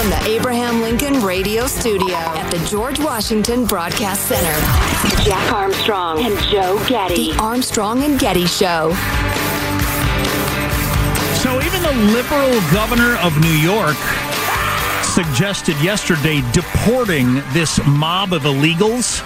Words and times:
From 0.00 0.08
the 0.08 0.28
Abraham 0.28 0.80
Lincoln 0.80 1.20
Radio 1.20 1.66
Studio 1.66 2.16
at 2.16 2.50
the 2.50 2.56
George 2.70 2.98
Washington 2.98 3.66
Broadcast 3.66 4.22
Center, 4.22 5.22
Jack 5.22 5.52
Armstrong 5.52 6.24
and 6.24 6.38
Joe 6.44 6.82
Getty. 6.88 7.32
The 7.32 7.38
Armstrong 7.38 8.02
and 8.04 8.18
Getty 8.18 8.46
Show. 8.46 8.94
So 11.34 11.60
even 11.60 11.82
the 11.82 11.92
liberal 12.14 12.50
governor 12.72 13.16
of 13.16 13.38
New 13.42 13.52
York 13.52 13.98
suggested 15.02 15.78
yesterday 15.82 16.42
deporting 16.52 17.42
this 17.52 17.78
mob 17.86 18.32
of 18.32 18.44
illegals 18.44 19.18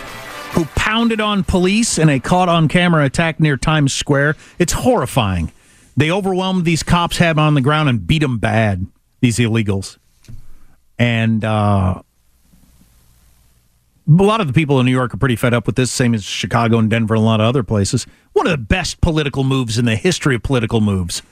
who 0.54 0.64
pounded 0.74 1.20
on 1.20 1.44
police 1.44 1.98
in 1.98 2.08
a 2.08 2.18
caught 2.18 2.48
on 2.48 2.66
camera 2.66 3.04
attack 3.04 3.38
near 3.38 3.56
Times 3.56 3.92
Square. 3.92 4.34
It's 4.58 4.72
horrifying. 4.72 5.52
They 5.96 6.10
overwhelmed 6.10 6.64
these 6.64 6.82
cops, 6.82 7.18
had 7.18 7.36
them 7.36 7.44
on 7.44 7.54
the 7.54 7.60
ground, 7.60 7.88
and 7.88 8.04
beat 8.04 8.22
them 8.22 8.38
bad, 8.38 8.88
these 9.20 9.38
illegals. 9.38 9.98
And 10.98 11.44
uh, 11.44 12.02
a 14.06 14.22
lot 14.22 14.40
of 14.40 14.46
the 14.46 14.52
people 14.52 14.78
in 14.80 14.86
New 14.86 14.92
York 14.92 15.14
are 15.14 15.16
pretty 15.16 15.36
fed 15.36 15.54
up 15.54 15.66
with 15.66 15.76
this, 15.76 15.90
same 15.90 16.14
as 16.14 16.24
Chicago 16.24 16.78
and 16.78 16.90
Denver 16.90 17.14
and 17.14 17.22
a 17.22 17.26
lot 17.26 17.40
of 17.40 17.46
other 17.46 17.62
places. 17.62 18.06
One 18.32 18.46
of 18.46 18.52
the 18.52 18.58
best 18.58 19.00
political 19.00 19.44
moves 19.44 19.78
in 19.78 19.84
the 19.84 19.96
history 19.96 20.34
of 20.34 20.42
political 20.42 20.80
moves 20.80 21.22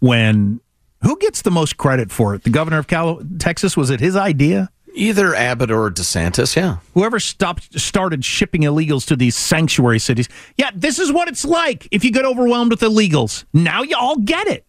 when 0.00 0.60
who 1.02 1.16
gets 1.18 1.42
the 1.42 1.50
most 1.50 1.76
credit 1.76 2.10
for 2.10 2.34
it? 2.34 2.44
The 2.44 2.50
governor 2.50 2.78
of 2.78 2.86
Cal- 2.86 3.22
Texas 3.38 3.76
was 3.76 3.90
it 3.90 4.00
his 4.00 4.16
idea? 4.16 4.70
Either 4.94 5.34
Abbott 5.34 5.70
or 5.70 5.90
DeSantis, 5.90 6.54
yeah. 6.54 6.76
Whoever 6.94 7.18
stopped 7.18 7.78
started 7.80 8.24
shipping 8.24 8.62
illegals 8.62 9.06
to 9.06 9.16
these 9.16 9.34
sanctuary 9.34 9.98
cities. 9.98 10.28
Yeah, 10.56 10.70
this 10.74 10.98
is 10.98 11.10
what 11.10 11.28
it's 11.28 11.44
like 11.44 11.88
if 11.90 12.04
you 12.04 12.12
get 12.12 12.24
overwhelmed 12.24 12.70
with 12.70 12.80
illegals. 12.80 13.44
Now 13.54 13.82
you 13.82 13.96
all 13.96 14.16
get 14.16 14.46
it. 14.48 14.66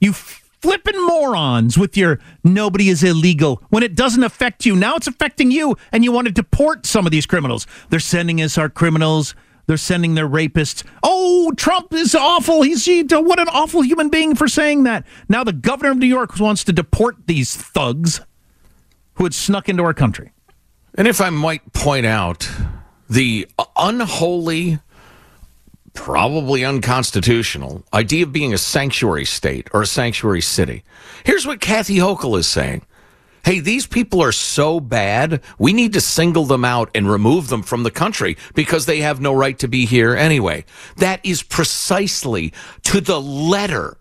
You 0.00 0.12
flipping 0.62 1.00
morons 1.06 1.76
with 1.76 1.96
your 1.96 2.20
nobody 2.44 2.88
is 2.88 3.02
illegal 3.02 3.62
when 3.68 3.82
it 3.82 3.94
doesn't 3.94 4.22
affect 4.22 4.64
you. 4.64 4.76
Now 4.76 4.94
it's 4.94 5.08
affecting 5.08 5.50
you, 5.50 5.76
and 5.90 6.04
you 6.04 6.12
want 6.12 6.28
to 6.28 6.32
deport 6.32 6.86
some 6.86 7.04
of 7.04 7.12
these 7.12 7.26
criminals. 7.26 7.66
They're 7.90 8.00
sending 8.00 8.40
us 8.40 8.56
our 8.56 8.70
criminals. 8.70 9.34
They're 9.66 9.76
sending 9.76 10.14
their 10.14 10.28
rapists. 10.28 10.84
Oh, 11.02 11.52
Trump 11.56 11.92
is 11.92 12.14
awful. 12.14 12.62
He's 12.62 12.84
he, 12.84 13.02
what 13.02 13.38
an 13.38 13.48
awful 13.48 13.82
human 13.82 14.08
being 14.08 14.34
for 14.34 14.48
saying 14.48 14.84
that. 14.84 15.04
Now 15.28 15.44
the 15.44 15.52
governor 15.52 15.92
of 15.92 15.98
New 15.98 16.06
York 16.06 16.38
wants 16.38 16.64
to 16.64 16.72
deport 16.72 17.26
these 17.26 17.54
thugs 17.54 18.20
who 19.14 19.24
had 19.24 19.34
snuck 19.34 19.68
into 19.68 19.82
our 19.84 19.94
country. 19.94 20.32
And 20.94 21.06
if 21.08 21.20
I 21.20 21.30
might 21.30 21.72
point 21.72 22.06
out, 22.06 22.48
the 23.08 23.46
unholy, 23.76 24.78
probably 25.94 26.64
unconstitutional 26.64 27.84
idea 27.92 28.24
of 28.24 28.32
being 28.32 28.52
a 28.52 28.58
sanctuary 28.58 29.24
state 29.24 29.68
or 29.72 29.82
a 29.82 29.86
sanctuary 29.86 30.40
city. 30.40 30.84
Here's 31.24 31.46
what 31.46 31.60
Kathy 31.60 31.96
Hochul 31.96 32.38
is 32.38 32.46
saying. 32.46 32.82
Hey, 33.44 33.58
these 33.58 33.88
people 33.88 34.22
are 34.22 34.32
so 34.32 34.78
bad, 34.78 35.42
we 35.58 35.72
need 35.72 35.92
to 35.94 36.00
single 36.00 36.44
them 36.44 36.64
out 36.64 36.90
and 36.94 37.10
remove 37.10 37.48
them 37.48 37.62
from 37.62 37.82
the 37.82 37.90
country 37.90 38.36
because 38.54 38.86
they 38.86 39.00
have 39.00 39.20
no 39.20 39.34
right 39.34 39.58
to 39.58 39.66
be 39.66 39.84
here 39.84 40.14
anyway. 40.14 40.64
That 40.96 41.20
is 41.24 41.42
precisely 41.42 42.52
to 42.84 43.00
the 43.00 43.20
letter 43.20 43.96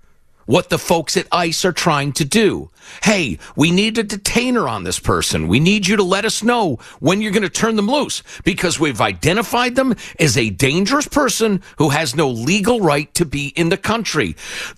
what 0.46 0.70
the 0.70 0.80
folks 0.80 1.16
at 1.18 1.28
ICE 1.32 1.66
are 1.66 1.72
trying 1.72 2.12
to 2.14 2.26
do. 2.26 2.70
Hey, 3.04 3.38
we 3.56 3.72
need 3.72 3.98
a 3.98 4.04
detainer 4.04 4.68
on 4.68 4.84
this 4.84 5.00
person. 5.00 5.48
We 5.48 5.60
need 5.60 5.88
you 5.88 5.96
to 5.96 6.04
let 6.04 6.26
us 6.26 6.44
know 6.44 6.78
when 7.00 7.22
you're 7.22 7.32
going 7.32 7.44
to 7.44 7.50
turn 7.50 7.76
them 7.76 7.88
loose 7.88 8.24
because 8.44 8.80
we've 8.80 9.02
identified 9.02 9.76
them 9.76 9.96
as 10.20 10.38
a 10.38 10.50
dangerous 10.50 11.08
person 11.08 11.62
who 11.78 11.90
has 11.90 12.16
no 12.16 12.30
legal 12.30 12.82
right 12.82 13.14
to 13.16 13.26
be 13.26 13.50
in 13.56 13.70
the 13.70 13.78
country. 13.78 14.36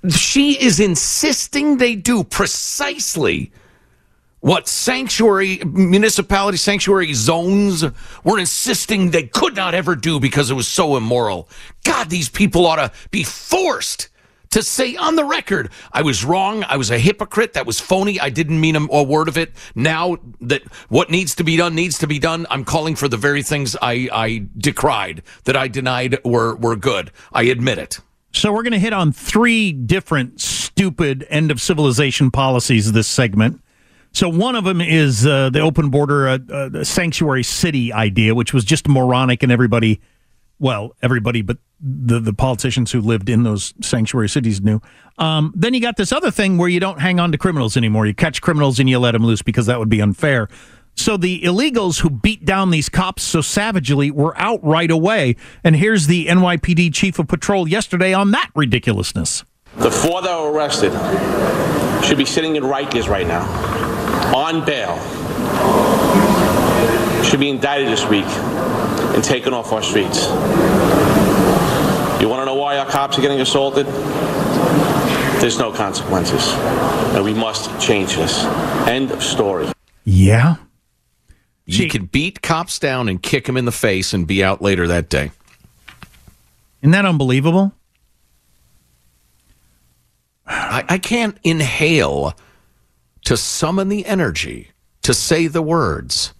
She 0.10 0.62
is 0.62 0.80
insisting 0.80 1.78
they 1.78 1.96
do 1.96 2.24
precisely 2.24 3.52
what 4.44 4.68
sanctuary 4.68 5.62
municipality 5.66 6.58
sanctuary 6.58 7.14
zones 7.14 7.86
were 8.26 8.38
insisting 8.38 9.10
they 9.10 9.24
could 9.24 9.56
not 9.56 9.74
ever 9.74 9.96
do 9.96 10.20
because 10.20 10.52
it 10.52 10.54
was 10.54 10.68
so 10.68 10.98
immoral. 10.98 11.48
God, 11.86 12.10
these 12.10 12.28
people 12.28 12.66
ought 12.66 12.76
to 12.76 12.92
be 13.10 13.24
forced 13.24 14.10
to 14.54 14.62
say 14.62 14.96
on 14.96 15.16
the 15.16 15.26
record, 15.26 15.72
I 15.92 16.04
was 16.04 16.24
wrong. 16.24 16.64
I 16.66 16.78
was 16.78 16.92
a 16.92 17.00
hypocrite. 17.00 17.54
That 17.54 17.66
was 17.66 17.80
phony. 17.80 18.20
I 18.20 18.30
didn't 18.30 18.62
mean 18.62 18.76
a, 18.76 19.04
word 19.04 19.28
of 19.28 19.36
it. 19.36 19.52
Now 19.74 20.18
that 20.42 20.62
what 20.90 21.10
needs 21.10 21.34
to 21.36 21.44
be 21.44 21.58
done 21.58 21.74
needs 21.74 21.98
to 22.00 22.08
be 22.08 22.20
done, 22.20 22.46
I'm 22.52 22.64
calling 22.64 22.96
for 22.96 23.08
the 23.08 23.18
very 23.18 23.42
things 23.42 23.76
I, 23.82 24.08
I 24.14 24.46
decried, 24.58 25.24
that 25.46 25.58
I 25.58 25.68
denied 25.68 26.20
were, 26.24 26.56
were 26.56 26.76
good. 26.76 27.12
I 27.32 27.44
admit 27.44 27.80
it. 27.80 28.00
So 28.32 28.54
we're 28.54 28.62
going 28.62 28.74
to 28.74 28.80
hit 28.80 28.94
on 28.94 29.12
three 29.12 29.72
different 29.72 30.40
stupid 30.40 31.26
end 31.30 31.50
of 31.50 31.60
civilization 31.60 32.30
policies 32.30 32.92
this 32.92 33.08
segment. 33.08 33.60
So 34.12 34.30
one 34.30 34.56
of 34.56 34.66
them 34.66 34.82
is 34.82 35.26
uh, 35.26 35.50
the 35.50 35.62
open 35.62 35.90
border 35.90 36.28
uh, 36.28 36.38
uh, 36.52 36.84
sanctuary 36.84 37.42
city 37.42 37.92
idea, 37.92 38.36
which 38.36 38.54
was 38.54 38.64
just 38.64 38.88
moronic, 38.88 39.42
and 39.42 39.52
everybody, 39.52 40.00
well, 40.60 40.96
everybody 41.02 41.42
but 41.42 41.58
the 41.80 42.20
the 42.20 42.34
politicians 42.34 42.92
who 42.92 43.02
lived 43.02 43.30
in 43.30 43.44
those 43.44 43.74
sanctuary 43.82 44.30
cities 44.30 44.62
knew. 44.62 44.82
Um, 45.18 45.54
then 45.56 45.74
you 45.74 45.82
got 45.82 45.98
this 45.98 46.12
other 46.12 46.32
thing 46.32 46.58
where 46.58 46.70
you 46.70 46.80
don't 46.80 47.00
hang 47.00 47.20
on 47.20 47.32
to 47.34 47.38
criminals 47.38 47.76
anymore. 47.76 48.08
You 48.08 48.14
catch 48.16 48.42
criminals 48.42 48.80
and 48.80 48.90
you 48.90 49.00
let 49.00 49.12
them 49.12 49.26
loose 49.26 49.42
because 49.42 49.66
that 49.66 49.80
would 49.80 49.90
be 49.90 50.02
unfair. 50.02 50.48
So 50.96 51.18
the 51.18 51.42
illegals 51.42 52.02
who 52.02 52.10
beat 52.10 52.46
down 52.46 52.70
these 52.70 52.88
cops 52.88 53.24
so 53.24 53.42
savagely 53.42 54.12
were 54.12 54.38
out 54.38 54.64
right 54.64 54.90
away. 54.90 55.36
And 55.64 55.76
here's 55.76 56.08
the 56.08 56.28
NYPD 56.28 56.94
chief 56.94 57.20
of 57.20 57.28
patrol 57.28 57.68
yesterday 57.68 58.14
on 58.14 58.32
that 58.32 58.52
ridiculousness. 58.56 59.44
The 59.78 59.92
four 59.92 60.22
that 60.22 60.40
were 60.40 60.52
arrested 60.52 60.92
should 62.06 62.18
be 62.18 62.26
sitting 62.26 62.56
in 62.56 62.64
Rikers 62.64 63.10
right 63.10 63.28
now. 63.28 63.44
on 64.36 64.66
bail 64.66 66.23
should 67.24 67.40
be 67.40 67.50
indicted 67.50 67.88
this 67.88 68.08
week 68.08 68.26
and 68.26 69.24
taken 69.24 69.54
off 69.54 69.72
our 69.72 69.82
streets. 69.82 70.28
You 72.22 72.30
want 72.30 72.42
to 72.42 72.46
know 72.46 72.56
why 72.56 72.78
our 72.78 72.90
cops 72.90 73.18
are 73.18 73.22
getting 73.22 73.42
assaulted? 73.42 73.86
There's 75.42 75.60
no 75.60 75.72
consequences. 75.74 76.54
And 77.14 77.24
we 77.24 77.34
must 77.34 77.82
change 77.82 78.16
this. 78.16 78.44
End 78.88 79.12
of 79.12 79.22
story. 79.22 79.68
Yeah. 80.06 80.56
You 81.66 81.90
could 81.90 82.12
beat 82.12 82.42
cops 82.42 82.80
down 82.80 83.10
and 83.10 83.22
kick 83.22 83.46
them 83.46 83.58
in 83.58 83.66
the 83.66 83.72
face 83.72 84.14
and 84.14 84.28
be 84.28 84.44
out 84.44 84.62
later 84.62 84.88
that 84.88 85.10
day. 85.10 85.32
Isn't 86.82 86.92
that 86.92 87.06
unbelievable? 87.06 87.74
I, 90.46 90.84
I 90.90 90.98
can't 90.98 91.38
inhale 91.44 92.38
to 93.26 93.38
summon 93.38 93.90
the 93.90 94.06
energy 94.06 94.72
to 95.04 95.14
say 95.14 95.48
the 95.48 95.62
words. 95.62 96.34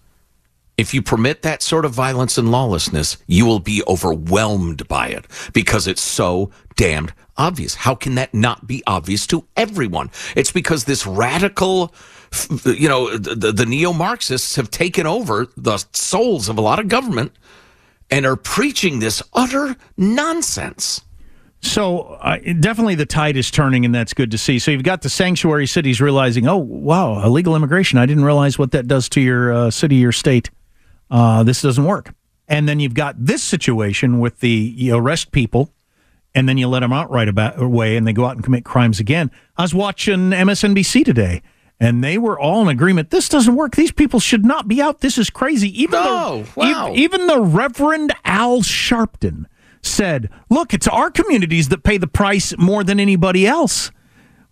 If 0.76 0.92
you 0.92 1.02
permit 1.02 1.42
that 1.42 1.62
sort 1.62 1.84
of 1.84 1.92
violence 1.92 2.36
and 2.36 2.50
lawlessness, 2.50 3.16
you 3.26 3.46
will 3.46 3.60
be 3.60 3.82
overwhelmed 3.86 4.88
by 4.88 5.08
it 5.08 5.26
because 5.52 5.86
it's 5.86 6.02
so 6.02 6.50
damned 6.76 7.12
obvious. 7.36 7.74
How 7.74 7.94
can 7.94 8.16
that 8.16 8.34
not 8.34 8.66
be 8.66 8.82
obvious 8.86 9.26
to 9.28 9.46
everyone? 9.56 10.10
It's 10.34 10.50
because 10.50 10.84
this 10.84 11.06
radical, 11.06 11.94
you 12.64 12.88
know, 12.88 13.16
the, 13.16 13.52
the 13.52 13.66
neo 13.66 13.92
Marxists 13.92 14.56
have 14.56 14.70
taken 14.70 15.06
over 15.06 15.46
the 15.56 15.78
souls 15.92 16.48
of 16.48 16.58
a 16.58 16.60
lot 16.60 16.80
of 16.80 16.88
government 16.88 17.32
and 18.10 18.26
are 18.26 18.36
preaching 18.36 18.98
this 18.98 19.22
utter 19.32 19.76
nonsense. 19.96 21.02
So 21.62 22.00
uh, 22.00 22.36
definitely 22.60 22.94
the 22.94 23.06
tide 23.06 23.36
is 23.36 23.50
turning, 23.50 23.84
and 23.86 23.94
that's 23.94 24.12
good 24.12 24.30
to 24.32 24.38
see. 24.38 24.58
So 24.58 24.70
you've 24.70 24.82
got 24.82 25.00
the 25.00 25.08
sanctuary 25.08 25.66
cities 25.66 26.00
realizing, 26.00 26.46
oh 26.46 26.58
wow, 26.58 27.24
illegal 27.24 27.56
immigration. 27.56 27.98
I 27.98 28.06
didn't 28.06 28.24
realize 28.24 28.58
what 28.58 28.72
that 28.72 28.86
does 28.86 29.08
to 29.10 29.20
your 29.20 29.52
uh, 29.52 29.70
city, 29.70 29.96
your 29.96 30.12
state. 30.12 30.50
Uh, 31.14 31.44
this 31.44 31.62
doesn't 31.62 31.84
work. 31.84 32.12
And 32.48 32.68
then 32.68 32.80
you've 32.80 32.92
got 32.94 33.14
this 33.24 33.40
situation 33.40 34.18
with 34.18 34.40
the 34.40 34.50
you 34.50 34.96
arrest 34.96 35.30
people, 35.30 35.72
and 36.34 36.48
then 36.48 36.58
you 36.58 36.66
let 36.66 36.80
them 36.80 36.92
out 36.92 37.08
right 37.08 37.28
about 37.28 37.62
away, 37.62 37.96
and 37.96 38.04
they 38.04 38.12
go 38.12 38.24
out 38.26 38.34
and 38.34 38.42
commit 38.44 38.64
crimes 38.64 38.98
again. 38.98 39.30
I 39.56 39.62
was 39.62 39.72
watching 39.72 40.30
MSNBC 40.30 41.04
today, 41.04 41.40
and 41.78 42.02
they 42.02 42.18
were 42.18 42.36
all 42.38 42.62
in 42.62 42.68
agreement. 42.68 43.10
This 43.10 43.28
doesn't 43.28 43.54
work. 43.54 43.76
These 43.76 43.92
people 43.92 44.18
should 44.18 44.44
not 44.44 44.66
be 44.66 44.82
out. 44.82 45.00
This 45.02 45.16
is 45.16 45.30
crazy. 45.30 45.68
Even 45.80 46.00
Oh, 46.02 46.42
the, 46.42 46.60
wow. 46.60 46.92
e- 46.92 46.96
even 46.96 47.28
the 47.28 47.40
Reverend 47.40 48.12
Al 48.24 48.62
Sharpton 48.62 49.44
said, 49.82 50.28
"Look, 50.50 50.74
it's 50.74 50.88
our 50.88 51.12
communities 51.12 51.68
that 51.68 51.84
pay 51.84 51.96
the 51.96 52.08
price 52.08 52.52
more 52.58 52.82
than 52.82 52.98
anybody 52.98 53.46
else." 53.46 53.92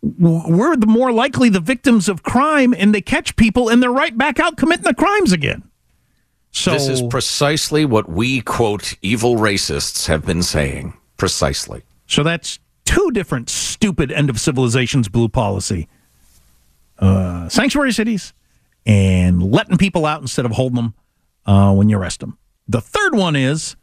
We're 0.00 0.76
the 0.76 0.86
more 0.86 1.12
likely 1.12 1.48
the 1.48 1.60
victims 1.60 2.08
of 2.08 2.22
crime, 2.22 2.72
and 2.76 2.94
they 2.94 3.00
catch 3.02 3.36
people, 3.36 3.68
and 3.68 3.82
they're 3.82 3.90
right 3.90 4.16
back 4.16 4.38
out 4.40 4.56
committing 4.56 4.84
the 4.84 4.94
crimes 4.94 5.32
again. 5.32 5.64
So 6.52 6.72
This 6.72 6.86
is 6.86 7.02
precisely 7.02 7.84
what 7.84 8.08
we, 8.08 8.42
quote, 8.42 8.94
evil 9.02 9.36
racists 9.36 10.06
have 10.06 10.24
been 10.24 10.42
saying. 10.42 10.94
Precisely. 11.16 11.82
So 12.06 12.22
that's 12.22 12.58
two 12.84 13.10
different 13.12 13.48
stupid 13.48 14.12
end 14.12 14.28
of 14.28 14.38
civilization's 14.38 15.08
blue 15.08 15.28
policy. 15.28 15.88
Uh, 16.98 17.48
sanctuary 17.48 17.92
cities 17.92 18.34
and 18.84 19.42
letting 19.42 19.78
people 19.78 20.04
out 20.04 20.20
instead 20.20 20.44
of 20.44 20.52
holding 20.52 20.76
them 20.76 20.94
uh, 21.46 21.72
when 21.72 21.88
you 21.88 21.98
arrest 21.98 22.20
them. 22.20 22.36
The 22.68 22.80
third 22.80 23.14
one 23.14 23.34
is 23.34 23.76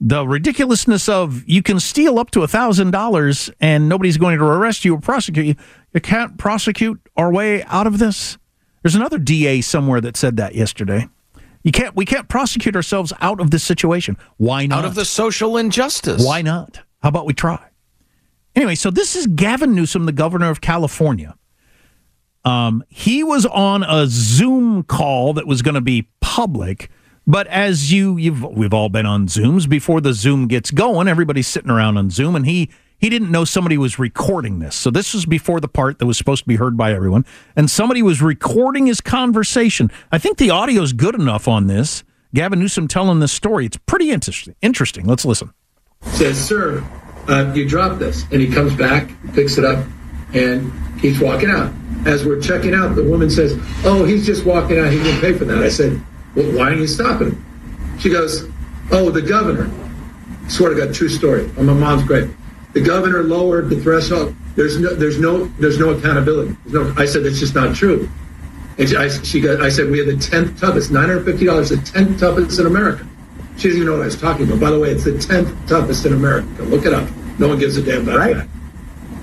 the 0.00 0.26
ridiculousness 0.26 1.08
of 1.08 1.48
you 1.48 1.62
can 1.62 1.80
steal 1.80 2.18
up 2.18 2.30
to 2.32 2.40
$1,000 2.40 3.50
and 3.60 3.88
nobody's 3.88 4.16
going 4.16 4.38
to 4.38 4.44
arrest 4.44 4.84
you 4.84 4.94
or 4.94 5.00
prosecute 5.00 5.46
you. 5.46 5.54
You 5.92 6.00
can't 6.00 6.36
prosecute 6.36 7.00
our 7.16 7.32
way 7.32 7.62
out 7.64 7.86
of 7.86 7.98
this. 7.98 8.38
There's 8.82 8.94
another 8.94 9.18
DA 9.18 9.60
somewhere 9.60 10.00
that 10.00 10.16
said 10.16 10.36
that 10.36 10.54
yesterday. 10.54 11.08
You 11.68 11.72
can't. 11.72 11.94
We 11.94 12.06
can't 12.06 12.30
prosecute 12.30 12.74
ourselves 12.74 13.12
out 13.20 13.42
of 13.42 13.50
this 13.50 13.62
situation. 13.62 14.16
Why 14.38 14.64
not? 14.64 14.78
Out 14.78 14.84
of 14.86 14.94
the 14.94 15.04
social 15.04 15.58
injustice. 15.58 16.24
Why 16.24 16.40
not? 16.40 16.80
How 17.02 17.10
about 17.10 17.26
we 17.26 17.34
try? 17.34 17.62
Anyway, 18.56 18.74
so 18.74 18.90
this 18.90 19.14
is 19.14 19.26
Gavin 19.26 19.74
Newsom, 19.74 20.06
the 20.06 20.12
governor 20.12 20.48
of 20.48 20.62
California. 20.62 21.36
Um, 22.42 22.82
he 22.88 23.22
was 23.22 23.44
on 23.44 23.82
a 23.82 24.06
Zoom 24.06 24.82
call 24.82 25.34
that 25.34 25.46
was 25.46 25.60
going 25.60 25.74
to 25.74 25.82
be 25.82 26.08
public, 26.22 26.88
but 27.26 27.46
as 27.48 27.92
you 27.92 28.16
you've 28.16 28.42
we've 28.42 28.72
all 28.72 28.88
been 28.88 29.04
on 29.04 29.26
Zooms 29.26 29.68
before 29.68 30.00
the 30.00 30.14
Zoom 30.14 30.48
gets 30.48 30.70
going, 30.70 31.06
everybody's 31.06 31.48
sitting 31.48 31.70
around 31.70 31.98
on 31.98 32.08
Zoom, 32.08 32.34
and 32.34 32.46
he 32.46 32.70
he 32.98 33.08
didn't 33.08 33.30
know 33.30 33.44
somebody 33.44 33.78
was 33.78 33.98
recording 33.98 34.58
this. 34.58 34.74
So 34.76 34.90
this 34.90 35.14
was 35.14 35.24
before 35.24 35.60
the 35.60 35.68
part 35.68 35.98
that 35.98 36.06
was 36.06 36.18
supposed 36.18 36.42
to 36.42 36.48
be 36.48 36.56
heard 36.56 36.76
by 36.76 36.92
everyone, 36.92 37.24
and 37.56 37.70
somebody 37.70 38.02
was 38.02 38.20
recording 38.20 38.86
his 38.86 39.00
conversation. 39.00 39.90
I 40.12 40.18
think 40.18 40.38
the 40.38 40.50
audio 40.50 40.82
is 40.82 40.92
good 40.92 41.14
enough 41.14 41.48
on 41.48 41.66
this. 41.66 42.04
Gavin 42.34 42.58
Newsom 42.58 42.88
telling 42.88 43.20
this 43.20 43.32
story. 43.32 43.66
It's 43.66 43.78
pretty 43.78 44.10
interesting. 44.10 44.54
Interesting. 44.60 45.06
Let's 45.06 45.24
listen. 45.24 45.52
says, 46.02 46.38
Sir, 46.38 46.84
uh, 47.28 47.52
you 47.54 47.66
dropped 47.68 47.98
this. 47.98 48.24
And 48.30 48.40
he 48.40 48.48
comes 48.48 48.74
back, 48.74 49.10
picks 49.32 49.58
it 49.58 49.64
up, 49.64 49.84
and 50.34 50.70
keeps 51.00 51.20
walking 51.20 51.50
out. 51.50 51.72
As 52.06 52.24
we're 52.24 52.40
checking 52.40 52.74
out, 52.74 52.94
the 52.96 53.02
woman 53.02 53.30
says, 53.30 53.58
Oh, 53.84 54.04
he's 54.04 54.26
just 54.26 54.44
walking 54.44 54.78
out. 54.78 54.92
He 54.92 54.98
didn't 55.02 55.20
pay 55.20 55.32
for 55.32 55.44
that. 55.46 55.58
I 55.58 55.68
said, 55.68 56.00
Well, 56.34 56.56
why 56.56 56.68
didn't 56.68 56.82
you 56.82 56.86
stop 56.86 57.20
him? 57.20 57.44
She 57.98 58.10
goes, 58.10 58.48
Oh, 58.90 59.10
the 59.10 59.22
governor. 59.22 59.70
Swear 60.48 60.74
to 60.74 60.86
God, 60.86 60.94
true 60.94 61.08
story. 61.08 61.50
Oh, 61.56 61.62
my 61.62 61.72
mom's 61.72 62.04
great. 62.04 62.28
The 62.78 62.84
governor 62.84 63.24
lowered 63.24 63.70
the 63.70 63.80
threshold. 63.80 64.36
There's 64.54 64.78
no, 64.78 64.94
there's 64.94 65.18
no, 65.18 65.46
there's 65.58 65.80
no 65.80 65.90
accountability. 65.90 66.56
There's 66.64 66.74
no, 66.74 66.94
I 66.96 67.06
said, 67.06 67.24
That's 67.24 67.40
just 67.40 67.56
not 67.56 67.74
true. 67.74 68.08
And 68.78 68.88
she, 68.88 68.96
I, 68.96 69.08
she 69.08 69.40
got, 69.40 69.60
I 69.60 69.68
said, 69.68 69.90
We 69.90 69.98
have 69.98 70.06
the 70.06 70.12
10th 70.12 70.60
toughest, 70.60 70.92
$950, 70.92 71.24
the 71.24 71.74
10th 71.74 72.20
toughest 72.20 72.60
in 72.60 72.66
America. 72.66 73.04
She 73.56 73.66
doesn't 73.66 73.82
even 73.82 73.86
know 73.86 73.94
what 73.94 74.02
I 74.02 74.04
was 74.04 74.20
talking 74.20 74.46
about. 74.46 74.60
By 74.60 74.70
the 74.70 74.78
way, 74.78 74.90
it's 74.90 75.02
the 75.02 75.10
10th 75.10 75.66
toughest 75.66 76.06
in 76.06 76.12
America. 76.12 76.46
Look 76.62 76.86
it 76.86 76.94
up. 76.94 77.08
No 77.40 77.48
one 77.48 77.58
gives 77.58 77.76
a 77.76 77.82
damn 77.82 78.08
about 78.08 78.32
that. 78.32 78.48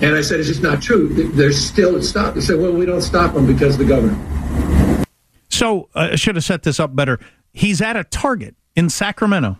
And 0.02 0.14
I 0.14 0.20
said, 0.20 0.38
it's 0.38 0.50
just 0.50 0.62
not 0.62 0.82
true. 0.82 1.08
There's 1.08 1.58
still 1.58 2.02
stop. 2.02 2.34
They 2.34 2.42
said, 2.42 2.60
well, 2.60 2.72
we 2.72 2.84
don't 2.84 3.00
stop 3.00 3.32
them 3.32 3.46
because 3.46 3.72
of 3.72 3.78
the 3.78 3.86
governor. 3.86 5.06
So 5.48 5.88
uh, 5.94 6.10
I 6.12 6.16
should 6.16 6.34
have 6.34 6.44
set 6.44 6.62
this 6.62 6.78
up 6.78 6.94
better. 6.94 7.18
He's 7.54 7.80
at 7.80 7.96
a 7.96 8.04
Target 8.04 8.54
in 8.74 8.90
Sacramento, 8.90 9.56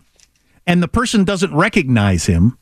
and 0.66 0.82
the 0.82 0.88
person 0.88 1.24
doesn't 1.24 1.54
recognize 1.54 2.26
him. 2.26 2.58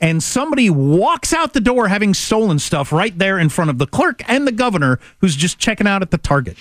And 0.00 0.22
somebody 0.22 0.70
walks 0.70 1.34
out 1.34 1.52
the 1.52 1.60
door 1.60 1.88
having 1.88 2.14
stolen 2.14 2.58
stuff 2.58 2.90
right 2.90 3.16
there 3.18 3.38
in 3.38 3.50
front 3.50 3.70
of 3.70 3.78
the 3.78 3.86
clerk 3.86 4.22
and 4.28 4.46
the 4.46 4.52
governor 4.52 4.98
who's 5.18 5.36
just 5.36 5.58
checking 5.58 5.86
out 5.86 6.00
at 6.00 6.10
the 6.10 6.18
Target. 6.18 6.56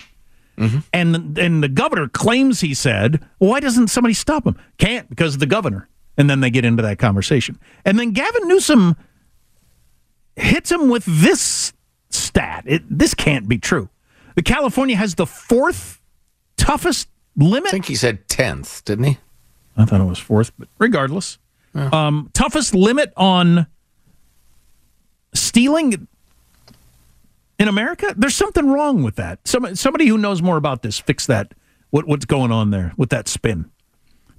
Mm-hmm. 0.57 0.79
And 0.91 1.37
and 1.37 1.63
the 1.63 1.69
governor 1.69 2.09
claims 2.09 2.59
he 2.59 2.73
said, 2.73 3.25
"Why 3.37 3.61
doesn't 3.61 3.87
somebody 3.87 4.13
stop 4.13 4.45
him?" 4.45 4.57
Can't 4.77 5.09
because 5.09 5.35
of 5.35 5.39
the 5.39 5.45
governor. 5.45 5.87
And 6.17 6.29
then 6.29 6.41
they 6.41 6.49
get 6.49 6.65
into 6.65 6.83
that 6.83 6.99
conversation. 6.99 7.57
And 7.85 7.97
then 7.97 8.11
Gavin 8.11 8.45
Newsom 8.49 8.97
hits 10.35 10.69
him 10.69 10.89
with 10.89 11.05
this 11.05 11.71
stat. 12.09 12.65
It, 12.67 12.83
this 12.89 13.13
can't 13.13 13.47
be 13.47 13.57
true. 13.57 13.89
The 14.35 14.41
California 14.41 14.97
has 14.97 15.15
the 15.15 15.25
fourth 15.25 16.01
toughest 16.57 17.07
limit. 17.37 17.69
I 17.69 17.71
think 17.71 17.85
he 17.85 17.95
said 17.95 18.27
10th, 18.27 18.83
didn't 18.83 19.05
he? 19.05 19.17
I 19.77 19.85
thought 19.85 20.01
it 20.01 20.05
was 20.05 20.19
fourth, 20.19 20.51
but 20.59 20.67
regardless, 20.77 21.37
um, 21.93 22.29
toughest 22.33 22.75
limit 22.75 23.11
on 23.17 23.67
stealing 25.33 26.07
in 27.57 27.67
America. 27.67 28.13
There's 28.17 28.35
something 28.35 28.69
wrong 28.69 29.03
with 29.03 29.15
that. 29.17 29.47
Some, 29.47 29.75
somebody 29.75 30.07
who 30.07 30.17
knows 30.17 30.41
more 30.41 30.57
about 30.57 30.81
this, 30.81 30.97
fix 30.99 31.25
that. 31.27 31.53
What, 31.91 32.07
what's 32.07 32.25
going 32.25 32.51
on 32.51 32.71
there 32.71 32.93
with 32.97 33.09
that 33.09 33.27
spin? 33.27 33.69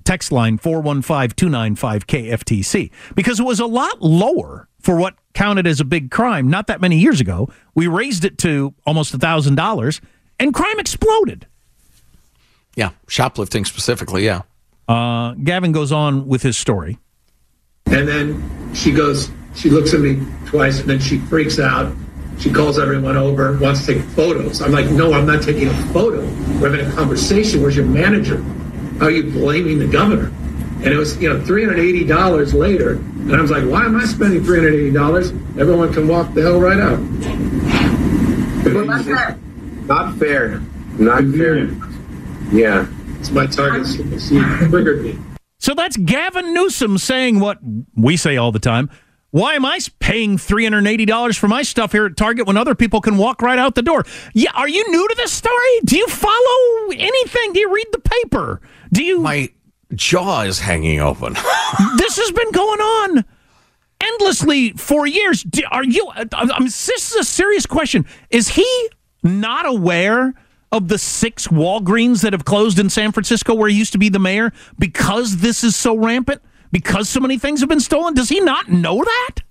Text 0.05 0.33
line 0.33 0.59
415-295-KFTC. 0.59 2.91
Because 3.15 3.39
it 3.41 3.45
was 3.45 3.61
a 3.61 3.67
lot 3.67 4.01
lower 4.01 4.69
for 4.81 4.97
what 4.97 5.15
counted 5.35 5.67
as 5.67 5.81
a 5.81 5.85
big 5.85 6.11
crime 6.11 6.49
not 6.49 6.67
that 6.69 6.81
many 6.81 6.99
years 6.99 7.21
ago. 7.21 7.49
We 7.75 7.87
raised 7.87 8.25
it 8.25 8.39
to 8.39 8.75
almost 8.87 9.17
$1,000 9.17 10.01
and 10.39 10.55
crime 10.55 10.81
exploded. 10.81 11.47
Yeah, 12.77 12.91
shoplifting 13.09 13.65
specifically, 13.65 14.25
yeah. 14.25 14.43
Uh, 14.89 15.35
Gavin 15.35 15.73
goes 15.73 15.93
on 15.93 16.27
with 16.27 16.43
his 16.43 16.57
story. 16.57 16.99
And 17.87 18.07
then 18.07 18.75
she 18.75 18.93
goes, 18.93 19.31
she 19.55 19.69
looks 19.71 19.93
at 19.95 20.01
me 20.01 20.25
twice 20.47 20.81
and 20.81 20.89
then 20.89 21.01
she 21.01 21.19
freaks 21.19 21.59
out. 21.59 21.95
She 22.39 22.51
calls 22.51 22.79
everyone 22.79 23.17
over, 23.17 23.59
wants 23.59 23.85
to 23.85 23.95
take 23.95 24.03
photos. 24.11 24.63
I'm 24.63 24.73
like, 24.73 24.87
no, 24.87 25.13
I'm 25.13 25.27
not 25.27 25.43
taking 25.43 25.69
a 25.69 25.75
photo. 25.93 26.25
We're 26.59 26.71
having 26.71 26.87
a 26.87 26.93
conversation. 26.95 27.61
Where's 27.61 27.77
your 27.77 27.85
manager? 27.85 28.41
How 28.99 29.07
are 29.07 29.11
you 29.11 29.25
blaming 29.31 29.79
the 29.79 29.87
governor? 29.87 30.29
And 30.83 30.87
it 30.87 30.97
was, 30.97 31.21
you 31.21 31.29
know, 31.29 31.39
$380 31.41 32.55
later. 32.55 32.93
And 32.93 33.37
I 33.37 33.43
was 33.43 33.51
like, 33.51 33.65
why 33.65 33.85
am 33.85 33.97
I 33.97 34.07
spending 34.07 34.43
$380? 34.43 35.59
Everyone 35.61 35.93
can 35.93 36.09
walk 36.09 36.33
the 36.33 36.41
hell 36.43 36.59
right 36.59 36.81
out. 36.81 36.99
Not 39.87 40.15
fair. 40.15 40.61
Not 40.99 41.25
fair. 41.35 41.71
Yeah. 42.53 42.87
It's 43.19 43.31
my 43.31 43.47
target. 43.47 43.87
She 43.87 44.39
triggered 44.69 45.03
me. 45.05 45.19
So 45.61 45.75
that's 45.75 45.97
Gavin 45.97 46.53
Newsom 46.55 46.99
saying 46.99 47.39
what 47.39 47.59
we 47.95 48.17
say 48.17 48.37
all 48.39 48.51
the 48.51 48.59
time. 48.59 48.91
Why 49.31 49.55
am 49.55 49.65
I 49.65 49.79
paying 50.01 50.39
$380 50.39 51.39
for 51.39 51.47
my 51.47 51.63
stuff 51.63 51.93
here 51.93 52.07
at 52.07 52.17
Target 52.17 52.47
when 52.47 52.57
other 52.57 52.75
people 52.75 53.01
can 53.01 53.17
walk 53.17 53.43
right 53.43 53.59
out 53.59 53.77
the 53.77 53.83
door? 53.83 54.05
Yeah, 54.35 54.51
are 54.55 54.69
you 54.69 54.91
new 54.91 55.07
to 55.07 55.15
this 55.15 55.31
story? 55.31 55.81
Do 55.85 55.97
you 55.97 56.09
follow 56.09 56.91
anything? 56.91 57.53
Do 57.53 57.61
you 57.61 57.73
read 57.73 57.87
the 57.93 58.01
paper? 58.01 58.61
Do 58.91 59.05
you 59.05 59.21
My 59.21 59.51
jaw 59.95 60.43
is 60.43 60.59
hanging 60.59 61.01
open. 61.01 61.37
This 61.97 62.17
has 62.17 62.33
been 62.33 62.51
going 62.51 62.81
on 62.81 63.25
endlessly 64.01 64.73
for 64.73 65.07
years. 65.07 65.45
Do, 65.45 65.63
are 65.71 65.85
you 65.85 66.09
uh, 66.17 66.25
I'm, 66.33 66.65
this 66.65 66.89
is 66.89 67.15
a 67.15 67.25
serious 67.25 67.67
question. 67.67 68.07
Is 68.31 68.49
he 68.49 68.89
not 69.23 69.67
aware 69.67 70.35
of 70.73 70.89
the 70.89 70.99
six 70.99 71.49
Walgreens 71.49 72.23
that 72.23 72.33
have 72.33 72.45
closed 72.45 72.79
in 72.79 72.91
San 72.91 73.13
Francisco 73.13 73.55
where 73.55 73.69
he 73.69 73.77
used 73.77 73.93
to 73.93 73.99
be 73.99 74.09
the 74.09 74.19
mayor 74.19 74.53
because 74.79 75.39
this 75.39 75.65
is 75.65 75.77
so 75.77 75.97
rampant? 75.97 76.43
Because 76.73 77.09
so 77.09 77.21
many 77.21 77.39
things 77.39 77.61
have 77.61 77.69
been 77.69 77.81
stolen? 77.81 78.15
Does 78.15 78.29
he 78.29 78.41
not 78.41 78.69
know 78.69 79.03
that? 79.03 79.43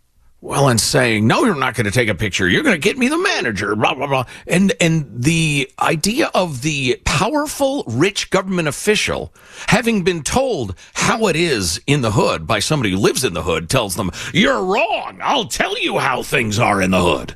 well, 0.41 0.69
and 0.69 0.79
saying, 0.79 1.27
no, 1.27 1.43
you're 1.43 1.55
not 1.55 1.75
going 1.75 1.85
to 1.85 1.91
take 1.91 2.07
a 2.07 2.15
picture. 2.15 2.47
You're 2.47 2.63
going 2.63 2.75
to 2.75 2.79
get 2.79 2.97
me 2.97 3.09
the 3.09 3.17
manager, 3.17 3.75
blah, 3.75 3.93
blah, 3.93 4.07
blah. 4.07 4.25
And, 4.47 4.71
and 4.79 5.05
the 5.11 5.69
idea 5.79 6.31
of 6.33 6.61
the 6.61 7.01
powerful, 7.03 7.83
rich 7.87 8.29
government 8.29 8.69
official 8.69 9.33
having 9.67 10.03
been 10.03 10.23
told 10.23 10.75
how 10.93 11.27
it 11.27 11.35
is 11.35 11.81
in 11.87 12.01
the 12.01 12.11
hood 12.11 12.47
by 12.47 12.59
somebody 12.59 12.91
who 12.91 12.97
lives 12.97 13.25
in 13.25 13.33
the 13.33 13.43
hood 13.43 13.69
tells 13.69 13.95
them, 13.95 14.11
you're 14.33 14.63
wrong. 14.63 15.19
I'll 15.21 15.47
tell 15.47 15.77
you 15.77 15.97
how 15.99 16.23
things 16.23 16.57
are 16.57 16.81
in 16.81 16.91
the 16.91 17.01
hood. 17.01 17.35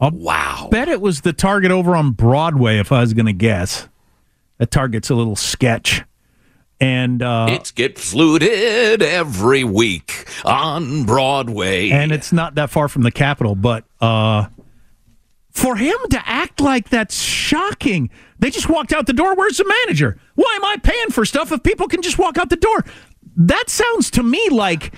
Wow. 0.00 0.68
Bet 0.70 0.88
it 0.88 1.00
was 1.00 1.22
the 1.22 1.32
Target 1.32 1.70
over 1.70 1.94
on 1.96 2.12
Broadway 2.12 2.78
if 2.78 2.92
I 2.92 3.00
was 3.00 3.14
going 3.14 3.26
to 3.26 3.32
guess. 3.32 3.88
That 4.58 4.70
Target's 4.70 5.10
a 5.10 5.14
little 5.14 5.36
sketch. 5.36 6.02
And 6.80 7.22
uh, 7.22 7.46
It's 7.50 7.70
get 7.70 7.98
fluted 7.98 9.00
every 9.00 9.64
week 9.64 10.26
on 10.44 11.04
Broadway. 11.04 11.90
and 11.90 12.12
it's 12.12 12.32
not 12.32 12.56
that 12.56 12.68
far 12.70 12.88
from 12.88 13.02
the 13.02 13.10
Capitol, 13.12 13.54
but 13.54 13.84
uh, 14.00 14.46
for 15.50 15.76
him 15.76 15.96
to 16.10 16.20
act 16.28 16.60
like 16.60 16.88
that's 16.90 17.20
shocking. 17.22 18.10
They 18.38 18.50
just 18.50 18.68
walked 18.68 18.92
out 18.92 19.06
the 19.06 19.12
door. 19.12 19.34
Where's 19.34 19.56
the 19.56 19.64
manager? 19.86 20.18
Why 20.34 20.52
am 20.56 20.64
I 20.64 20.76
paying 20.82 21.10
for 21.10 21.24
stuff 21.24 21.52
if 21.52 21.62
people 21.62 21.86
can 21.88 22.02
just 22.02 22.18
walk 22.18 22.36
out 22.38 22.50
the 22.50 22.56
door? 22.56 22.84
That 23.36 23.70
sounds 23.70 24.10
to 24.12 24.22
me 24.22 24.48
like 24.50 24.92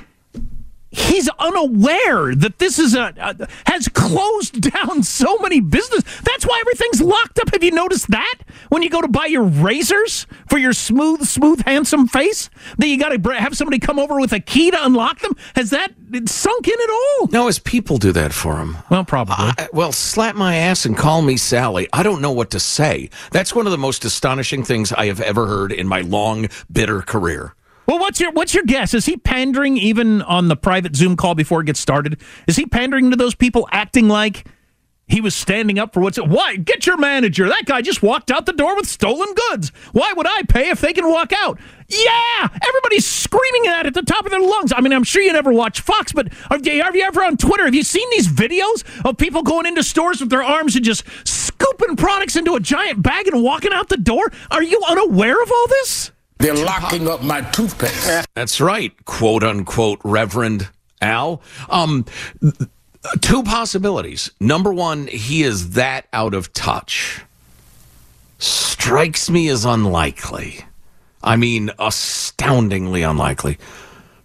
he's 0.97 1.29
unaware 1.39 2.35
that 2.35 2.59
this 2.59 2.79
is 2.79 2.95
a, 2.95 3.13
a 3.19 3.49
has 3.71 3.89
closed 3.89 4.61
down 4.73 5.03
so 5.03 5.37
many 5.39 5.61
business. 5.61 6.03
That's 6.23 6.47
why 6.47 6.59
everything's 6.61 7.03
locked 7.03 7.39
up. 7.39 7.51
Have 7.53 7.63
you 7.63 7.71
noticed 7.71 8.11
that 8.11 8.35
when 8.69 8.83
you 8.83 8.91
go 8.91 9.01
to 9.01 9.09
buy 9.09 9.27
your 9.27 9.45
razors 9.45 10.27
for 10.49 10.59
your 10.59 10.73
smooth, 10.73 11.25
smooth, 11.27 11.65
handsome 11.65 12.09
face, 12.09 12.51
that 12.79 12.89
you 12.89 12.99
got 12.99 13.11
to 13.11 13.31
have 13.35 13.57
somebody 13.57 13.79
come 13.79 13.99
over 13.99 14.19
with 14.19 14.33
a 14.33 14.41
key 14.41 14.71
to 14.71 14.85
unlock 14.85 15.21
them? 15.21 15.33
Has 15.55 15.71
that 15.71 15.93
sunk 16.27 16.69
in 16.69 16.75
at 16.75 16.91
all? 16.91 17.29
no, 17.31 17.47
his 17.47 17.59
people 17.59 17.99
do 17.99 18.13
that 18.13 18.33
for 18.33 18.57
him. 18.59 18.77
Well, 18.91 19.05
probably. 19.05 19.35
I- 19.39 19.69
well, 19.73 19.93
slap 19.93 20.35
my 20.37 20.57
ass 20.57 20.85
and 20.87 20.97
call 20.97 21.23
me 21.23 21.37
Sally. 21.37 21.89
I 21.93 22.03
don't 22.03 22.21
know 22.23 22.33
what 22.33 22.51
to 22.51 22.61
say. 22.61 23.11
That's 23.33 23.55
one 23.55 23.67
of 23.67 23.73
the 23.73 23.79
most 23.79 24.05
astonishing 24.05 24.65
things 24.65 24.93
I 24.93 25.07
have 25.07 25.21
ever 25.21 25.47
heard 25.47 25.73
in 25.73 25.87
my 25.87 26.01
long, 26.01 26.49
bitter 26.73 27.03
career. 27.03 27.55
Well, 27.87 27.99
what's 27.99 28.21
your 28.21 28.33
what's 28.33 28.55
your 28.55 28.65
guess? 28.65 28.95
Is 28.95 29.07
he 29.07 29.17
pandering 29.17 29.77
even 29.77 30.23
on 30.23 30.49
the 30.49 30.57
private 30.57 30.97
Zoom 30.97 31.17
call 31.17 31.35
before 31.35 31.61
it 31.61 31.67
gets 31.67 31.81
started? 31.81 32.21
Is 32.47 32.57
he 32.57 32.67
pandering 32.67 33.11
to 33.11 33.17
those 33.17 33.35
people, 33.35 33.69
acting 33.71 34.09
like 34.09 34.45
he 35.09 35.21
was 35.21 35.37
standing 35.37 35.79
up 35.79 35.95
for 35.95 36.01
what's 36.01 36.19
it? 36.19 36.27
why? 36.27 36.57
Get 36.57 36.85
your 36.85 36.97
manager. 36.97 37.49
That 37.49 37.65
guy 37.65 37.81
just 37.81 38.03
walked 38.03 38.31
out 38.33 38.45
the 38.45 38.53
door 38.53 38.75
with 38.75 38.89
stolen 38.89 39.33
goods. 39.51 39.71
Why 39.93 40.13
would 40.13 40.27
I 40.27 40.43
pay 40.43 40.71
if 40.71 40.81
they 40.81 40.93
can 40.93 41.09
walk 41.09 41.33
out? 41.33 41.61
Yeah, 41.87 42.49
everybody's 42.67 43.07
screaming 43.07 43.63
that 43.65 43.87
at 43.87 43.95
the 43.95 44.03
top 44.03 44.25
of 44.25 44.33
their 44.33 44.41
lungs. 44.41 44.73
I 44.75 44.81
mean, 44.81 44.93
I'm 44.93 45.05
sure 45.05 45.23
you 45.23 45.33
never 45.33 45.53
watch 45.53 45.81
Fox, 45.81 46.13
but 46.13 46.33
you, 46.65 46.83
have 46.83 46.97
you 46.97 47.05
ever 47.05 47.23
on 47.23 47.37
Twitter? 47.37 47.65
Have 47.67 47.75
you 47.75 47.85
seen 47.85 48.11
these 48.11 48.27
videos 48.27 48.83
of 49.05 49.17
people 49.17 49.45
going 49.45 49.67
into 49.67 49.85
stores 49.85 50.21
with 50.21 50.31
their 50.31 50.43
arms 50.43 50.75
and 50.75 50.85
just 50.85 51.05
scooping 51.25 51.95
products 51.95 52.35
into 52.35 52.57
a 52.57 52.61
giant 52.61 53.01
bag 53.01 53.29
and 53.29 53.45
walking 53.45 53.73
out 53.73 53.89
the 53.89 53.97
door? 53.97 54.33
Are 54.51 54.63
you 54.63 54.83
unaware 54.89 55.41
of 55.41 55.53
all 55.53 55.69
this? 55.69 56.11
They're 56.39 56.55
locking 56.55 57.09
up 57.09 57.23
my 57.23 57.41
toothpaste. 57.41 58.27
That's 58.35 58.61
right, 58.61 58.93
quote 59.05 59.43
unquote, 59.43 60.01
Reverend 60.05 60.69
Al. 61.01 61.41
Um, 61.69 62.05
two 63.21 63.43
possibilities. 63.43 64.31
Number 64.39 64.73
one, 64.73 65.07
he 65.07 65.43
is 65.43 65.71
that 65.71 66.07
out 66.13 66.35
of 66.35 66.53
touch. 66.53 67.23
Strikes 68.39 69.31
me 69.31 69.49
as 69.49 69.65
unlikely. 69.65 70.65
I 71.23 71.37
mean, 71.37 71.71
astoundingly 71.79 73.03
unlikely. 73.03 73.59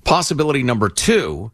Possibility 0.03 0.63
number 0.63 0.89
two, 0.89 1.51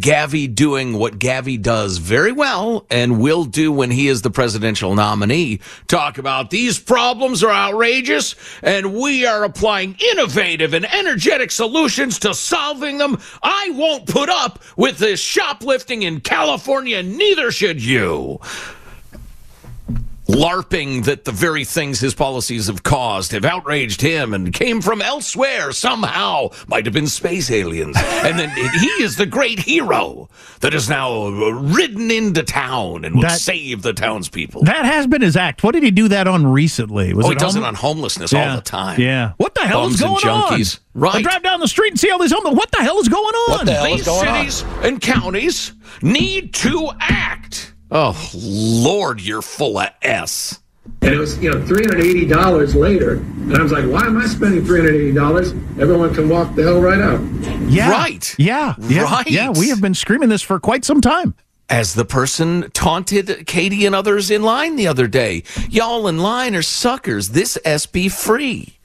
Gavi 0.00 0.52
doing 0.52 0.94
what 0.94 1.18
Gavi 1.18 1.60
does 1.60 1.98
very 1.98 2.32
well 2.32 2.86
and 2.90 3.20
will 3.20 3.44
do 3.44 3.70
when 3.70 3.90
he 3.90 4.08
is 4.08 4.22
the 4.22 4.30
presidential 4.30 4.94
nominee. 4.94 5.60
Talk 5.88 6.16
about 6.16 6.48
these 6.50 6.78
problems 6.78 7.44
are 7.44 7.50
outrageous 7.52 8.34
and 8.62 8.94
we 8.94 9.26
are 9.26 9.44
applying 9.44 9.96
innovative 10.12 10.72
and 10.72 10.92
energetic 10.92 11.50
solutions 11.50 12.18
to 12.20 12.32
solving 12.32 12.98
them. 12.98 13.20
I 13.42 13.70
won't 13.74 14.06
put 14.06 14.30
up 14.30 14.62
with 14.76 14.98
this 14.98 15.20
shoplifting 15.20 16.02
in 16.02 16.20
California, 16.20 17.02
neither 17.02 17.52
should 17.52 17.84
you. 17.84 18.40
LARPing 20.30 21.04
that 21.04 21.24
the 21.24 21.32
very 21.32 21.64
things 21.64 22.00
his 22.00 22.14
policies 22.14 22.68
have 22.68 22.82
caused 22.82 23.32
have 23.32 23.44
outraged 23.44 24.00
him 24.00 24.32
and 24.32 24.52
came 24.52 24.80
from 24.80 25.02
elsewhere 25.02 25.72
somehow. 25.72 26.50
Might 26.68 26.86
have 26.86 26.94
been 26.94 27.06
space 27.06 27.50
aliens. 27.50 27.96
And 27.98 28.38
then 28.38 28.50
he 28.50 28.86
is 29.02 29.16
the 29.16 29.26
great 29.26 29.58
hero 29.58 30.28
that 30.60 30.72
is 30.74 30.88
now 30.88 31.10
uh, 31.26 31.50
ridden 31.52 32.10
into 32.10 32.42
town 32.42 33.04
and 33.04 33.16
will 33.16 33.22
That- 33.22 33.40
save 33.40 33.82
the 33.82 33.92
townspeople. 33.92 34.64
That 34.64 34.84
has 34.84 35.06
been 35.06 35.22
his 35.22 35.36
act. 35.36 35.62
What 35.64 35.72
did 35.72 35.82
he 35.82 35.90
do 35.90 36.08
that 36.08 36.28
on 36.28 36.46
recently? 36.46 37.12
Was 37.12 37.26
oh, 37.26 37.30
he 37.30 37.34
does 37.34 37.56
it 37.56 37.64
on 37.64 37.74
homelessness 37.74 38.32
yeah. 38.32 38.50
all 38.50 38.56
the 38.56 38.62
time. 38.62 39.00
Yeah. 39.00 39.32
What 39.36 39.54
the 39.54 39.62
hell 39.62 39.86
is 39.88 40.00
going 40.00 40.14
and 40.14 40.22
junkies. 40.22 40.78
on? 40.94 41.02
Right. 41.02 41.14
I 41.16 41.22
drive 41.22 41.42
down 41.42 41.60
the 41.60 41.68
street 41.68 41.90
and 41.90 42.00
see 42.00 42.10
all 42.10 42.18
these 42.18 42.32
homeless. 42.32 42.54
What 42.54 42.70
the 42.70 42.78
hell 42.82 42.98
is 42.98 43.08
going 43.08 43.24
on? 43.24 43.50
What 43.50 43.66
the 43.66 43.72
hell 43.72 43.86
is 43.86 43.96
These 43.98 44.06
going 44.06 44.28
on? 44.28 44.50
cities 44.50 44.64
and 44.82 45.00
counties 45.00 45.72
need 46.02 46.54
to 46.54 46.90
act. 47.00 47.74
Oh, 47.92 48.30
Lord, 48.34 49.20
you're 49.20 49.42
full 49.42 49.78
of 49.78 49.90
S. 50.02 50.60
And 51.02 51.12
it 51.14 51.18
was, 51.18 51.38
you 51.38 51.50
know, 51.50 51.64
three 51.66 51.84
hundred 51.84 52.00
eighty 52.04 52.26
dollars 52.26 52.74
later, 52.74 53.14
and 53.14 53.56
I 53.56 53.62
was 53.62 53.70
like, 53.72 53.84
"Why 53.84 54.06
am 54.06 54.16
I 54.18 54.26
spending 54.26 54.64
three 54.64 54.80
hundred 54.80 54.94
eighty 54.96 55.12
dollars? 55.12 55.52
Everyone 55.78 56.12
can 56.14 56.28
walk 56.28 56.54
the 56.54 56.62
hell 56.62 56.80
right 56.80 57.00
out." 57.00 57.20
Yeah. 57.70 57.90
Right. 57.90 58.34
Yeah. 58.38 58.74
Yeah. 58.80 59.02
Right. 59.02 59.26
Yeah. 59.30 59.50
We 59.50 59.68
have 59.68 59.80
been 59.80 59.94
screaming 59.94 60.28
this 60.30 60.42
for 60.42 60.58
quite 60.58 60.84
some 60.84 61.00
time. 61.00 61.34
as 61.68 61.94
the 61.94 62.04
person 62.04 62.68
taunted 62.72 63.46
Katie 63.46 63.86
and 63.86 63.94
others 63.94 64.28
in 64.30 64.42
line 64.42 64.74
the 64.74 64.88
other 64.88 65.06
day. 65.06 65.44
Y'all 65.68 66.08
in 66.08 66.18
line 66.18 66.56
are 66.56 66.62
suckers. 66.62 67.28
This 67.28 67.56
SB 67.64 68.10
free. 68.10 68.78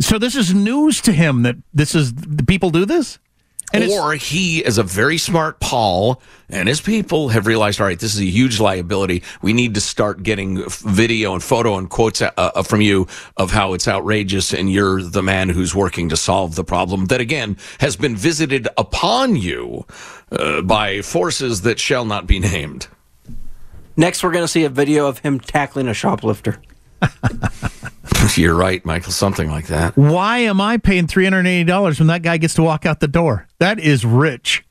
So 0.00 0.18
this 0.18 0.36
is 0.36 0.52
news 0.52 1.00
to 1.02 1.12
him 1.12 1.42
that 1.44 1.56
this 1.72 1.94
is 1.94 2.12
the 2.14 2.44
people 2.44 2.68
do 2.70 2.84
this. 2.84 3.18
And 3.72 3.84
or 3.90 4.14
he, 4.14 4.64
as 4.64 4.78
a 4.78 4.82
very 4.82 5.18
smart 5.18 5.60
pol 5.60 6.22
and 6.48 6.68
his 6.68 6.80
people, 6.80 7.28
have 7.28 7.46
realized, 7.46 7.80
all 7.80 7.86
right, 7.86 7.98
this 7.98 8.14
is 8.14 8.20
a 8.20 8.24
huge 8.24 8.60
liability. 8.60 9.22
We 9.42 9.52
need 9.52 9.74
to 9.74 9.80
start 9.80 10.22
getting 10.22 10.66
video 10.68 11.34
and 11.34 11.42
photo 11.42 11.76
and 11.76 11.90
quotes 11.90 12.22
uh, 12.22 12.30
uh, 12.36 12.62
from 12.62 12.80
you 12.80 13.06
of 13.36 13.50
how 13.50 13.74
it's 13.74 13.86
outrageous, 13.86 14.54
and 14.54 14.72
you're 14.72 15.02
the 15.02 15.22
man 15.22 15.50
who's 15.50 15.74
working 15.74 16.08
to 16.08 16.16
solve 16.16 16.54
the 16.54 16.64
problem 16.64 17.06
that, 17.06 17.20
again, 17.20 17.58
has 17.80 17.96
been 17.96 18.16
visited 18.16 18.68
upon 18.78 19.36
you 19.36 19.84
uh, 20.32 20.62
by 20.62 21.02
forces 21.02 21.62
that 21.62 21.78
shall 21.78 22.06
not 22.06 22.26
be 22.26 22.38
named. 22.38 22.88
Next, 23.98 24.22
we're 24.22 24.32
going 24.32 24.44
to 24.44 24.48
see 24.48 24.64
a 24.64 24.70
video 24.70 25.08
of 25.08 25.18
him 25.18 25.40
tackling 25.40 25.88
a 25.88 25.94
shoplifter. 25.94 26.62
You're 28.36 28.54
right, 28.54 28.84
Michael. 28.84 29.12
Something 29.12 29.50
like 29.50 29.66
that. 29.66 29.96
Why 29.96 30.38
am 30.38 30.60
I 30.60 30.76
paying 30.76 31.06
three 31.06 31.24
hundred 31.24 31.46
eighty 31.46 31.64
dollars 31.64 31.98
when 31.98 32.06
that 32.06 32.22
guy 32.22 32.36
gets 32.36 32.54
to 32.54 32.62
walk 32.62 32.86
out 32.86 33.00
the 33.00 33.08
door? 33.08 33.47
That 33.58 33.80
is 33.80 34.04
rich. 34.04 34.64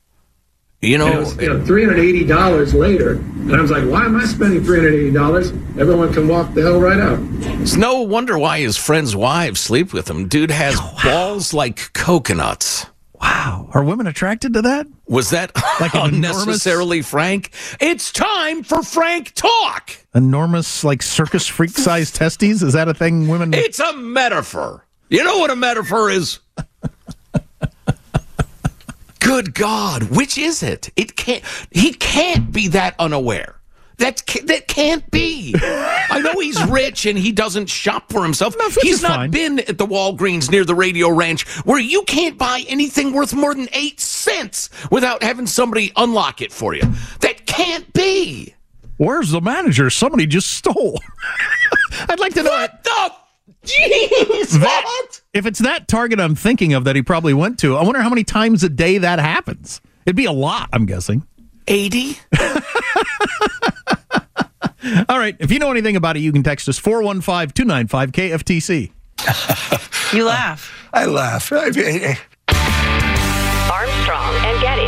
You 0.80 0.96
know, 0.96 1.20
was, 1.20 1.36
you 1.38 1.48
know, 1.48 1.64
three 1.64 1.84
hundred 1.84 1.98
eighty 1.98 2.24
dollars 2.24 2.72
later, 2.72 3.14
and 3.14 3.54
I 3.56 3.60
was 3.60 3.70
like, 3.70 3.82
"Why 3.84 4.04
am 4.04 4.16
I 4.16 4.24
spending 4.24 4.62
three 4.62 4.78
hundred 4.78 4.94
eighty 4.94 5.10
dollars? 5.10 5.50
Everyone 5.76 6.12
can 6.12 6.28
walk 6.28 6.54
the 6.54 6.62
hell 6.62 6.80
right 6.80 7.00
out." 7.00 7.18
it's 7.60 7.74
no 7.74 8.02
wonder 8.02 8.38
why 8.38 8.60
his 8.60 8.76
friends' 8.76 9.16
wives 9.16 9.58
sleep 9.60 9.92
with 9.92 10.08
him. 10.08 10.28
Dude 10.28 10.52
has 10.52 10.80
balls 11.04 11.52
like 11.52 11.92
coconuts. 11.94 12.86
Wow. 13.20 13.68
Are 13.74 13.82
women 13.82 14.06
attracted 14.06 14.54
to 14.54 14.62
that? 14.62 14.86
Was 15.08 15.30
that 15.30 15.50
Like 15.80 15.94
an 15.96 16.14
unnecessarily 16.14 17.02
frank? 17.02 17.50
It's 17.80 18.12
time 18.12 18.62
for 18.62 18.84
frank 18.84 19.34
talk. 19.34 19.96
Enormous, 20.14 20.84
like 20.84 21.02
circus 21.02 21.46
freak 21.48 21.70
sized 21.70 22.14
testes? 22.14 22.62
Is 22.62 22.74
that 22.74 22.86
a 22.86 22.94
thing 22.94 23.26
women? 23.26 23.52
It's 23.52 23.80
a 23.80 23.94
metaphor. 23.94 24.86
You 25.08 25.24
know 25.24 25.38
what 25.38 25.50
a 25.50 25.56
metaphor 25.56 26.10
is? 26.10 26.38
Good 29.28 29.52
God, 29.54 30.04
which 30.04 30.38
is 30.38 30.62
it? 30.62 30.90
It 30.96 31.14
can't. 31.16 31.44
He 31.70 31.92
can't 31.92 32.50
be 32.50 32.68
that 32.68 32.94
unaware 32.98 33.60
That 33.98 34.22
that 34.46 34.68
can't 34.68 35.08
be. 35.10 35.54
I 35.62 36.20
know 36.24 36.40
he's 36.40 36.62
rich 36.64 37.04
and 37.04 37.18
he 37.18 37.30
doesn't 37.32 37.66
shop 37.66 38.10
for 38.10 38.22
himself. 38.22 38.56
which 38.56 38.76
he's 38.80 39.02
not 39.02 39.16
fine. 39.16 39.30
been 39.30 39.58
at 39.60 39.76
the 39.76 39.86
Walgreens 39.86 40.50
near 40.50 40.64
the 40.64 40.74
Radio 40.74 41.10
Ranch 41.10 41.46
where 41.66 41.78
you 41.78 42.04
can't 42.04 42.38
buy 42.38 42.64
anything 42.68 43.12
worth 43.12 43.34
more 43.34 43.54
than 43.54 43.68
eight 43.74 44.00
cents 44.00 44.70
without 44.90 45.22
having 45.22 45.46
somebody 45.46 45.92
unlock 45.96 46.40
it 46.40 46.50
for 46.52 46.74
you. 46.74 46.82
That 47.20 47.44
can't 47.44 47.92
be. 47.92 48.54
Where's 48.96 49.30
the 49.30 49.42
manager? 49.42 49.90
Somebody 49.90 50.26
just 50.26 50.48
stole. 50.54 51.00
I'd 52.08 52.18
like 52.18 52.32
to 52.34 52.42
know 52.42 52.50
What 52.50 52.82
the? 52.82 53.12
Jeez, 53.68 54.58
that- 54.60 54.82
what? 54.84 55.20
if 55.34 55.46
it's 55.46 55.58
that 55.60 55.88
Target 55.88 56.20
I'm 56.20 56.34
thinking 56.34 56.72
of 56.74 56.84
that 56.84 56.96
he 56.96 57.02
probably 57.02 57.34
went 57.34 57.58
to. 57.60 57.76
I 57.76 57.82
wonder 57.82 58.00
how 58.02 58.08
many 58.08 58.24
times 58.24 58.64
a 58.64 58.68
day 58.68 58.98
that 58.98 59.18
happens. 59.18 59.80
It'd 60.06 60.16
be 60.16 60.24
a 60.24 60.32
lot, 60.32 60.68
I'm 60.72 60.86
guessing. 60.86 61.26
80? 61.66 62.18
All 65.08 65.18
right. 65.18 65.36
If 65.38 65.50
you 65.52 65.58
know 65.58 65.70
anything 65.70 65.96
about 65.96 66.16
it, 66.16 66.20
you 66.20 66.32
can 66.32 66.42
text 66.42 66.68
us 66.68 66.78
415 66.78 67.50
295 67.54 68.12
KFTC. 68.12 68.92
You 70.10 70.24
laugh. 70.24 70.72
I 70.94 71.04
laugh. 71.04 71.52
I 71.52 71.68
mean, 71.68 72.16
Armstrong 73.70 74.34
and 74.46 74.58
Getty. 74.62 74.87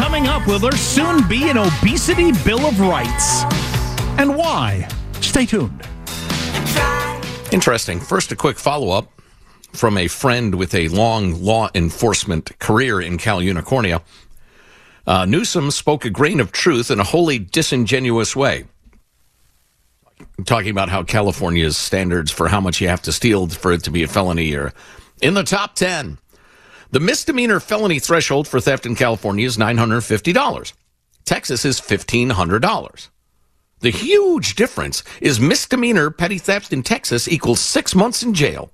Coming 0.00 0.26
up, 0.26 0.46
will 0.46 0.58
there 0.58 0.72
soon 0.72 1.26
be 1.28 1.50
an 1.50 1.56
obesity 1.56 2.32
bill 2.44 2.66
of 2.66 2.80
rights? 2.80 3.44
And 4.18 4.36
why? 4.36 4.88
Stay 5.20 5.46
tuned. 5.46 5.86
Interesting. 7.52 8.00
First, 8.00 8.32
a 8.32 8.36
quick 8.36 8.58
follow 8.58 8.90
up 8.90 9.08
from 9.72 9.96
a 9.96 10.08
friend 10.08 10.56
with 10.56 10.74
a 10.74 10.88
long 10.88 11.42
law 11.42 11.70
enforcement 11.74 12.58
career 12.58 13.00
in 13.00 13.18
Cal 13.18 13.40
Unicornia. 13.40 14.02
Uh, 15.06 15.24
Newsom 15.24 15.70
spoke 15.70 16.04
a 16.04 16.10
grain 16.10 16.40
of 16.40 16.52
truth 16.52 16.90
in 16.90 17.00
a 17.00 17.04
wholly 17.04 17.38
disingenuous 17.38 18.34
way. 18.34 18.64
Talking 20.44 20.70
about 20.70 20.88
how 20.88 21.02
California's 21.02 21.76
standards 21.76 22.30
for 22.30 22.48
how 22.48 22.60
much 22.60 22.80
you 22.80 22.88
have 22.88 23.02
to 23.02 23.12
steal 23.12 23.48
for 23.48 23.72
it 23.72 23.84
to 23.84 23.90
be 23.90 24.02
a 24.02 24.08
felony 24.08 24.54
are 24.54 24.72
in 25.22 25.34
the 25.34 25.44
top 25.44 25.74
10. 25.74 26.18
The 26.92 26.98
misdemeanor 26.98 27.60
felony 27.60 28.00
threshold 28.00 28.48
for 28.48 28.60
theft 28.60 28.84
in 28.84 28.96
California 28.96 29.46
is 29.46 29.56
$950. 29.56 30.72
Texas 31.24 31.64
is 31.64 31.80
$1,500. 31.80 33.08
The 33.78 33.90
huge 33.90 34.56
difference 34.56 35.04
is 35.20 35.38
misdemeanor 35.38 36.10
petty 36.10 36.38
theft 36.38 36.72
in 36.72 36.82
Texas 36.82 37.28
equals 37.28 37.60
six 37.60 37.94
months 37.94 38.24
in 38.24 38.34
jail. 38.34 38.72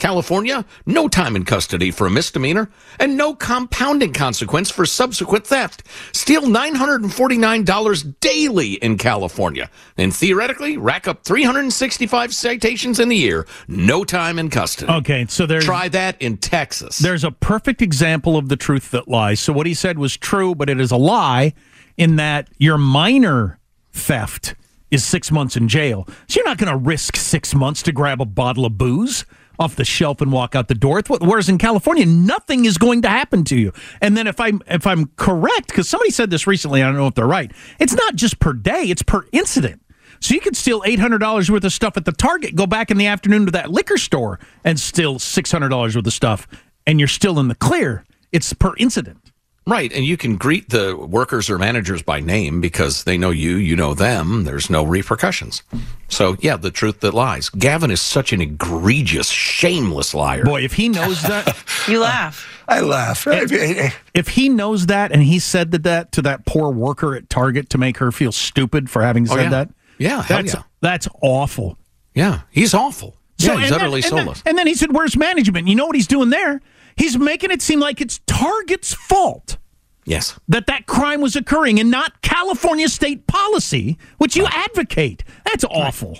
California, 0.00 0.64
no 0.86 1.06
time 1.06 1.36
in 1.36 1.44
custody 1.44 1.90
for 1.90 2.06
a 2.06 2.10
misdemeanor 2.10 2.70
and 2.98 3.16
no 3.16 3.34
compounding 3.34 4.12
consequence 4.12 4.70
for 4.70 4.84
subsequent 4.84 5.46
theft. 5.46 5.84
Steal 6.12 6.42
$949 6.42 8.14
daily 8.20 8.72
in 8.74 8.98
California 8.98 9.70
and 9.96 10.14
theoretically 10.14 10.76
rack 10.76 11.06
up 11.06 11.22
365 11.24 12.34
citations 12.34 12.98
in 12.98 13.08
the 13.08 13.16
year. 13.16 13.46
No 13.68 14.04
time 14.04 14.38
in 14.38 14.50
custody. 14.50 14.90
Okay, 14.90 15.26
so 15.28 15.46
there's 15.46 15.64
Try 15.64 15.88
that 15.88 16.20
in 16.20 16.38
Texas. 16.38 16.98
There's 16.98 17.22
a 17.22 17.30
perfect 17.30 17.82
example 17.82 18.36
of 18.36 18.48
the 18.48 18.56
truth 18.56 18.90
that 18.90 19.06
lies. 19.06 19.38
So 19.38 19.52
what 19.52 19.66
he 19.66 19.74
said 19.74 19.98
was 19.98 20.16
true, 20.16 20.54
but 20.54 20.68
it 20.68 20.80
is 20.80 20.90
a 20.90 20.96
lie 20.96 21.52
in 21.96 22.16
that 22.16 22.48
your 22.58 22.78
minor 22.78 23.58
theft 23.92 24.54
is 24.90 25.04
six 25.04 25.30
months 25.30 25.56
in 25.56 25.68
jail. 25.68 26.06
So 26.28 26.36
you're 26.40 26.44
not 26.44 26.58
going 26.58 26.72
to 26.72 26.76
risk 26.76 27.16
six 27.16 27.54
months 27.54 27.82
to 27.82 27.92
grab 27.92 28.20
a 28.20 28.24
bottle 28.24 28.64
of 28.64 28.76
booze 28.76 29.24
off 29.60 29.76
the 29.76 29.84
shelf 29.84 30.20
and 30.20 30.32
walk 30.32 30.56
out 30.56 30.68
the 30.68 30.74
door. 30.74 31.02
Whereas 31.20 31.48
in 31.48 31.58
California, 31.58 32.06
nothing 32.06 32.64
is 32.64 32.78
going 32.78 33.02
to 33.02 33.08
happen 33.08 33.44
to 33.44 33.56
you. 33.56 33.72
And 34.00 34.16
then 34.16 34.26
if 34.26 34.40
I'm 34.40 34.62
if 34.66 34.86
I'm 34.86 35.06
correct, 35.16 35.68
because 35.68 35.88
somebody 35.88 36.10
said 36.10 36.30
this 36.30 36.46
recently, 36.46 36.82
I 36.82 36.86
don't 36.86 36.96
know 36.96 37.06
if 37.06 37.14
they're 37.14 37.26
right. 37.26 37.52
It's 37.78 37.94
not 37.94 38.16
just 38.16 38.40
per 38.40 38.54
day; 38.54 38.84
it's 38.84 39.02
per 39.02 39.26
incident. 39.32 39.82
So 40.20 40.34
you 40.34 40.40
could 40.40 40.56
steal 40.56 40.82
eight 40.84 40.98
hundred 40.98 41.18
dollars 41.18 41.50
worth 41.50 41.64
of 41.64 41.72
stuff 41.72 41.96
at 41.96 42.04
the 42.04 42.12
Target, 42.12 42.56
go 42.56 42.66
back 42.66 42.90
in 42.90 42.96
the 42.96 43.06
afternoon 43.06 43.46
to 43.46 43.52
that 43.52 43.70
liquor 43.70 43.98
store, 43.98 44.40
and 44.64 44.80
steal 44.80 45.18
six 45.18 45.52
hundred 45.52 45.68
dollars 45.68 45.94
worth 45.94 46.06
of 46.06 46.12
stuff, 46.12 46.48
and 46.86 46.98
you're 46.98 47.08
still 47.08 47.38
in 47.38 47.48
the 47.48 47.54
clear. 47.54 48.04
It's 48.32 48.52
per 48.52 48.74
incident. 48.78 49.29
Right, 49.66 49.92
and 49.92 50.04
you 50.04 50.16
can 50.16 50.36
greet 50.36 50.70
the 50.70 50.96
workers 50.96 51.48
or 51.50 51.58
managers 51.58 52.02
by 52.02 52.18
name 52.18 52.60
because 52.60 53.04
they 53.04 53.16
know 53.18 53.30
you, 53.30 53.56
you 53.56 53.76
know 53.76 53.94
them. 53.94 54.44
There's 54.44 54.68
no 54.70 54.82
repercussions. 54.82 55.62
So, 56.08 56.36
yeah, 56.40 56.56
the 56.56 56.70
truth 56.70 57.00
that 57.00 57.12
lies. 57.14 57.50
Gavin 57.50 57.90
is 57.90 58.00
such 58.00 58.32
an 58.32 58.40
egregious, 58.40 59.28
shameless 59.28 60.12
liar. 60.14 60.44
Boy, 60.44 60.62
if 60.62 60.72
he 60.72 60.88
knows 60.88 61.22
that, 61.22 61.56
You 61.88 62.00
laugh. 62.00 62.46
I 62.66 62.80
laugh. 62.80 63.26
if, 63.28 63.94
if 64.14 64.28
he 64.28 64.48
knows 64.48 64.86
that 64.86 65.12
and 65.12 65.22
he 65.22 65.38
said 65.38 65.70
that, 65.72 65.82
that 65.84 66.12
to 66.12 66.22
that 66.22 66.46
poor 66.46 66.70
worker 66.72 67.14
at 67.14 67.28
Target 67.28 67.68
to 67.70 67.78
make 67.78 67.98
her 67.98 68.10
feel 68.10 68.32
stupid 68.32 68.88
for 68.88 69.02
having 69.02 69.28
Oh, 69.30 69.34
said 69.36 69.42
yeah. 69.44 69.48
that, 69.50 69.68
Yeah, 69.98 70.22
hell 70.22 70.38
that's 70.42 70.54
yeah. 70.54 70.62
that's 70.80 71.08
awful. 71.22 71.78
Yeah, 72.14 72.40
he's 72.50 72.74
awful. 72.74 73.16
So- 73.38 73.52
yeah, 73.52 73.58
he's 73.60 73.64
and 73.66 73.72
then- 73.74 73.80
utterly 73.80 74.02
and 74.02 74.12
then- 74.12 74.24
soulless. 74.24 74.42
and 74.46 74.56
then 74.58 74.66
he 74.66 74.74
said, 74.74 74.92
"Where's 74.92 75.16
management?" 75.16 75.68
You 75.68 75.74
know 75.74 75.86
what 75.86 75.96
he's 75.96 76.06
doing 76.06 76.30
there? 76.30 76.60
He's 76.96 77.18
making 77.18 77.50
it 77.50 77.62
seem 77.62 77.80
like 77.80 78.00
it's 78.00 78.20
Target's 78.26 78.94
fault 78.94 79.56
yes. 80.04 80.38
that 80.48 80.66
that 80.66 80.86
crime 80.86 81.20
was 81.20 81.36
occurring 81.36 81.80
and 81.80 81.90
not 81.90 82.20
California 82.22 82.88
state 82.88 83.26
policy, 83.26 83.98
which 84.18 84.36
you 84.36 84.46
advocate. 84.46 85.24
That's 85.44 85.64
awful. 85.64 86.18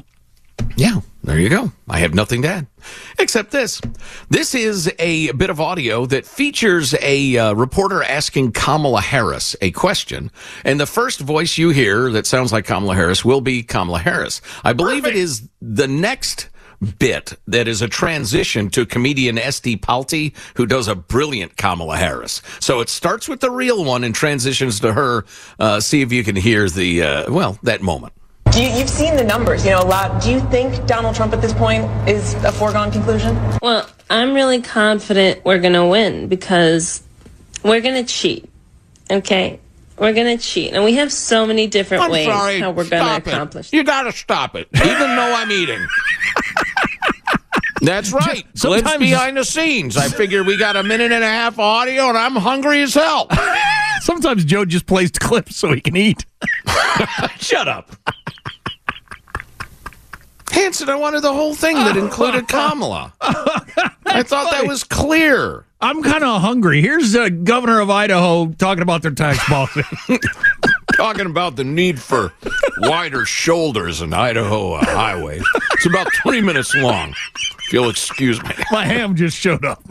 Yeah, 0.77 1.01
there 1.25 1.39
you 1.39 1.49
go. 1.49 1.73
I 1.89 1.99
have 1.99 2.15
nothing 2.15 2.43
to 2.43 2.49
add 2.49 2.67
except 3.19 3.51
this. 3.51 3.81
This 4.29 4.55
is 4.55 4.93
a 4.99 5.33
bit 5.33 5.51
of 5.51 5.61
audio 5.61 6.07
that 6.07 6.27
features 6.27 6.95
a 7.01 7.37
uh, 7.37 7.55
reporter 7.55 8.03
asking 8.03 8.53
Kamala 8.53 9.01
Harris 9.01 9.57
a 9.61 9.71
question. 9.73 10.31
And 10.65 10.79
the 10.79 10.87
first 10.87 11.21
voice 11.21 11.59
you 11.59 11.71
hear 11.71 12.11
that 12.13 12.27
sounds 12.27 12.53
like 12.53 12.67
Kamala 12.67 12.95
Harris 12.95 13.25
will 13.25 13.41
be 13.41 13.63
Kamala 13.63 13.99
Harris. 13.99 14.41
I 14.65 14.73
believe 14.73 15.05
it 15.05 15.17
is 15.17 15.49
the 15.61 15.89
next 15.89 16.49
bit 16.99 17.35
that 17.47 17.69
is 17.69 17.83
a 17.83 17.89
transition 17.89 18.71
to 18.71 18.87
comedian 18.87 19.39
Esty 19.39 19.77
Palti, 19.77 20.35
who 20.55 20.67
does 20.67 20.89
a 20.89 20.95
brilliant 20.95 21.57
Kamala 21.57 21.97
Harris. 21.97 22.43
So 22.61 22.81
it 22.81 22.89
starts 22.89 23.29
with 23.29 23.41
the 23.41 23.51
real 23.51 23.85
one 23.85 24.05
and 24.05 24.15
transitions 24.15 24.81
to 24.81 24.93
her. 24.93 25.25
Uh, 25.59 25.81
see 25.81 26.03
if 26.03 26.13
you 26.13 26.25
can 26.25 26.37
hear 26.37 26.69
the, 26.69 27.03
uh, 27.03 27.33
well, 27.33 27.59
that 27.63 27.83
moment. 27.83 28.13
Do 28.53 28.65
you, 28.65 28.71
you've 28.71 28.91
seen 28.91 29.15
the 29.15 29.23
numbers, 29.25 29.65
you 29.65 29.71
know, 29.71 29.81
a 29.81 29.87
lot. 29.87 30.23
Do 30.23 30.31
you 30.31 30.41
think 30.51 30.85
Donald 30.87 31.15
Trump 31.15 31.33
at 31.33 31.41
this 31.41 31.53
point 31.53 31.85
is 32.09 32.35
a 32.45 32.51
foregone 32.51 32.91
conclusion? 32.91 33.39
Well, 33.63 33.89
I'm 34.09 34.35
really 34.35 34.61
confident 34.61 35.45
we're 35.45 35.61
going 35.61 35.75
to 35.75 35.87
win 35.87 36.27
because 36.27 37.03
we're 37.63 37.81
going 37.81 38.05
to 38.05 38.13
cheat. 38.13 38.51
Okay? 39.09 39.61
We're 39.99 40.15
going 40.15 40.37
to 40.37 40.43
cheat. 40.43 40.73
And 40.73 40.83
we 40.83 40.95
have 40.95 41.13
so 41.13 41.47
many 41.47 41.69
different 41.69 42.03
I'm 42.03 42.11
ways 42.11 42.27
sorry. 42.27 42.59
how 42.59 42.71
we're 42.71 42.89
going 42.89 43.23
Stop 43.23 43.51
to 43.53 43.59
it. 43.59 43.73
You 43.73 43.85
got 43.85 44.05
to 44.05 44.13
stop 44.13 44.57
it, 44.57 44.67
even 44.75 44.99
though 44.99 45.35
I'm 45.35 45.53
eating. 45.53 45.87
That's 47.81 48.13
right. 48.13 48.45
Sometimes- 48.55 48.99
behind 48.99 49.37
the 49.37 49.45
scenes. 49.45 49.97
I 49.97 50.09
figure 50.09 50.43
we 50.45 50.57
got 50.57 50.77
a 50.77 50.83
minute 50.83 51.13
and 51.13 51.25
a 51.25 51.29
half 51.29 51.55
of 51.55 51.61
audio, 51.61 52.09
and 52.09 52.19
I'm 52.19 52.37
hungry 52.37 52.83
as 52.83 52.95
hell. 52.95 53.29
Sometimes 54.01 54.45
Joe 54.45 54.65
just 54.65 54.87
plays 54.87 55.11
clips 55.11 55.57
so 55.57 55.73
he 55.73 55.81
can 55.81 55.97
eat. 55.97 56.25
Shut 57.39 57.69
up. 57.69 57.91
Hanson, 60.51 60.89
I 60.89 60.97
wanted 60.97 61.21
the 61.23 61.33
whole 61.33 61.55
thing 61.55 61.77
that 61.77 61.97
included 61.97 62.49
Kamala. 62.49 63.13
Oh, 64.13 64.17
I 64.17 64.23
thought 64.25 64.51
that 64.51 64.67
was 64.67 64.83
clear. 64.83 65.65
I'm 65.81 66.03
kind 66.03 66.25
of 66.25 66.41
hungry. 66.43 66.81
Here's 66.83 67.13
the 67.13 67.31
governor 67.31 67.79
of 67.79 67.89
Idaho 67.89 68.47
talking 68.59 68.83
about 68.83 69.03
their 69.03 69.13
tax 69.13 69.39
policy. 69.45 69.83
Talking 71.01 71.25
about 71.25 71.57
the 71.57 71.65
need 71.65 71.99
for 71.99 72.35
wider 72.81 73.25
shoulders 73.25 74.03
in 74.03 74.13
Idaho 74.13 74.75
uh, 74.75 74.85
highways. 74.85 75.43
It's 75.73 75.87
about 75.87 76.13
three 76.13 76.43
minutes 76.43 76.75
long. 76.75 77.15
If 77.67 77.73
you'll 77.73 77.89
excuse 77.89 78.43
me. 78.43 78.51
My 78.71 78.85
ham 78.85 79.17
just 79.17 79.35
showed 79.35 79.65
up. 79.65 79.83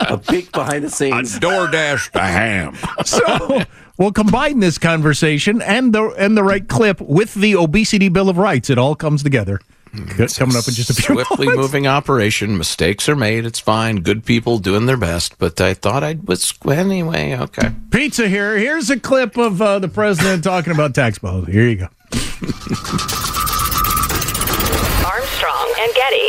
A 0.00 0.18
peek 0.18 0.52
behind 0.52 0.84
the 0.84 0.90
scenes. 0.90 1.38
door 1.38 1.68
DoorDash 1.68 2.12
the 2.12 2.20
ham. 2.20 2.76
So 3.06 3.62
we'll 3.96 4.12
combine 4.12 4.60
this 4.60 4.76
conversation 4.76 5.62
and 5.62 5.94
the 5.94 6.10
and 6.10 6.36
the 6.36 6.44
right 6.44 6.68
clip 6.68 7.00
with 7.00 7.32
the 7.32 7.56
obesity 7.56 8.10
bill 8.10 8.28
of 8.28 8.36
rights. 8.36 8.68
It 8.68 8.76
all 8.76 8.94
comes 8.94 9.22
together. 9.22 9.60
Good- 10.16 10.34
Coming 10.36 10.56
up 10.56 10.68
in 10.68 10.74
just 10.74 10.90
a 10.90 10.94
few 10.94 11.14
Swiftly 11.14 11.46
moments. 11.46 11.62
moving 11.62 11.86
operation. 11.86 12.56
Mistakes 12.58 13.08
are 13.08 13.16
made. 13.16 13.44
It's 13.46 13.58
fine. 13.60 13.96
Good 13.96 14.24
people 14.24 14.58
doing 14.58 14.86
their 14.86 14.96
best. 14.96 15.38
But 15.38 15.60
I 15.60 15.74
thought 15.74 16.02
I'd 16.04 16.26
was 16.28 16.54
anyway. 16.68 17.36
Okay. 17.36 17.70
Pizza 17.90 18.28
here. 18.28 18.56
Here's 18.58 18.90
a 18.90 18.98
clip 19.00 19.36
of 19.36 19.60
uh, 19.62 19.78
the 19.78 19.88
president 19.88 20.44
talking 20.44 20.72
about 20.72 20.94
tax 20.94 21.18
policy. 21.18 21.52
Here 21.52 21.68
you 21.68 21.76
go. 21.76 21.88
Armstrong 25.06 25.74
and 25.80 25.94
Getty. 25.94 26.28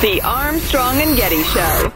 The 0.00 0.20
Armstrong 0.22 1.00
and 1.00 1.16
Getty 1.16 1.42
Show. 1.42 1.92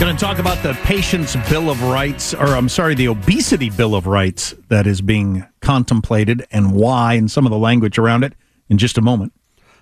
Going 0.00 0.16
to 0.16 0.20
talk 0.20 0.40
about 0.40 0.60
the 0.64 0.76
Patient's 0.82 1.36
Bill 1.48 1.70
of 1.70 1.80
Rights, 1.84 2.34
or 2.34 2.56
I'm 2.56 2.68
sorry, 2.68 2.96
the 2.96 3.06
Obesity 3.06 3.70
Bill 3.70 3.94
of 3.94 4.08
Rights 4.08 4.52
that 4.66 4.88
is 4.88 5.00
being 5.00 5.46
contemplated 5.60 6.44
and 6.50 6.74
why, 6.74 7.14
and 7.14 7.30
some 7.30 7.46
of 7.46 7.52
the 7.52 7.58
language 7.58 7.98
around 7.98 8.24
it 8.24 8.34
in 8.68 8.78
just 8.78 8.98
a 8.98 9.00
moment. 9.00 9.32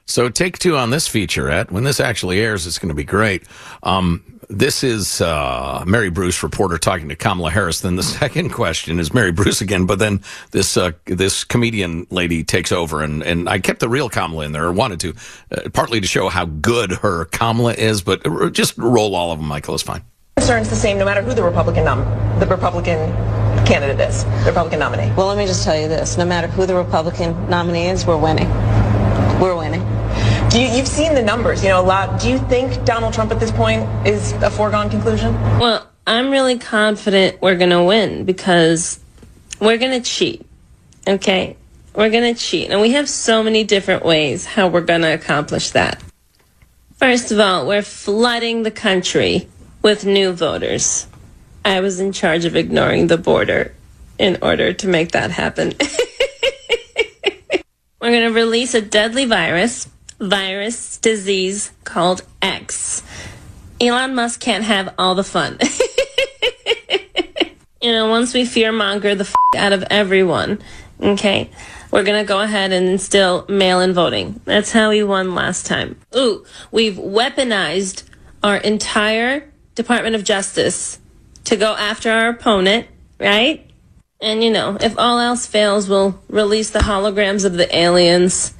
So 0.04 0.28
take 0.28 0.58
two 0.58 0.76
on 0.76 0.90
this 0.90 1.08
featurette. 1.08 1.70
When 1.70 1.84
this 1.84 2.00
actually 2.00 2.38
airs, 2.38 2.66
it's 2.66 2.78
going 2.78 2.90
to 2.90 2.94
be 2.94 3.04
great. 3.04 3.44
Um, 3.82 4.29
this 4.50 4.82
is 4.82 5.20
uh, 5.20 5.84
Mary 5.86 6.10
Bruce, 6.10 6.42
reporter, 6.42 6.76
talking 6.76 7.08
to 7.08 7.16
Kamala 7.16 7.50
Harris. 7.50 7.80
Then 7.80 7.96
the 7.96 8.02
second 8.20 8.50
question 8.50 8.98
is 8.98 9.14
Mary 9.14 9.32
Bruce 9.32 9.60
again, 9.60 9.86
but 9.86 9.98
then 9.98 10.22
this 10.50 10.76
uh, 10.76 10.92
this 11.06 11.44
comedian 11.44 12.06
lady 12.10 12.44
takes 12.44 12.72
over, 12.72 13.02
and, 13.02 13.22
and 13.22 13.48
I 13.48 13.60
kept 13.60 13.80
the 13.80 13.88
real 13.88 14.08
Kamala 14.08 14.44
in 14.44 14.52
there, 14.52 14.66
or 14.66 14.72
wanted 14.72 15.00
to, 15.00 15.14
uh, 15.52 15.70
partly 15.70 16.00
to 16.00 16.06
show 16.06 16.28
how 16.28 16.44
good 16.44 16.92
her 16.92 17.26
Kamala 17.26 17.74
is, 17.74 18.02
but 18.02 18.22
just 18.52 18.76
roll 18.76 19.14
all 19.14 19.32
of 19.32 19.38
them, 19.38 19.48
Michael, 19.48 19.74
is 19.74 19.82
fine. 19.82 20.02
Concerns 20.36 20.68
the 20.68 20.76
same 20.76 20.98
no 20.98 21.04
matter 21.04 21.22
who 21.22 21.34
the 21.34 21.42
Republican 21.42 21.84
nom- 21.84 22.40
the 22.40 22.46
Republican 22.46 23.12
candidate 23.66 24.00
is, 24.08 24.24
the 24.24 24.46
Republican 24.46 24.80
nominee. 24.80 25.12
Well, 25.16 25.26
let 25.26 25.38
me 25.38 25.46
just 25.46 25.64
tell 25.64 25.78
you 25.78 25.86
this. 25.86 26.16
No 26.16 26.24
matter 26.24 26.48
who 26.48 26.66
the 26.66 26.74
Republican 26.74 27.48
nominee 27.48 27.86
is, 27.88 28.06
we're 28.06 28.16
winning. 28.16 28.48
We're 29.40 29.56
winning. 29.56 29.99
Do 30.50 30.60
you, 30.60 30.66
you've 30.66 30.88
seen 30.88 31.14
the 31.14 31.22
numbers, 31.22 31.62
you 31.62 31.68
know, 31.68 31.80
a 31.80 31.82
lot. 31.82 32.20
Do 32.20 32.28
you 32.28 32.38
think 32.38 32.84
Donald 32.84 33.14
Trump 33.14 33.30
at 33.30 33.38
this 33.38 33.52
point 33.52 33.88
is 34.04 34.32
a 34.42 34.50
foregone 34.50 34.90
conclusion? 34.90 35.32
Well, 35.60 35.88
I'm 36.08 36.30
really 36.30 36.58
confident 36.58 37.40
we're 37.40 37.56
going 37.56 37.70
to 37.70 37.84
win 37.84 38.24
because 38.24 38.98
we're 39.60 39.78
going 39.78 40.02
to 40.02 40.10
cheat. 40.10 40.44
Okay? 41.06 41.56
We're 41.94 42.10
going 42.10 42.34
to 42.34 42.40
cheat. 42.40 42.70
And 42.70 42.80
we 42.80 42.90
have 42.92 43.08
so 43.08 43.44
many 43.44 43.62
different 43.62 44.04
ways 44.04 44.44
how 44.44 44.66
we're 44.66 44.80
going 44.80 45.02
to 45.02 45.14
accomplish 45.14 45.70
that. 45.70 46.02
First 46.96 47.30
of 47.30 47.38
all, 47.38 47.68
we're 47.68 47.82
flooding 47.82 48.64
the 48.64 48.72
country 48.72 49.48
with 49.82 50.04
new 50.04 50.32
voters. 50.32 51.06
I 51.64 51.78
was 51.78 52.00
in 52.00 52.10
charge 52.10 52.44
of 52.44 52.56
ignoring 52.56 53.06
the 53.06 53.18
border 53.18 53.72
in 54.18 54.36
order 54.42 54.72
to 54.72 54.88
make 54.88 55.12
that 55.12 55.30
happen. 55.30 55.74
we're 58.00 58.10
going 58.10 58.28
to 58.28 58.34
release 58.34 58.74
a 58.74 58.80
deadly 58.80 59.26
virus, 59.26 59.88
virus 60.20 60.98
disease 60.98 61.72
called 61.84 62.22
X. 62.42 63.02
Elon 63.80 64.14
Musk 64.14 64.40
can't 64.40 64.64
have 64.64 64.94
all 64.98 65.14
the 65.14 65.24
fun. 65.24 65.58
you 67.80 67.92
know, 67.92 68.08
once 68.08 68.34
we 68.34 68.42
fearmonger 68.42 69.16
the 69.16 69.24
f- 69.24 69.34
out 69.56 69.72
of 69.72 69.82
everyone, 69.90 70.60
okay, 71.00 71.50
we're 71.90 72.04
gonna 72.04 72.24
go 72.24 72.40
ahead 72.40 72.72
and 72.72 72.86
instill 72.86 73.46
mail-in 73.48 73.94
voting. 73.94 74.40
That's 74.44 74.70
how 74.70 74.90
we 74.90 75.02
won 75.02 75.34
last 75.34 75.64
time. 75.64 75.98
Ooh, 76.14 76.44
we've 76.70 76.96
weaponized 76.96 78.02
our 78.42 78.58
entire 78.58 79.50
Department 79.74 80.14
of 80.14 80.24
Justice 80.24 80.98
to 81.44 81.56
go 81.56 81.74
after 81.74 82.10
our 82.10 82.28
opponent, 82.28 82.86
right? 83.18 83.66
And 84.20 84.44
you 84.44 84.50
know, 84.50 84.76
if 84.78 84.98
all 84.98 85.18
else 85.18 85.46
fails, 85.46 85.88
we'll 85.88 86.20
release 86.28 86.68
the 86.68 86.80
holograms 86.80 87.46
of 87.46 87.54
the 87.54 87.74
aliens 87.74 88.52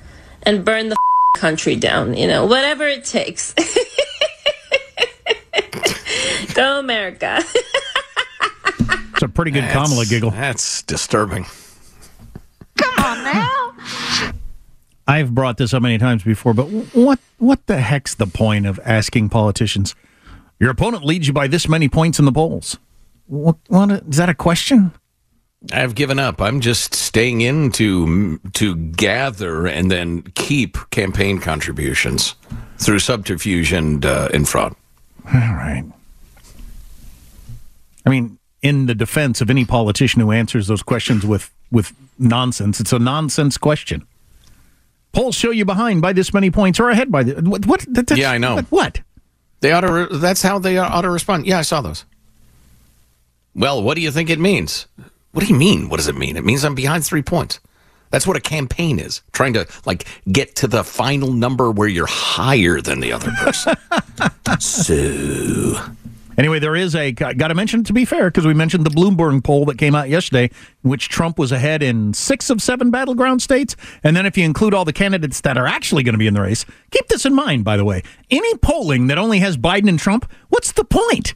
and 0.43 0.65
burn 0.65 0.89
the 0.89 0.97
country 1.37 1.77
down. 1.77 2.17
You 2.17 2.27
know, 2.27 2.47
whatever 2.47 2.87
it 2.87 3.05
takes. 3.05 3.55
Go 6.55 6.79
America. 6.79 7.43
It's 9.13 9.23
a 9.23 9.29
pretty 9.29 9.51
good 9.51 9.69
Kamala 9.71 10.07
giggle. 10.07 10.31
That's 10.31 10.83
disturbing. 10.83 11.45
Come 12.77 13.05
on 13.05 13.25
now. 13.25 13.75
I've 15.07 15.35
brought 15.35 15.59
this 15.59 15.75
up 15.75 15.83
many 15.83 15.99
times 15.99 16.23
before, 16.23 16.55
but 16.55 16.67
what 16.67 17.19
what 17.39 17.67
the 17.67 17.81
heck's 17.81 18.15
the 18.15 18.27
point 18.27 18.67
of 18.67 18.79
asking 18.85 19.29
politicians? 19.29 19.95
Your 20.59 20.71
opponent 20.71 21.05
leads 21.05 21.27
you 21.27 21.33
by 21.33 21.49
this 21.49 21.69
many 21.69 21.89
points 21.89 22.19
in 22.19 22.27
the 22.27 22.33
polls. 22.33 22.79
What, 23.27 23.57
what 23.69 23.91
is 23.91 24.19
that 24.19 24.29
a 24.29 24.35
question? 24.35 24.93
I've 25.73 25.95
given 25.95 26.19
up. 26.19 26.41
I'm 26.41 26.61
just 26.61 26.95
staying 26.95 27.43
in 27.43 27.71
to 27.73 28.39
to 28.55 28.75
gather 28.77 29.67
and 29.67 29.91
then 29.91 30.23
keep 30.35 30.79
campaign 30.91 31.39
contributions 31.39 32.35
through 32.79 33.01
subterfuge 33.01 33.73
and 33.73 34.05
uh, 34.05 34.29
and 34.33 34.49
fraud. 34.49 34.75
All 35.27 35.33
right. 35.35 35.85
I 38.07 38.11
mean, 38.11 38.39
in 38.63 38.87
the 38.87 38.95
defense 38.95 39.41
of 39.43 39.51
any 39.51 39.65
politician 39.67 40.21
who 40.23 40.31
answers 40.33 40.67
those 40.67 40.83
questions 40.83 41.27
with 41.27 41.51
with 41.71 41.93
nonsense, 42.19 42.81
it's 42.81 42.93
a 42.93 42.99
nonsense 42.99 43.59
question. 43.59 44.07
Polls 45.13 45.35
show 45.35 45.51
you 45.51 45.65
behind 45.67 46.01
by 46.01 46.13
this 46.15 46.33
many 46.33 46.51
points 46.51 46.81
or 46.81 46.89
ahead 46.89 47.13
by 47.13 47.23
the 47.25 47.35
what? 47.43 47.67
what 47.67 47.81
that, 47.81 48.07
that's- 48.07 48.19
Yeah, 48.19 48.31
I 48.31 48.39
know. 48.39 48.55
What? 48.57 48.67
what? 48.71 49.01
They 49.61 49.73
ought 49.73 49.83
to. 49.83 50.07
That's 50.07 50.41
how 50.41 50.59
they 50.59 50.79
ought 50.79 51.03
to 51.03 51.11
respond. 51.11 51.47
Yeah, 51.47 51.59
I 51.59 51.63
saw 51.63 51.83
those. 51.83 52.07
Well, 53.55 53.83
what 53.83 53.97
do 53.97 54.01
you 54.01 54.11
think 54.11 54.31
it 54.31 54.39
means? 54.39 54.87
What 55.33 55.45
do 55.45 55.53
you 55.53 55.59
mean? 55.59 55.89
What 55.89 55.99
does 55.99 56.09
it 56.09 56.17
mean? 56.17 56.37
It 56.37 56.45
means 56.45 56.65
I'm 56.65 56.75
behind 56.75 57.05
three 57.05 57.23
points. 57.23 57.61
That's 58.11 58.27
what 58.27 58.37
a 58.37 58.41
campaign 58.41 58.99
is. 58.99 59.23
Trying 59.33 59.53
to 59.55 59.67
like 59.87 60.05
get 60.31 60.57
to 60.57 60.67
the 60.67 60.83
final 60.83 61.33
number 61.33 61.71
where 61.71 61.89
you're 61.89 62.07
higher 62.07 62.81
than 62.81 63.01
the 63.01 63.13
other 63.13 63.31
person. 63.31 63.77
so 64.59 65.95
Anyway, 66.41 66.59
there 66.59 66.75
is 66.75 66.95
a 66.95 67.13
got 67.13 67.49
to 67.49 67.55
mention 67.55 67.85
to 67.85 67.93
be 67.93 68.07
fair 68.07 68.31
because 68.31 68.47
we 68.47 68.55
mentioned 68.55 68.87
the 68.87 68.91
Bloomberg 68.91 69.45
poll 69.45 69.67
that 69.67 69.77
came 69.77 69.95
out 69.95 70.09
yesterday, 70.09 70.45
in 70.83 70.91
which 70.91 71.11
Trump 71.11 71.39
was 71.39 71.53
ahead 71.53 71.83
in 71.83 72.15
six 72.15 72.49
of 72.49 72.63
seven 72.63 72.91
battleground 72.91 73.43
states, 73.43 73.77
and 74.03 74.17
then 74.17 74.25
if 74.25 74.39
you 74.39 74.45
include 74.47 74.73
all 74.73 74.87
the 74.87 74.93
candidates 74.93 75.43
that 75.43 75.59
are 75.59 75.67
actually 75.67 76.03
going 76.03 76.15
to 76.15 76.19
be 76.19 76.27
in 76.27 76.33
the 76.33 76.41
race, 76.41 76.65
keep 76.93 77.09
this 77.09 77.27
in 77.27 77.35
mind. 77.35 77.65
By 77.65 77.77
the 77.77 77.85
way, 77.85 78.03
any 78.31 78.57
polling 78.57 79.09
that 79.09 79.19
only 79.19 79.41
has 79.41 79.59
Biden 79.59 79.89
and 79.89 79.99
Trump, 79.99 80.31
what's 80.49 80.73
the 80.73 80.83
point? 80.83 81.35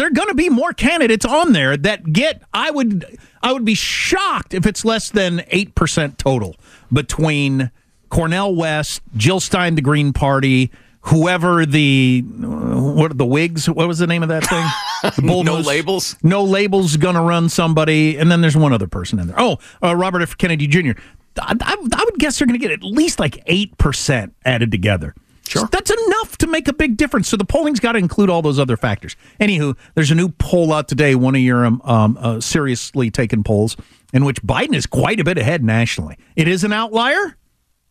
There 0.00 0.06
are 0.06 0.12
going 0.12 0.28
to 0.28 0.34
be 0.34 0.48
more 0.48 0.72
candidates 0.72 1.26
on 1.26 1.52
there 1.52 1.76
that 1.76 2.10
get. 2.10 2.40
I 2.54 2.70
would 2.70 3.18
I 3.42 3.52
would 3.52 3.66
be 3.66 3.74
shocked 3.74 4.54
if 4.54 4.64
it's 4.64 4.82
less 4.82 5.10
than 5.10 5.42
eight 5.48 5.74
percent 5.74 6.16
total 6.16 6.56
between 6.90 7.70
Cornel 8.08 8.54
West, 8.54 9.02
Jill 9.14 9.40
Stein, 9.40 9.74
the 9.74 9.82
Green 9.82 10.14
Party, 10.14 10.70
whoever 11.02 11.66
the 11.66 12.24
uh, 12.24 12.80
what 12.80 13.10
are 13.10 13.14
the 13.14 13.26
Whigs? 13.26 13.68
What 13.68 13.86
was 13.88 13.98
the 13.98 14.06
name 14.06 14.22
of 14.22 14.30
that 14.30 14.46
thing? 14.46 14.64
No 15.22 15.42
labels. 15.42 16.16
No 16.22 16.44
labels 16.44 16.96
going 16.96 17.14
to 17.14 17.22
run 17.22 17.50
somebody, 17.50 18.16
and 18.16 18.30
then 18.30 18.40
there's 18.40 18.56
one 18.56 18.72
other 18.72 18.86
person 18.86 19.18
in 19.18 19.26
there. 19.26 19.36
Oh, 19.38 19.58
uh, 19.82 19.94
Robert 19.94 20.22
F. 20.22 20.36
Kennedy 20.36 20.66
Jr. 20.66 20.92
I, 21.38 21.54
I, 21.60 21.76
I 21.94 22.04
would 22.04 22.18
guess 22.18 22.38
they're 22.38 22.46
going 22.46 22.58
to 22.58 22.66
get 22.66 22.70
at 22.72 22.82
least 22.82 23.20
like 23.20 23.42
eight 23.46 23.76
percent 23.76 24.34
added 24.46 24.70
together. 24.70 25.14
Sure, 25.50 25.68
that's 25.70 25.90
enough 25.90 26.38
to 26.38 26.46
make 26.46 26.68
a 26.68 26.72
big 26.72 26.96
difference. 26.96 27.28
So 27.28 27.36
the 27.36 27.44
polling's 27.44 27.80
got 27.80 27.92
to 27.92 27.98
include 27.98 28.30
all 28.30 28.40
those 28.42 28.58
other 28.58 28.76
factors. 28.76 29.16
Anywho, 29.40 29.76
there's 29.94 30.10
a 30.10 30.14
new 30.14 30.28
poll 30.28 30.72
out 30.72 30.86
today, 30.88 31.14
one 31.14 31.34
of 31.34 31.40
your 31.42 31.64
um, 31.66 31.82
um, 31.84 32.16
uh, 32.20 32.40
seriously 32.40 33.10
taken 33.10 33.42
polls, 33.42 33.76
in 34.12 34.24
which 34.24 34.40
Biden 34.42 34.74
is 34.74 34.86
quite 34.86 35.18
a 35.20 35.24
bit 35.24 35.38
ahead 35.38 35.64
nationally. 35.64 36.16
It 36.36 36.46
is 36.48 36.62
an 36.64 36.72
outlier. 36.72 37.36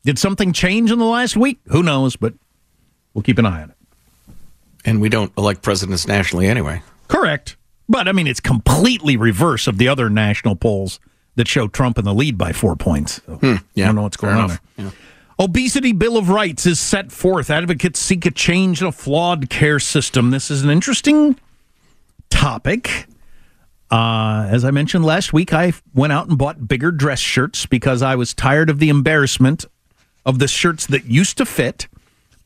Did 0.05 0.17
something 0.17 0.53
change 0.53 0.89
in 0.91 0.99
the 0.99 1.05
last 1.05 1.35
week? 1.35 1.59
Who 1.65 1.83
knows? 1.83 2.15
But 2.15 2.33
we'll 3.13 3.23
keep 3.23 3.37
an 3.37 3.45
eye 3.45 3.63
on 3.63 3.69
it. 3.71 3.75
and 4.85 5.01
we 5.01 5.09
don't 5.09 5.31
elect 5.37 5.61
presidents 5.61 6.07
nationally 6.07 6.47
anyway. 6.47 6.81
Correct. 7.09 7.57
But 7.89 8.07
I 8.07 8.13
mean, 8.13 8.27
it's 8.27 8.39
completely 8.39 9.17
reverse 9.17 9.67
of 9.67 9.77
the 9.77 9.87
other 9.89 10.09
national 10.09 10.55
polls 10.55 10.99
that 11.35 11.47
show 11.47 11.67
Trump 11.67 11.97
in 11.97 12.05
the 12.05 12.13
lead 12.13 12.37
by 12.37 12.53
four 12.53 12.75
points. 12.77 13.21
So 13.25 13.39
I 13.43 13.59
don't 13.75 13.95
know 13.95 14.03
what's 14.03 14.17
going 14.17 14.35
on 14.35 14.59
there. 14.77 14.91
Obesity 15.39 15.93
Bill 15.93 16.17
of 16.17 16.29
Rights 16.29 16.65
is 16.65 16.81
set 16.81 17.13
forth. 17.13 17.49
Advocates 17.49 17.97
seek 17.97 18.25
a 18.25 18.31
change 18.31 18.81
in 18.81 18.87
a 18.87 18.91
flawed 18.91 19.49
care 19.49 19.79
system. 19.79 20.31
This 20.31 20.51
is 20.51 20.63
an 20.65 20.69
interesting 20.69 21.39
topic. 22.29 23.07
Uh, 23.89 24.47
as 24.51 24.65
I 24.65 24.71
mentioned 24.71 25.05
last 25.05 25.31
week, 25.31 25.53
I 25.53 25.71
went 25.93 26.11
out 26.11 26.27
and 26.27 26.37
bought 26.37 26.67
bigger 26.67 26.91
dress 26.91 27.19
shirts 27.19 27.65
because 27.65 28.01
I 28.01 28.15
was 28.15 28.33
tired 28.33 28.69
of 28.69 28.79
the 28.79 28.89
embarrassment 28.89 29.63
of 30.25 30.39
the 30.39 30.47
shirts 30.47 30.85
that 30.87 31.05
used 31.05 31.37
to 31.37 31.45
fit, 31.45 31.87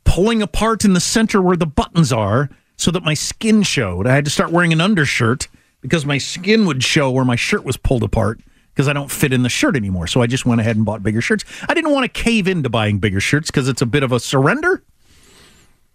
pulling 0.04 0.44
apart 0.44 0.86
in 0.86 0.94
the 0.94 1.00
center 1.00 1.42
where 1.42 1.58
the 1.58 1.66
buttons 1.66 2.14
are 2.14 2.52
so 2.78 2.92
that 2.92 3.04
my 3.04 3.16
skin 3.16 3.64
showed. 3.64 4.06
I 4.06 4.14
had 4.14 4.26
to 4.26 4.32
start 4.32 4.52
wearing 4.52 4.72
an 4.72 4.82
undershirt 4.82 5.48
because 5.82 6.06
my 6.06 6.20
skin 6.20 6.68
would 6.68 6.84
show 6.84 7.10
where 7.10 7.26
my 7.26 7.36
shirt 7.36 7.64
was 7.64 7.76
pulled 7.76 8.04
apart 8.04 8.40
because 8.74 8.88
I 8.88 8.94
don't 8.94 9.12
fit 9.12 9.34
in 9.34 9.44
the 9.44 9.50
shirt 9.50 9.76
anymore. 9.76 10.08
So 10.08 10.22
I 10.22 10.28
just 10.28 10.46
went 10.46 10.62
ahead 10.62 10.76
and 10.76 10.86
bought 10.86 11.04
bigger 11.04 11.22
shirts. 11.22 11.46
I 11.68 11.74
didn't 11.74 11.92
want 11.92 12.12
to 12.12 12.22
cave 12.22 12.48
into 12.48 12.70
buying 12.70 13.00
bigger 13.00 13.20
shirts 13.20 13.52
because 13.52 13.68
it's 13.68 13.82
a 13.82 13.86
bit 13.86 14.04
of 14.04 14.12
a 14.12 14.20
surrender. 14.20 14.84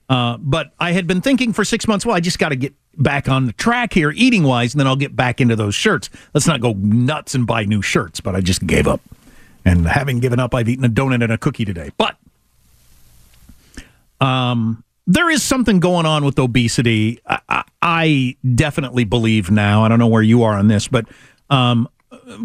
Uh, 0.09 0.39
but 0.39 0.73
I 0.79 0.93
had 0.93 1.07
been 1.07 1.21
thinking 1.21 1.53
for 1.53 1.65
six 1.65 1.87
months, 1.87 2.07
well, 2.07 2.17
I 2.17 2.21
just 2.21 2.39
got 2.39 2.49
to 2.49 2.57
get 2.57 2.73
back 2.97 3.29
on 3.29 3.47
the 3.47 3.53
track 3.53 3.93
here 3.93 4.11
eating 4.15 4.43
wise, 4.43 4.73
and 4.73 4.81
then 4.81 4.87
I'll 4.87 4.97
get 4.97 5.15
back 5.15 5.41
into 5.41 5.55
those 5.55 5.75
shirts. 5.75 6.09
Let's 6.33 6.47
not 6.47 6.61
go 6.61 6.73
nuts 6.73 7.35
and 7.35 7.47
buy 7.47 7.65
new 7.65 7.83
shirts, 7.83 8.21
but 8.21 8.35
I 8.35 8.41
just 8.41 8.67
gave 8.67 8.87
up. 8.87 9.01
And 9.65 9.87
having 9.87 10.21
given 10.21 10.41
up, 10.41 10.55
I've 10.55 10.69
eaten 10.69 10.85
a 10.85 10.89
donut 10.89 11.23
and 11.23 11.33
a 11.33 11.37
cookie 11.37 11.67
today. 11.67 11.91
But 11.99 12.17
um, 14.21 14.83
there 15.07 15.29
is 15.29 15.43
something 15.43 15.79
going 15.79 16.07
on 16.07 16.25
with 16.25 16.39
obesity. 16.39 17.21
I, 17.27 17.41
I, 17.49 17.65
I 17.83 18.37
definitely 18.55 19.05
believe 19.05 19.51
now. 19.51 19.85
I 19.85 19.89
don't 19.89 19.99
know 19.99 20.09
where 20.09 20.23
you 20.23 20.43
are 20.45 20.55
on 20.55 20.69
this, 20.69 20.89
but 20.89 21.07
um, 21.51 21.89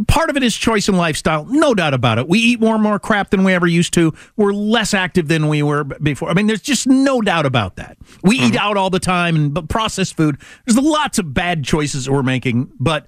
part 0.07 0.29
of 0.29 0.37
it 0.37 0.43
is 0.43 0.55
choice 0.55 0.87
and 0.87 0.97
lifestyle, 0.97 1.45
no 1.45 1.73
doubt 1.73 1.93
about 1.93 2.17
it. 2.17 2.27
We 2.27 2.39
eat 2.39 2.59
more 2.59 2.73
and 2.75 2.83
more 2.83 2.99
crap 2.99 3.29
than 3.29 3.43
we 3.43 3.53
ever 3.53 3.67
used 3.67 3.93
to. 3.93 4.13
We're 4.35 4.53
less 4.53 4.93
active 4.93 5.27
than 5.27 5.47
we 5.47 5.63
were 5.63 5.83
before. 5.83 6.29
I 6.29 6.33
mean, 6.33 6.47
there's 6.47 6.61
just 6.61 6.87
no 6.87 7.21
doubt 7.21 7.45
about 7.45 7.75
that. 7.77 7.97
We 8.23 8.37
eat 8.37 8.53
mm-hmm. 8.53 8.57
out 8.57 8.77
all 8.77 8.89
the 8.89 8.99
time 8.99 9.35
and 9.35 9.53
but 9.53 9.69
processed 9.69 10.15
food. 10.15 10.37
There's 10.65 10.77
lots 10.77 11.19
of 11.19 11.33
bad 11.33 11.63
choices 11.63 12.05
that 12.05 12.11
we're 12.11 12.23
making, 12.23 12.71
but 12.79 13.07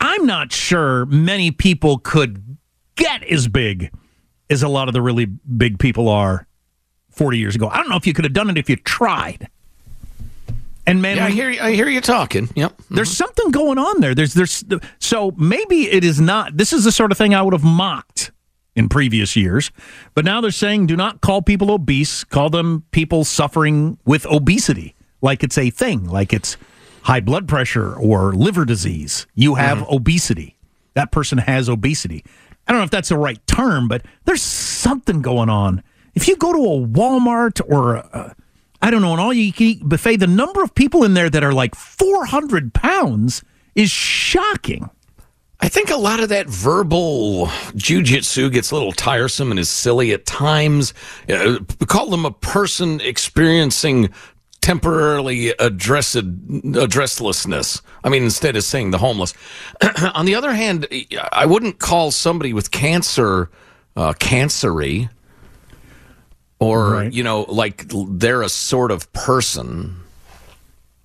I'm 0.00 0.26
not 0.26 0.52
sure 0.52 1.06
many 1.06 1.50
people 1.50 1.98
could 1.98 2.58
get 2.96 3.22
as 3.24 3.48
big 3.48 3.90
as 4.50 4.62
a 4.62 4.68
lot 4.68 4.88
of 4.88 4.94
the 4.94 5.02
really 5.02 5.26
big 5.26 5.78
people 5.78 6.08
are 6.08 6.46
40 7.10 7.38
years 7.38 7.54
ago. 7.54 7.68
I 7.68 7.76
don't 7.76 7.88
know 7.88 7.96
if 7.96 8.06
you 8.06 8.12
could 8.12 8.24
have 8.24 8.34
done 8.34 8.50
it 8.50 8.58
if 8.58 8.68
you 8.68 8.76
tried. 8.76 9.48
And 10.86 11.00
man, 11.00 11.16
Yeah, 11.16 11.26
I 11.26 11.30
hear 11.30 11.50
you, 11.50 11.60
I 11.60 11.72
hear 11.72 11.88
you 11.88 12.00
talking. 12.00 12.48
Yep. 12.54 12.76
Mm-hmm. 12.76 12.94
There's 12.94 13.16
something 13.16 13.50
going 13.50 13.78
on 13.78 14.00
there. 14.00 14.14
There's 14.14 14.34
there's 14.34 14.64
so 14.98 15.32
maybe 15.36 15.90
it 15.90 16.04
is 16.04 16.20
not. 16.20 16.56
This 16.56 16.72
is 16.72 16.84
the 16.84 16.92
sort 16.92 17.12
of 17.12 17.18
thing 17.18 17.34
I 17.34 17.42
would 17.42 17.52
have 17.52 17.64
mocked 17.64 18.32
in 18.74 18.88
previous 18.88 19.36
years, 19.36 19.70
but 20.14 20.24
now 20.24 20.40
they're 20.40 20.50
saying 20.50 20.86
do 20.86 20.96
not 20.96 21.20
call 21.20 21.42
people 21.42 21.70
obese. 21.70 22.24
Call 22.24 22.50
them 22.50 22.84
people 22.90 23.24
suffering 23.24 23.98
with 24.04 24.26
obesity, 24.26 24.94
like 25.20 25.44
it's 25.44 25.58
a 25.58 25.70
thing, 25.70 26.08
like 26.08 26.32
it's 26.32 26.56
high 27.02 27.20
blood 27.20 27.46
pressure 27.46 27.94
or 27.94 28.32
liver 28.32 28.64
disease. 28.64 29.26
You 29.34 29.56
have 29.56 29.78
mm-hmm. 29.78 29.94
obesity. 29.94 30.56
That 30.94 31.12
person 31.12 31.38
has 31.38 31.68
obesity. 31.68 32.24
I 32.66 32.72
don't 32.72 32.80
know 32.80 32.84
if 32.84 32.90
that's 32.90 33.08
the 33.08 33.16
right 33.16 33.44
term, 33.46 33.88
but 33.88 34.04
there's 34.24 34.42
something 34.42 35.22
going 35.22 35.48
on. 35.48 35.82
If 36.14 36.28
you 36.28 36.36
go 36.36 36.52
to 36.52 36.58
a 36.58 36.86
Walmart 36.86 37.60
or 37.68 37.96
a, 37.96 38.34
I 38.82 38.90
don't 38.90 39.00
know, 39.00 39.14
an 39.14 39.20
all 39.20 39.32
you 39.32 39.52
can 39.52 39.66
eat 39.66 39.88
buffet, 39.88 40.16
the 40.16 40.26
number 40.26 40.62
of 40.62 40.74
people 40.74 41.04
in 41.04 41.14
there 41.14 41.30
that 41.30 41.44
are 41.44 41.54
like 41.54 41.74
400 41.76 42.74
pounds 42.74 43.42
is 43.74 43.90
shocking. 43.90 44.90
I 45.60 45.68
think 45.68 45.90
a 45.90 45.96
lot 45.96 46.18
of 46.18 46.28
that 46.30 46.48
verbal 46.48 47.46
jujitsu 47.76 48.52
gets 48.52 48.72
a 48.72 48.74
little 48.74 48.90
tiresome 48.90 49.52
and 49.52 49.60
is 49.60 49.70
silly 49.70 50.10
at 50.10 50.26
times. 50.26 50.92
Uh, 51.28 51.60
call 51.86 52.10
them 52.10 52.24
a 52.24 52.32
person 52.32 53.00
experiencing 53.00 54.12
temporarily 54.60 55.50
addressed 55.60 56.16
addresslessness. 56.16 57.80
I 58.02 58.08
mean, 58.08 58.24
instead 58.24 58.56
of 58.56 58.64
saying 58.64 58.90
the 58.90 58.98
homeless. 58.98 59.34
On 60.14 60.26
the 60.26 60.34
other 60.34 60.52
hand, 60.52 60.88
I 61.30 61.46
wouldn't 61.46 61.78
call 61.78 62.10
somebody 62.10 62.52
with 62.52 62.72
cancer 62.72 63.48
uh, 63.96 64.14
cancery, 64.14 65.10
or 66.62 67.04
you 67.04 67.22
know, 67.22 67.42
like 67.48 67.86
they're 67.88 68.42
a 68.42 68.48
sort 68.48 68.90
of 68.90 69.12
person. 69.12 69.96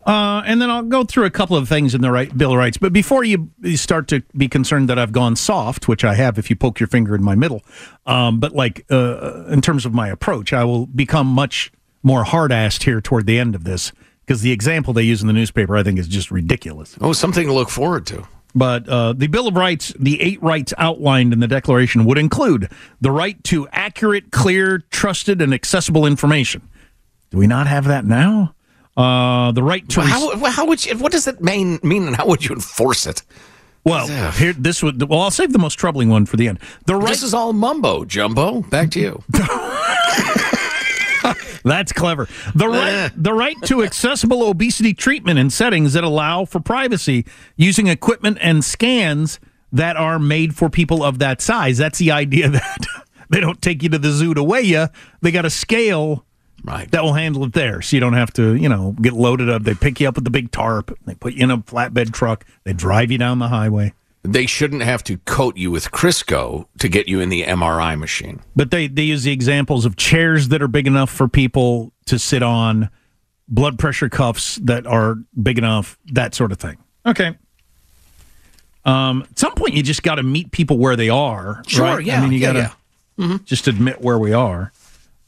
Uh, 0.05 0.41
and 0.45 0.61
then 0.61 0.69
I'll 0.69 0.83
go 0.83 1.03
through 1.03 1.25
a 1.25 1.29
couple 1.29 1.57
of 1.57 1.67
things 1.67 1.93
in 1.93 1.99
the 1.99 2.09
right 2.09 2.35
Bill 2.35 2.51
of 2.51 2.57
Rights. 2.57 2.77
But 2.77 2.93
before 2.93 3.25
you, 3.25 3.51
you 3.61 3.75
start 3.75 4.07
to 4.07 4.23
be 4.37 4.47
concerned 4.47 4.87
that 4.87 4.97
I've 4.97 5.11
gone 5.11 5.35
soft, 5.35 5.89
which 5.89 6.05
I 6.05 6.13
have 6.13 6.39
if 6.39 6.49
you 6.49 6.55
poke 6.55 6.79
your 6.79 6.87
finger 6.87 7.13
in 7.13 7.21
my 7.21 7.35
middle, 7.35 7.61
um, 8.05 8.39
but 8.39 8.53
like 8.53 8.85
uh, 8.89 9.43
in 9.47 9.59
terms 9.59 9.85
of 9.85 9.93
my 9.93 10.07
approach, 10.07 10.53
I 10.53 10.63
will 10.63 10.85
become 10.85 11.27
much 11.27 11.73
more 12.03 12.23
hard 12.23 12.51
assed 12.51 12.83
here 12.83 13.01
toward 13.01 13.25
the 13.25 13.37
end 13.37 13.53
of 13.53 13.65
this 13.65 13.91
because 14.25 14.41
the 14.41 14.51
example 14.51 14.93
they 14.93 15.03
use 15.03 15.21
in 15.21 15.27
the 15.27 15.33
newspaper, 15.33 15.75
I 15.75 15.83
think, 15.83 15.99
is 15.99 16.07
just 16.07 16.31
ridiculous. 16.31 16.97
Oh, 17.01 17.11
something 17.11 17.47
to 17.47 17.53
look 17.53 17.69
forward 17.69 18.05
to. 18.07 18.25
But 18.57 18.89
uh, 18.89 19.13
the 19.13 19.27
Bill 19.27 19.47
of 19.47 19.55
Rights, 19.55 19.93
the 19.99 20.19
eight 20.19 20.41
rights 20.41 20.73
outlined 20.79 21.31
in 21.31 21.39
the 21.39 21.47
Declaration 21.47 22.05
would 22.05 22.17
include 22.17 22.71
the 22.99 23.11
right 23.11 23.41
to 23.45 23.67
accurate, 23.71 24.31
clear, 24.31 24.79
trusted, 24.89 25.41
and 25.41 25.53
accessible 25.53 26.05
information. 26.07 26.67
Do 27.29 27.37
we 27.37 27.45
not 27.45 27.67
have 27.67 27.85
that 27.85 28.05
now? 28.05 28.55
Uh, 28.95 29.51
the 29.51 29.61
right 29.61 29.87
to. 29.89 30.01
How, 30.01 30.35
how 30.49 30.65
would 30.65 30.83
you, 30.83 30.97
what 30.97 31.11
does 31.11 31.25
that 31.25 31.39
mean, 31.39 31.79
mean 31.83 32.07
and 32.07 32.15
how 32.15 32.25
would 32.27 32.43
you 32.43 32.55
enforce 32.55 33.05
it? 33.05 33.21
Well, 33.83 34.31
here 34.31 34.53
this 34.53 34.81
would. 34.81 35.07
Well, 35.07 35.21
I'll 35.21 35.31
save 35.31 35.53
the 35.53 35.59
most 35.59 35.75
troubling 35.75 36.09
one 36.09 36.25
for 36.25 36.35
the 36.35 36.47
end. 36.49 36.59
The 36.87 36.95
right. 36.95 37.07
This 37.07 37.23
is 37.23 37.33
all 37.33 37.53
mumbo 37.53 38.05
jumbo. 38.05 38.61
Back 38.63 38.91
to 38.91 38.99
you. 38.99 39.23
That's 41.67 41.91
clever. 41.91 42.27
The 42.55 42.67
right, 42.69 43.11
the 43.15 43.33
right 43.33 43.55
to 43.65 43.83
accessible 43.83 44.43
obesity 44.43 44.93
treatment 44.93 45.39
in 45.39 45.49
settings 45.49 45.93
that 45.93 46.03
allow 46.03 46.45
for 46.45 46.59
privacy 46.59 47.25
using 47.55 47.87
equipment 47.87 48.37
and 48.41 48.63
scans 48.63 49.39
that 49.71 49.97
are 49.97 50.19
made 50.19 50.55
for 50.55 50.69
people 50.69 51.03
of 51.03 51.19
that 51.19 51.41
size. 51.41 51.77
That's 51.77 51.99
the 51.99 52.11
idea 52.11 52.49
that 52.49 52.85
they 53.29 53.39
don't 53.39 53.61
take 53.61 53.83
you 53.83 53.89
to 53.89 53.99
the 53.99 54.11
zoo 54.11 54.33
to 54.33 54.43
weigh 54.43 54.61
you. 54.61 54.87
They 55.21 55.31
got 55.31 55.45
a 55.45 55.49
scale 55.49 56.25
right. 56.63 56.89
that 56.91 57.03
will 57.03 57.13
handle 57.13 57.43
it 57.43 57.53
there, 57.53 57.81
so 57.81 57.95
you 57.95 57.99
don't 57.99 58.13
have 58.13 58.31
to, 58.33 58.55
you 58.55 58.69
know, 58.69 58.95
get 59.01 59.13
loaded 59.13 59.49
up. 59.49 59.63
They 59.63 59.73
pick 59.73 59.99
you 59.99 60.07
up 60.07 60.15
with 60.15 60.23
the 60.23 60.29
big 60.29 60.51
tarp. 60.51 60.97
They 61.05 61.15
put 61.15 61.33
you 61.33 61.43
in 61.43 61.51
a 61.51 61.57
flatbed 61.59 62.13
truck. 62.13 62.45
They 62.63 62.73
drive 62.73 63.11
you 63.11 63.17
down 63.17 63.39
the 63.39 63.49
highway. 63.49 63.93
They 64.27 64.45
shouldn't 64.45 64.83
have 64.83 65.03
to 65.05 65.17
coat 65.19 65.57
you 65.57 65.71
with 65.71 65.91
Crisco 65.91 66.67
to 66.79 66.89
get 66.89 67.07
you 67.07 67.19
in 67.19 67.29
the 67.29 67.43
MRI 67.43 67.97
machine. 67.97 68.41
But 68.55 68.71
they, 68.71 68.87
they 68.87 69.03
use 69.03 69.23
the 69.23 69.31
examples 69.31 69.85
of 69.85 69.95
chairs 69.95 70.49
that 70.49 70.61
are 70.61 70.67
big 70.67 70.87
enough 70.87 71.09
for 71.09 71.27
people 71.27 71.93
to 72.05 72.19
sit 72.19 72.43
on, 72.43 72.89
blood 73.47 73.79
pressure 73.79 74.09
cuffs 74.09 74.55
that 74.63 74.85
are 74.85 75.15
big 75.41 75.57
enough, 75.57 75.97
that 76.07 76.35
sort 76.35 76.51
of 76.51 76.59
thing. 76.59 76.77
Okay. 77.05 77.37
Um, 78.83 79.25
at 79.29 79.39
some 79.39 79.53
point, 79.55 79.75
you 79.75 79.83
just 79.83 80.03
got 80.03 80.15
to 80.15 80.23
meet 80.23 80.51
people 80.51 80.77
where 80.77 80.95
they 80.95 81.09
are. 81.09 81.63
Sure, 81.67 81.85
right? 81.85 82.05
yeah, 82.05 82.19
I 82.19 82.21
mean, 82.21 82.31
you 82.31 82.39
yeah, 82.39 82.47
got 82.47 82.53
to 82.53 82.59
yeah. 83.17 83.25
Mm-hmm. 83.25 83.43
just 83.45 83.67
admit 83.67 84.01
where 84.01 84.17
we 84.17 84.31
are, 84.31 84.71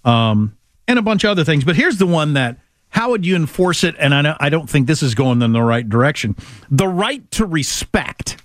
um, 0.05 0.55
and 0.87 0.97
a 0.97 1.01
bunch 1.01 1.23
of 1.23 1.31
other 1.31 1.43
things. 1.43 1.65
But 1.65 1.75
here's 1.75 1.97
the 1.97 2.07
one 2.07 2.33
that 2.33 2.57
how 2.89 3.11
would 3.11 3.25
you 3.25 3.35
enforce 3.35 3.83
it? 3.83 3.95
And 3.99 4.13
I, 4.13 4.21
know, 4.21 4.37
I 4.39 4.49
don't 4.49 4.69
think 4.69 4.87
this 4.87 5.03
is 5.03 5.15
going 5.15 5.41
in 5.41 5.51
the 5.51 5.61
right 5.61 5.87
direction. 5.87 6.35
The 6.71 6.87
right 6.87 7.29
to 7.31 7.45
respect. 7.45 8.37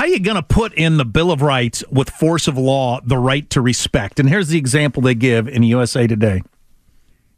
How 0.00 0.06
are 0.06 0.08
you 0.08 0.18
going 0.18 0.36
to 0.36 0.42
put 0.42 0.72
in 0.72 0.96
the 0.96 1.04
Bill 1.04 1.30
of 1.30 1.42
Rights 1.42 1.84
with 1.90 2.08
force 2.08 2.48
of 2.48 2.56
law 2.56 3.00
the 3.04 3.18
right 3.18 3.50
to 3.50 3.60
respect? 3.60 4.18
And 4.18 4.30
here's 4.30 4.48
the 4.48 4.56
example 4.56 5.02
they 5.02 5.14
give 5.14 5.46
in 5.46 5.62
USA 5.62 6.06
Today. 6.06 6.40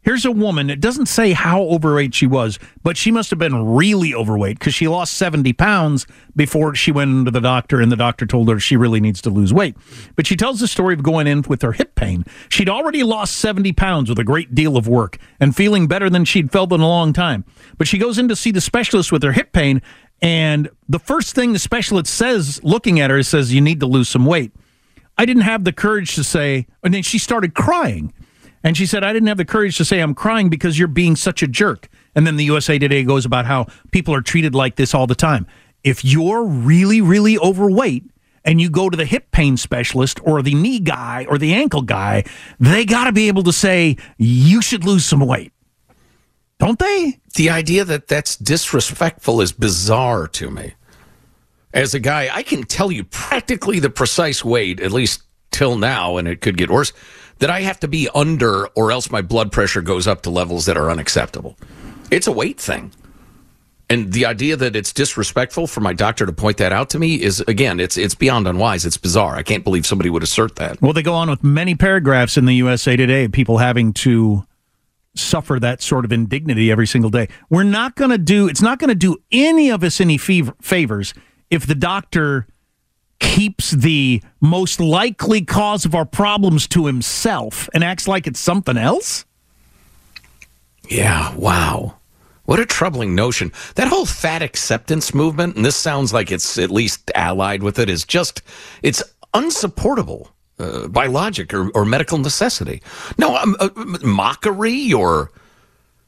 Here's 0.01 0.23
a 0.23 0.31
woman. 0.31 0.69
It 0.69 0.79
doesn't 0.79 1.07
say 1.07 1.33
how 1.33 1.61
overweight 1.63 2.13
she 2.13 2.25
was, 2.25 2.59
but 2.81 2.95
she 2.95 3.11
must 3.11 3.31
have 3.31 3.39
been 3.39 3.65
really 3.75 4.13
overweight 4.13 4.59
because 4.59 4.73
she 4.73 4.87
lost 4.87 5.13
70 5.15 5.51
pounds 5.53 6.07
before 6.37 6.73
she 6.73 6.91
went 6.91 7.11
into 7.11 7.31
the 7.31 7.41
doctor, 7.41 7.81
and 7.81 7.91
the 7.91 7.97
doctor 7.97 8.25
told 8.25 8.47
her 8.47 8.61
she 8.61 8.77
really 8.77 9.01
needs 9.01 9.21
to 9.23 9.29
lose 9.29 9.53
weight. 9.53 9.75
But 10.15 10.25
she 10.25 10.37
tells 10.37 10.61
the 10.61 10.67
story 10.67 10.93
of 10.93 11.03
going 11.03 11.27
in 11.27 11.41
with 11.41 11.61
her 11.63 11.73
hip 11.73 11.95
pain. 11.95 12.23
She'd 12.47 12.69
already 12.69 13.03
lost 13.03 13.35
70 13.35 13.73
pounds 13.73 14.09
with 14.09 14.19
a 14.19 14.25
great 14.25 14.55
deal 14.55 14.77
of 14.77 14.87
work 14.87 15.17
and 15.37 15.53
feeling 15.53 15.87
better 15.87 16.09
than 16.09 16.23
she'd 16.23 16.51
felt 16.51 16.71
in 16.71 16.79
a 16.79 16.87
long 16.87 17.11
time. 17.11 17.43
But 17.77 17.87
she 17.87 17.97
goes 17.97 18.17
in 18.17 18.29
to 18.29 18.37
see 18.37 18.51
the 18.51 18.61
specialist 18.61 19.11
with 19.11 19.23
her 19.23 19.33
hip 19.33 19.51
pain, 19.51 19.81
and 20.23 20.69
the 20.87 20.99
first 20.99 21.35
thing 21.35 21.51
the 21.51 21.59
specialist 21.59 22.11
says, 22.11 22.63
looking 22.63 23.01
at 23.01 23.09
her, 23.09 23.21
says, 23.23 23.53
You 23.53 23.59
need 23.59 23.81
to 23.81 23.85
lose 23.85 24.07
some 24.07 24.25
weight. 24.25 24.53
I 25.17 25.25
didn't 25.25 25.43
have 25.43 25.65
the 25.65 25.73
courage 25.73 26.15
to 26.15 26.23
say, 26.23 26.65
and 26.81 26.93
then 26.93 27.03
she 27.03 27.19
started 27.19 27.53
crying. 27.53 28.13
And 28.63 28.77
she 28.77 28.85
said, 28.85 29.03
I 29.03 29.11
didn't 29.11 29.27
have 29.27 29.37
the 29.37 29.43
courage 29.43 29.75
to 29.77 29.85
say 29.85 29.99
I'm 29.99 30.15
crying 30.15 30.49
because 30.49 30.79
you're 30.79 30.87
being 30.87 31.17
such 31.17 31.43
a 31.43 31.47
jerk. 31.47 31.89
And 32.15 32.25
then 32.25 32.37
the 32.37 32.45
USA 32.45 32.79
Today 32.79 33.03
goes 33.03 33.25
about 33.25 33.45
how 33.45 33.67
people 33.91 34.15
are 34.15 34.21
treated 34.21 34.55
like 34.55 34.77
this 34.77 34.93
all 34.93 35.07
the 35.07 35.13
time. 35.13 35.45
If 35.83 36.05
you're 36.05 36.45
really, 36.45 37.01
really 37.01 37.37
overweight 37.37 38.05
and 38.45 38.61
you 38.61 38.69
go 38.69 38.89
to 38.89 38.95
the 38.95 39.05
hip 39.05 39.31
pain 39.31 39.57
specialist 39.57 40.21
or 40.23 40.41
the 40.41 40.53
knee 40.55 40.79
guy 40.79 41.25
or 41.27 41.37
the 41.37 41.53
ankle 41.53 41.81
guy, 41.81 42.23
they 42.61 42.85
got 42.85 43.03
to 43.05 43.11
be 43.11 43.27
able 43.27 43.43
to 43.43 43.51
say, 43.51 43.97
you 44.17 44.61
should 44.61 44.85
lose 44.85 45.05
some 45.05 45.19
weight. 45.19 45.51
Don't 46.63 46.79
they? 46.79 47.19
The 47.35 47.49
idea 47.49 47.83
that 47.83 48.07
that's 48.07 48.37
disrespectful 48.37 49.41
is 49.41 49.51
bizarre 49.51 50.29
to 50.29 50.49
me. 50.49 50.75
As 51.73 51.93
a 51.93 51.99
guy, 51.99 52.29
I 52.31 52.41
can 52.41 52.63
tell 52.63 52.89
you 52.89 53.03
practically 53.03 53.79
the 53.79 53.89
precise 53.89 54.45
weight, 54.45 54.79
at 54.79 54.93
least 54.93 55.23
till 55.51 55.77
now, 55.77 56.15
and 56.15 56.25
it 56.25 56.39
could 56.39 56.55
get 56.55 56.69
worse, 56.69 56.93
that 57.39 57.49
I 57.49 57.59
have 57.63 57.81
to 57.81 57.89
be 57.89 58.07
under 58.15 58.67
or 58.67 58.93
else 58.93 59.11
my 59.11 59.21
blood 59.21 59.51
pressure 59.51 59.81
goes 59.81 60.07
up 60.07 60.21
to 60.21 60.29
levels 60.29 60.65
that 60.65 60.77
are 60.77 60.89
unacceptable. 60.89 61.57
It's 62.09 62.27
a 62.27 62.31
weight 62.31 62.61
thing. 62.61 62.93
And 63.89 64.13
the 64.13 64.25
idea 64.25 64.55
that 64.55 64.73
it's 64.73 64.93
disrespectful 64.93 65.67
for 65.67 65.81
my 65.81 65.91
doctor 65.91 66.25
to 66.25 66.31
point 66.31 66.55
that 66.57 66.71
out 66.71 66.89
to 66.91 66.99
me 66.99 67.21
is 67.21 67.41
again, 67.41 67.81
it's 67.81 67.97
it's 67.97 68.15
beyond 68.15 68.47
unwise. 68.47 68.85
It's 68.85 68.95
bizarre. 68.95 69.35
I 69.35 69.43
can't 69.43 69.65
believe 69.65 69.85
somebody 69.85 70.09
would 70.09 70.23
assert 70.23 70.55
that. 70.55 70.81
Well, 70.81 70.93
they 70.93 71.03
go 71.03 71.13
on 71.13 71.29
with 71.29 71.43
many 71.43 71.75
paragraphs 71.75 72.37
in 72.37 72.45
the 72.45 72.53
USA 72.53 72.95
Today, 72.95 73.27
people 73.27 73.57
having 73.57 73.91
to 73.93 74.45
suffer 75.15 75.59
that 75.59 75.81
sort 75.81 76.05
of 76.05 76.11
indignity 76.11 76.71
every 76.71 76.87
single 76.87 77.09
day. 77.09 77.27
We're 77.49 77.63
not 77.63 77.95
going 77.95 78.11
to 78.11 78.17
do, 78.17 78.47
it's 78.47 78.61
not 78.61 78.79
going 78.79 78.89
to 78.89 78.95
do 78.95 79.17
any 79.31 79.69
of 79.69 79.83
us 79.83 80.01
any 80.01 80.17
favors 80.17 81.13
if 81.49 81.67
the 81.67 81.75
doctor 81.75 82.47
keeps 83.19 83.71
the 83.71 84.21
most 84.41 84.79
likely 84.79 85.41
cause 85.41 85.85
of 85.85 85.95
our 85.95 86.05
problems 86.05 86.67
to 86.67 86.87
himself 86.87 87.69
and 87.73 87.83
acts 87.83 88.07
like 88.07 88.27
it's 88.27 88.39
something 88.39 88.77
else. 88.77 89.25
Yeah, 90.89 91.33
wow. 91.35 91.97
What 92.45 92.59
a 92.59 92.65
troubling 92.65 93.15
notion. 93.15 93.53
That 93.75 93.87
whole 93.87 94.05
fat 94.05 94.41
acceptance 94.41 95.13
movement, 95.13 95.55
and 95.55 95.63
this 95.63 95.77
sounds 95.77 96.11
like 96.11 96.31
it's 96.31 96.57
at 96.57 96.69
least 96.69 97.09
allied 97.15 97.63
with 97.63 97.79
it, 97.79 97.89
is 97.89 98.03
just, 98.03 98.41
it's 98.81 99.01
unsupportable 99.33 100.32
uh, 100.59 100.87
by 100.87 101.07
logic 101.07 101.53
or, 101.53 101.69
or 101.71 101.85
medical 101.85 102.17
necessity. 102.17 102.81
No, 103.17 103.35
um, 103.35 103.55
uh, 103.59 103.69
mockery 104.03 104.93
or, 104.93 105.31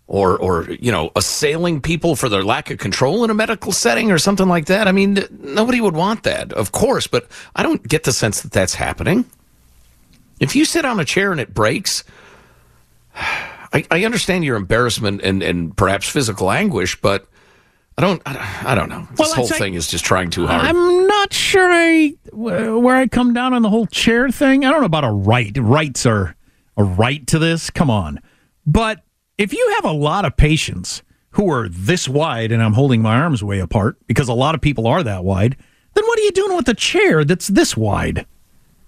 or, 0.08 0.38
or, 0.38 0.70
you 0.70 0.92
know, 0.92 1.12
assailing 1.16 1.82
people 1.82 2.16
for 2.16 2.30
their 2.30 2.44
lack 2.44 2.70
of 2.70 2.78
control 2.78 3.24
in 3.24 3.30
a 3.30 3.34
medical 3.34 3.72
setting 3.72 4.12
or 4.12 4.18
something 4.18 4.48
like 4.48 4.66
that. 4.66 4.88
I 4.88 4.92
mean, 4.92 5.18
nobody 5.42 5.82
would 5.82 5.96
want 5.96 6.24
that, 6.24 6.54
of 6.54 6.72
course, 6.72 7.08
but 7.08 7.28
I 7.56 7.64
don't 7.64 7.86
get 7.88 8.04
the 8.04 8.12
sense 8.12 8.42
that 8.42 8.52
that's 8.52 8.76
happening. 8.76 9.26
If 10.40 10.56
you 10.56 10.66
sit 10.66 10.86
on 10.86 11.00
a 11.00 11.06
chair 11.06 11.32
and 11.32 11.42
it 11.42 11.54
breaks, 11.54 12.04
I, 13.16 13.86
I 13.92 14.06
understand 14.06 14.46
your 14.46 14.56
embarrassment 14.56 15.22
and, 15.22 15.44
and 15.44 15.76
perhaps 15.76 16.08
physical 16.08 16.52
anguish, 16.52 17.02
but 17.02 17.28
I 17.98 18.02
don't, 18.02 18.22
I, 18.26 18.64
I 18.66 18.76
don't 18.76 18.90
know. 18.90 19.08
This 19.12 19.20
Well, 19.20 19.34
whole 19.34 19.48
say- 19.48 19.58
thing 19.58 19.74
is 19.76 19.88
just 19.88 20.04
trying 20.04 20.30
too 20.30 20.46
hard. 20.48 20.66
I'm 20.66 21.08
not 21.08 21.32
sure 21.32 21.70
I 21.72 22.14
where 22.34 22.96
I 22.98 23.08
come 23.08 23.34
down 23.34 23.54
on 23.54 23.62
the 23.62 23.70
whole 23.70 23.88
chair 23.88 24.30
thing. 24.30 24.66
I 24.66 24.72
don't 24.72 24.82
know 24.82 24.86
about 24.86 25.06
a 25.06 25.12
right. 25.12 25.56
Rights 25.58 26.06
are 26.06 26.36
a 26.76 26.84
right 26.84 27.26
to 27.28 27.40
this. 27.40 27.70
Come 27.70 27.90
on, 27.90 28.20
but 28.66 29.04
if 29.38 29.54
you 29.54 29.72
have 29.76 29.86
a 29.86 29.96
lot 29.96 30.26
of 30.26 30.36
patients 30.36 31.04
who 31.32 31.50
are 31.52 31.70
this 31.70 32.08
wide 32.10 32.52
and 32.52 32.62
I'm 32.62 32.74
holding 32.74 33.02
my 33.02 33.18
arms 33.18 33.44
way 33.44 33.60
apart 33.60 33.98
because 34.08 34.28
a 34.30 34.34
lot 34.34 34.56
of 34.56 34.62
people 34.62 34.88
are 34.88 35.04
that 35.04 35.24
wide, 35.24 35.56
then 35.94 36.06
what 36.06 36.20
are 36.20 36.24
you 36.24 36.32
doing 36.32 36.56
with 36.56 36.68
a 36.70 36.74
chair 36.74 37.24
that's 37.26 37.48
this 37.48 37.76
wide? 37.78 38.26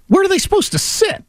Where 0.08 0.24
are 0.24 0.28
they 0.30 0.38
supposed 0.38 0.72
to 0.74 0.80
sit? 0.80 1.24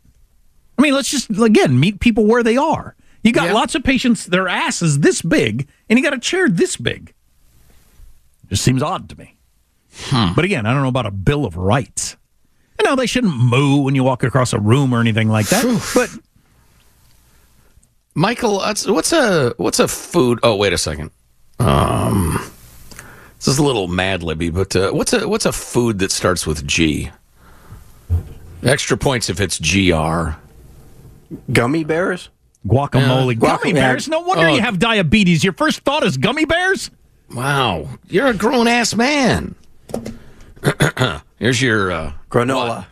I 0.79 0.83
mean, 0.83 0.95
let's 0.95 1.11
just, 1.11 1.31
again, 1.31 1.81
meet 1.81 1.99
people 1.99 2.25
where 2.25 2.45
they 2.45 2.57
are. 2.57 2.95
You 3.25 3.33
got 3.33 3.53
lots 3.53 3.75
of 3.75 3.83
patients, 3.83 4.27
their 4.27 4.47
ass 4.47 4.81
is 4.81 5.01
this 5.01 5.21
big, 5.23 5.67
and 5.89 5.99
you 5.99 6.05
got 6.05 6.15
a 6.15 6.21
chair 6.21 6.49
this 6.49 6.77
big. 6.77 7.13
Just 8.49 8.63
seems 8.65 8.83
odd 8.83 9.09
to 9.11 9.19
me. 9.19 9.37
But 10.11 10.45
again, 10.45 10.65
I 10.67 10.73
don't 10.73 10.83
know 10.83 10.89
about 10.89 11.07
a 11.07 11.11
Bill 11.11 11.45
of 11.45 11.57
Rights. 11.57 12.17
You 12.79 12.89
know, 12.89 12.95
they 12.97 13.07
shouldn't 13.07 13.37
moo 13.37 13.79
when 13.83 13.95
you 13.95 14.05
walk 14.05 14.23
across 14.23 14.53
a 14.53 14.59
room 14.61 14.95
or 14.95 15.01
anything 15.01 15.29
like 15.29 15.49
that. 15.49 15.65
but 15.95 16.11
Michael, 18.15 18.59
what's 18.59 19.13
a 19.13 19.55
what's 19.59 19.79
a 19.81 19.89
food? 19.89 20.41
Oh, 20.43 20.57
wait 20.57 20.73
a 20.73 20.79
second. 20.79 21.11
Um, 21.61 22.39
this 23.37 23.49
is 23.49 23.59
a 23.59 23.63
little 23.65 23.89
mad 23.89 24.23
libby, 24.23 24.51
but 24.51 24.75
uh, 24.75 24.91
what's 24.93 25.13
a 25.13 25.29
what's 25.29 25.47
a 25.47 25.53
food 25.53 25.99
that 26.01 26.11
starts 26.13 26.47
with 26.47 26.67
G? 26.67 27.11
Extra 28.63 28.97
points 28.97 29.29
if 29.31 29.41
it's 29.41 29.59
GR. 29.59 30.31
Gummy 31.53 31.85
bears? 31.85 32.31
guacamole, 32.67 33.35
Yeah. 33.41 33.57
gummy 33.57 33.73
bears. 33.73 34.09
No 34.09 34.21
wonder 34.21 34.49
Oh. 34.49 34.55
you 34.55 34.61
have 34.61 34.79
diabetes. 34.81 35.45
Your 35.45 35.53
first 35.53 35.81
thought 35.81 36.03
is 36.05 36.17
gummy 36.17 36.45
bears? 36.45 36.91
Wow, 37.35 37.89
you're 38.09 38.29
a 38.29 38.35
grown 38.35 38.67
ass 38.69 38.95
man. 38.95 39.55
Here's 41.39 41.61
your 41.63 41.91
uh, 41.93 42.13
granola. 42.31 42.87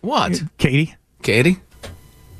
What? 0.00 0.42
Katie? 0.58 0.94
Katie? 1.22 1.58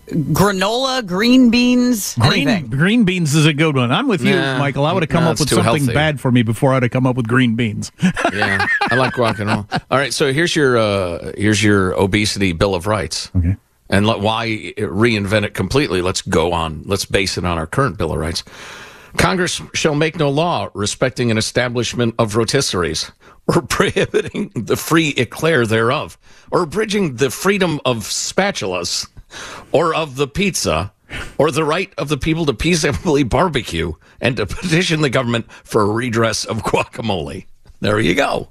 Granola, 0.09 1.07
green 1.07 1.51
beans, 1.51 2.16
Green, 2.16 2.49
anything. 2.49 2.70
green 2.70 3.05
beans 3.05 3.34
is 3.34 3.47
a 3.47 3.53
good 3.53 3.76
one. 3.76 3.93
I'm 3.93 4.09
with 4.09 4.22
you, 4.24 4.34
Michael. 4.34 4.84
I 4.84 4.93
would 4.93 5.05
have 5.05 5.11
come 5.11 5.22
no, 5.22 5.30
up 5.30 5.38
with 5.38 5.49
something 5.49 5.62
healthy. 5.64 5.95
bad 5.95 6.20
for 6.20 6.32
me 6.32 6.43
before 6.43 6.74
I'd 6.74 6.82
have 6.82 6.91
come 6.91 7.07
up 7.07 7.14
with 7.16 7.28
green 7.28 7.55
beans. 7.55 7.93
Yeah, 8.32 8.66
I 8.91 8.95
like 8.95 9.14
guacamole. 9.14 9.66
All 9.91 9.99
right, 9.99 10.12
so 10.14 10.32
here's 10.32 10.55
your 10.55 10.78
uh, 10.78 11.32
here's 11.36 11.62
your 11.62 11.93
obesity 11.95 12.53
bill 12.53 12.74
of 12.74 12.86
rights. 12.86 13.30
Okay. 13.36 13.57
And 13.88 14.07
let, 14.07 14.20
why 14.20 14.72
reinvent 14.78 15.45
it 15.45 15.55
completely? 15.55 16.01
Let's 16.01 16.22
go 16.22 16.53
on. 16.53 16.82
Let's 16.86 17.05
base 17.05 17.36
it 17.38 17.45
on 17.45 17.59
our 17.59 17.66
current 17.66 17.99
bill 17.99 18.12
of 18.12 18.18
rights. 18.18 18.45
Congress 19.16 19.61
shall 19.74 19.94
make 19.94 20.16
no 20.18 20.30
law 20.30 20.70
respecting 20.74 21.30
an 21.30 21.38
establishment 21.38 22.14
of 22.18 22.34
rotisseries 22.34 23.11
or 23.46 23.62
prohibiting 23.68 24.50
the 24.54 24.76
free 24.76 25.14
eclair 25.16 25.66
thereof 25.66 26.18
or 26.50 26.62
abridging 26.62 27.16
the 27.16 27.30
freedom 27.30 27.80
of 27.84 27.98
spatulas 27.98 29.08
or 29.72 29.94
of 29.94 30.16
the 30.16 30.28
pizza 30.28 30.92
or 31.38 31.50
the 31.50 31.64
right 31.64 31.92
of 31.98 32.08
the 32.08 32.16
people 32.16 32.46
to 32.46 32.54
peaceably 32.54 33.22
barbecue 33.22 33.92
and 34.20 34.36
to 34.36 34.46
petition 34.46 35.00
the 35.00 35.11
government 35.11 35.50
for 35.64 35.82
a 35.82 35.90
redress 35.90 36.44
of 36.44 36.62
guacamole. 36.62 37.46
There 37.80 37.98
you 37.98 38.14
go. 38.14 38.48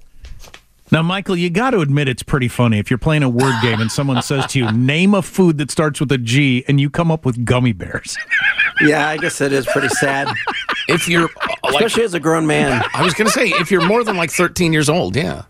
Now, 0.91 1.03
Michael, 1.03 1.35
you 1.35 1.49
got 1.49 1.71
to 1.71 1.81
admit 1.81 2.07
it's 2.07 2.23
pretty 2.23 2.47
funny 2.47 2.79
if 2.79 2.89
you're 2.89 2.97
playing 2.97 3.21
a 3.23 3.29
word 3.29 3.53
game 3.61 3.79
and 3.79 3.91
someone 3.91 4.21
says 4.23 4.47
to 4.47 4.59
you, 4.59 4.71
"Name 4.71 5.13
a 5.13 5.21
food 5.21 5.57
that 5.59 5.69
starts 5.69 5.99
with 5.99 6.11
a 6.11 6.17
G," 6.17 6.65
and 6.67 6.81
you 6.81 6.89
come 6.89 7.11
up 7.11 7.25
with 7.25 7.45
gummy 7.45 7.73
bears. 7.73 8.17
Yeah, 8.81 9.07
I 9.07 9.17
guess 9.17 9.39
it 9.41 9.53
is 9.53 9.65
pretty 9.65 9.89
sad. 9.89 10.29
If 10.87 11.07
you're 11.07 11.25
uh, 11.25 11.55
like, 11.65 11.75
Especially 11.75 12.03
as 12.03 12.15
a 12.15 12.19
grown 12.19 12.47
man. 12.47 12.83
I 12.95 13.03
was 13.03 13.13
going 13.13 13.27
to 13.27 13.31
say, 13.31 13.49
if 13.49 13.69
you're 13.69 13.85
more 13.85 14.03
than 14.03 14.17
like 14.17 14.31
13 14.31 14.73
years 14.73 14.89
old, 14.89 15.15
yeah. 15.15 15.43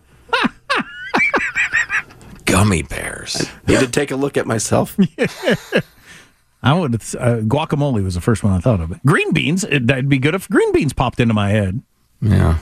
Gummy 2.44 2.82
bears. 2.82 3.48
I 3.66 3.72
Need 3.72 3.80
to 3.80 3.88
take 3.88 4.10
a 4.10 4.16
look 4.16 4.36
at 4.36 4.46
myself. 4.46 4.98
I 6.62 6.74
would. 6.74 6.94
Uh, 6.94 7.40
guacamole 7.46 8.02
was 8.04 8.16
the 8.16 8.20
first 8.20 8.44
one 8.44 8.52
I 8.52 8.58
thought 8.58 8.80
of. 8.80 9.02
Green 9.04 9.32
beans. 9.32 9.64
It, 9.64 9.86
that'd 9.86 10.10
be 10.10 10.18
good 10.18 10.34
if 10.34 10.46
green 10.48 10.72
beans 10.72 10.92
popped 10.92 11.20
into 11.20 11.32
my 11.32 11.48
head. 11.48 11.80
Yeah. 12.20 12.58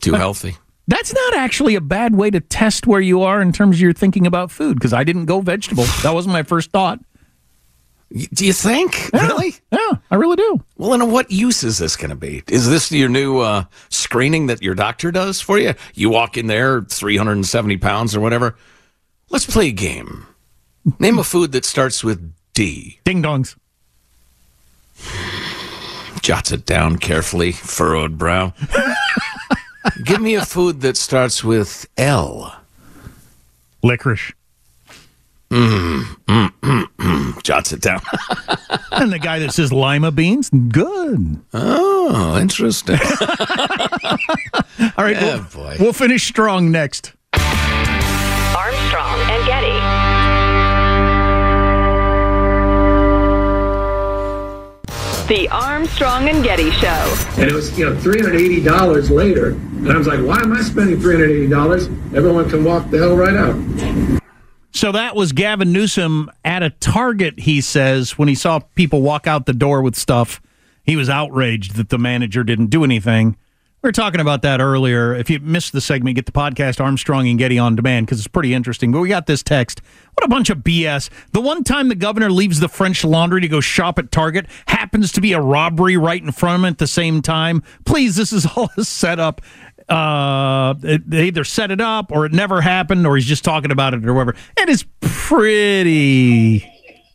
Too 0.00 0.12
healthy. 0.12 0.56
That's 0.92 1.14
not 1.14 1.34
actually 1.36 1.74
a 1.74 1.80
bad 1.80 2.14
way 2.14 2.28
to 2.28 2.38
test 2.38 2.86
where 2.86 3.00
you 3.00 3.22
are 3.22 3.40
in 3.40 3.50
terms 3.50 3.76
of 3.76 3.80
your 3.80 3.94
thinking 3.94 4.26
about 4.26 4.50
food 4.50 4.74
because 4.74 4.92
I 4.92 5.04
didn't 5.04 5.24
go 5.24 5.40
vegetable. 5.40 5.84
That 6.02 6.12
wasn't 6.12 6.34
my 6.34 6.42
first 6.42 6.70
thought. 6.70 7.00
Do 8.12 8.44
you 8.44 8.52
think? 8.52 9.08
Really? 9.14 9.54
Yeah, 9.72 9.92
I 10.10 10.16
really 10.16 10.36
do. 10.36 10.62
Well, 10.76 10.92
and 10.92 11.10
what 11.10 11.30
use 11.30 11.64
is 11.64 11.78
this 11.78 11.96
going 11.96 12.10
to 12.10 12.14
be? 12.16 12.42
Is 12.46 12.68
this 12.68 12.92
your 12.92 13.08
new 13.08 13.38
uh, 13.38 13.64
screening 13.88 14.48
that 14.48 14.62
your 14.62 14.74
doctor 14.74 15.10
does 15.10 15.40
for 15.40 15.58
you? 15.58 15.72
You 15.94 16.10
walk 16.10 16.36
in 16.36 16.46
there, 16.46 16.82
370 16.82 17.78
pounds 17.78 18.14
or 18.14 18.20
whatever. 18.20 18.54
Let's 19.30 19.46
play 19.46 19.68
a 19.68 19.72
game. 19.72 20.26
Name 20.98 21.18
a 21.18 21.24
food 21.24 21.52
that 21.52 21.64
starts 21.64 22.04
with 22.04 22.34
D. 22.52 23.00
Ding 23.04 23.22
dongs. 23.22 23.56
Jots 26.20 26.52
it 26.52 26.66
down 26.66 26.98
carefully, 26.98 27.52
furrowed 27.52 28.18
brow. 28.18 28.52
Give 30.04 30.20
me 30.20 30.34
a 30.34 30.44
food 30.44 30.80
that 30.82 30.96
starts 30.96 31.42
with 31.44 31.86
L. 31.96 32.56
Licorice. 33.82 34.32
Mm, 35.50 36.04
mm, 36.26 36.48
mm, 36.62 36.84
mm. 36.96 37.42
Jots 37.42 37.72
it 37.72 37.80
down. 37.82 38.00
and 38.92 39.12
the 39.12 39.18
guy 39.18 39.38
that 39.40 39.52
says 39.52 39.70
lima 39.72 40.10
beans, 40.10 40.48
good. 40.68 41.38
Oh, 41.52 42.38
interesting. 42.40 42.98
All 44.96 45.04
right, 45.04 45.14
Yeah, 45.16 45.34
we'll, 45.34 45.42
boy. 45.64 45.76
we'll 45.78 45.92
finish 45.92 46.24
strong 46.26 46.70
next. 46.70 47.12
Armstrong 47.34 49.18
and 49.30 49.46
Getty. 49.46 50.01
The 55.32 55.48
Armstrong 55.48 56.28
and 56.28 56.44
Getty 56.44 56.70
Show. 56.72 57.16
And 57.38 57.50
it 57.50 57.54
was, 57.54 57.78
you 57.78 57.88
know, 57.88 57.96
$380 57.96 59.08
later. 59.08 59.52
And 59.52 59.90
I 59.90 59.96
was 59.96 60.06
like, 60.06 60.20
why 60.20 60.38
am 60.38 60.52
I 60.52 60.60
spending 60.60 60.98
$380? 60.98 62.14
Everyone 62.14 62.50
can 62.50 62.64
walk 62.64 62.90
the 62.90 62.98
hell 62.98 63.16
right 63.16 63.34
out. 63.34 64.20
So 64.72 64.92
that 64.92 65.16
was 65.16 65.32
Gavin 65.32 65.72
Newsom 65.72 66.30
at 66.44 66.62
a 66.62 66.68
Target, 66.68 67.40
he 67.40 67.62
says, 67.62 68.18
when 68.18 68.28
he 68.28 68.34
saw 68.34 68.58
people 68.58 69.00
walk 69.00 69.26
out 69.26 69.46
the 69.46 69.54
door 69.54 69.80
with 69.80 69.96
stuff. 69.96 70.42
He 70.82 70.96
was 70.96 71.08
outraged 71.08 71.76
that 71.76 71.88
the 71.88 71.96
manager 71.96 72.44
didn't 72.44 72.66
do 72.66 72.84
anything. 72.84 73.38
We 73.82 73.88
were 73.88 73.92
talking 73.92 74.20
about 74.20 74.42
that 74.42 74.60
earlier. 74.60 75.12
If 75.12 75.28
you 75.28 75.40
missed 75.40 75.72
the 75.72 75.80
segment, 75.80 76.14
get 76.14 76.26
the 76.26 76.32
podcast 76.32 76.80
Armstrong 76.80 77.28
and 77.28 77.36
Getty 77.36 77.58
on 77.58 77.74
demand 77.74 78.06
because 78.06 78.20
it's 78.20 78.28
pretty 78.28 78.54
interesting. 78.54 78.92
But 78.92 79.00
we 79.00 79.08
got 79.08 79.26
this 79.26 79.42
text. 79.42 79.82
What 80.14 80.24
a 80.24 80.28
bunch 80.28 80.50
of 80.50 80.58
BS. 80.58 81.10
The 81.32 81.40
one 81.40 81.64
time 81.64 81.88
the 81.88 81.96
governor 81.96 82.30
leaves 82.30 82.60
the 82.60 82.68
French 82.68 83.04
laundry 83.04 83.40
to 83.40 83.48
go 83.48 83.60
shop 83.60 83.98
at 83.98 84.12
Target 84.12 84.46
happens 84.68 85.10
to 85.12 85.20
be 85.20 85.32
a 85.32 85.40
robbery 85.40 85.96
right 85.96 86.22
in 86.22 86.30
front 86.30 86.54
of 86.54 86.60
him 86.60 86.66
at 86.66 86.78
the 86.78 86.86
same 86.86 87.22
time. 87.22 87.64
Please, 87.84 88.14
this 88.14 88.32
is 88.32 88.46
all 88.56 88.70
a 88.76 88.84
setup. 88.84 89.40
Uh, 89.88 90.74
they 90.78 91.24
either 91.24 91.42
set 91.42 91.72
it 91.72 91.80
up 91.80 92.12
or 92.12 92.24
it 92.24 92.32
never 92.32 92.60
happened 92.60 93.04
or 93.04 93.16
he's 93.16 93.26
just 93.26 93.42
talking 93.42 93.72
about 93.72 93.94
it 93.94 94.06
or 94.06 94.14
whatever. 94.14 94.36
It 94.56 94.68
is 94.68 94.84
pretty 95.00 96.58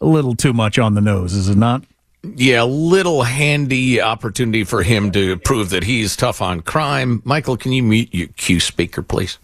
a 0.01 0.05
little 0.05 0.35
too 0.35 0.51
much 0.51 0.77
on 0.77 0.95
the 0.95 1.01
nose, 1.01 1.33
is 1.33 1.47
it 1.47 1.57
not? 1.57 1.85
Yeah, 2.23 2.63
a 2.63 2.65
little 2.65 3.23
handy 3.23 4.01
opportunity 4.01 4.63
for 4.63 4.83
him 4.83 5.11
to 5.11 5.37
prove 5.37 5.69
that 5.69 5.83
he's 5.83 6.15
tough 6.15 6.41
on 6.41 6.61
crime. 6.61 7.21
Michael, 7.23 7.57
can 7.57 7.71
you 7.71 7.83
mute 7.83 8.09
your 8.13 8.27
Q 8.29 8.59
speaker, 8.59 9.01
please? 9.01 9.37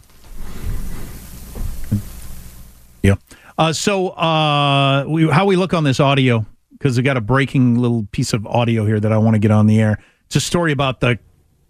Yeah. 3.02 3.16
Uh, 3.58 3.74
so 3.74 4.10
uh, 4.10 5.06
we, 5.08 5.30
how 5.30 5.46
we 5.46 5.56
look 5.56 5.74
on 5.74 5.84
this 5.84 6.00
audio 6.00 6.46
because 6.72 6.98
we 6.98 7.04
got 7.04 7.18
a 7.18 7.22
breaking 7.22 7.78
little 7.78 8.08
piece 8.12 8.34
of 8.34 8.46
audio 8.48 8.86
here 8.86 9.00
that 9.00 9.12
I 9.12 9.18
want 9.18 9.36
to 9.36 9.40
get 9.40 9.52
on 9.52 9.68
the 9.68 9.80
air. 9.80 10.04
It's 10.26 10.36
a 10.36 10.42
story 10.42 10.72
about 10.72 11.00
the 11.00 11.20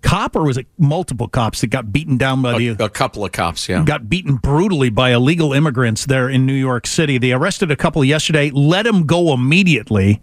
cop, 0.01 0.35
or 0.35 0.43
was 0.43 0.57
it 0.57 0.67
multiple 0.77 1.27
cops 1.27 1.61
that 1.61 1.67
got 1.67 1.91
beaten 1.91 2.17
down 2.17 2.41
by 2.41 2.57
the 2.57 2.69
A 2.69 2.89
couple 2.89 3.25
of 3.25 3.31
cops, 3.31 3.67
yeah. 3.67 3.83
got 3.83 4.09
beaten 4.09 4.35
brutally 4.35 4.89
by 4.89 5.11
illegal 5.11 5.53
immigrants 5.53 6.05
there 6.05 6.29
in 6.29 6.45
New 6.45 6.53
York 6.53 6.87
City. 6.87 7.17
They 7.17 7.31
arrested 7.31 7.71
a 7.71 7.75
couple 7.75 8.03
yesterday, 8.03 8.49
let 8.51 8.83
them 8.83 9.05
go 9.05 9.33
immediately. 9.33 10.21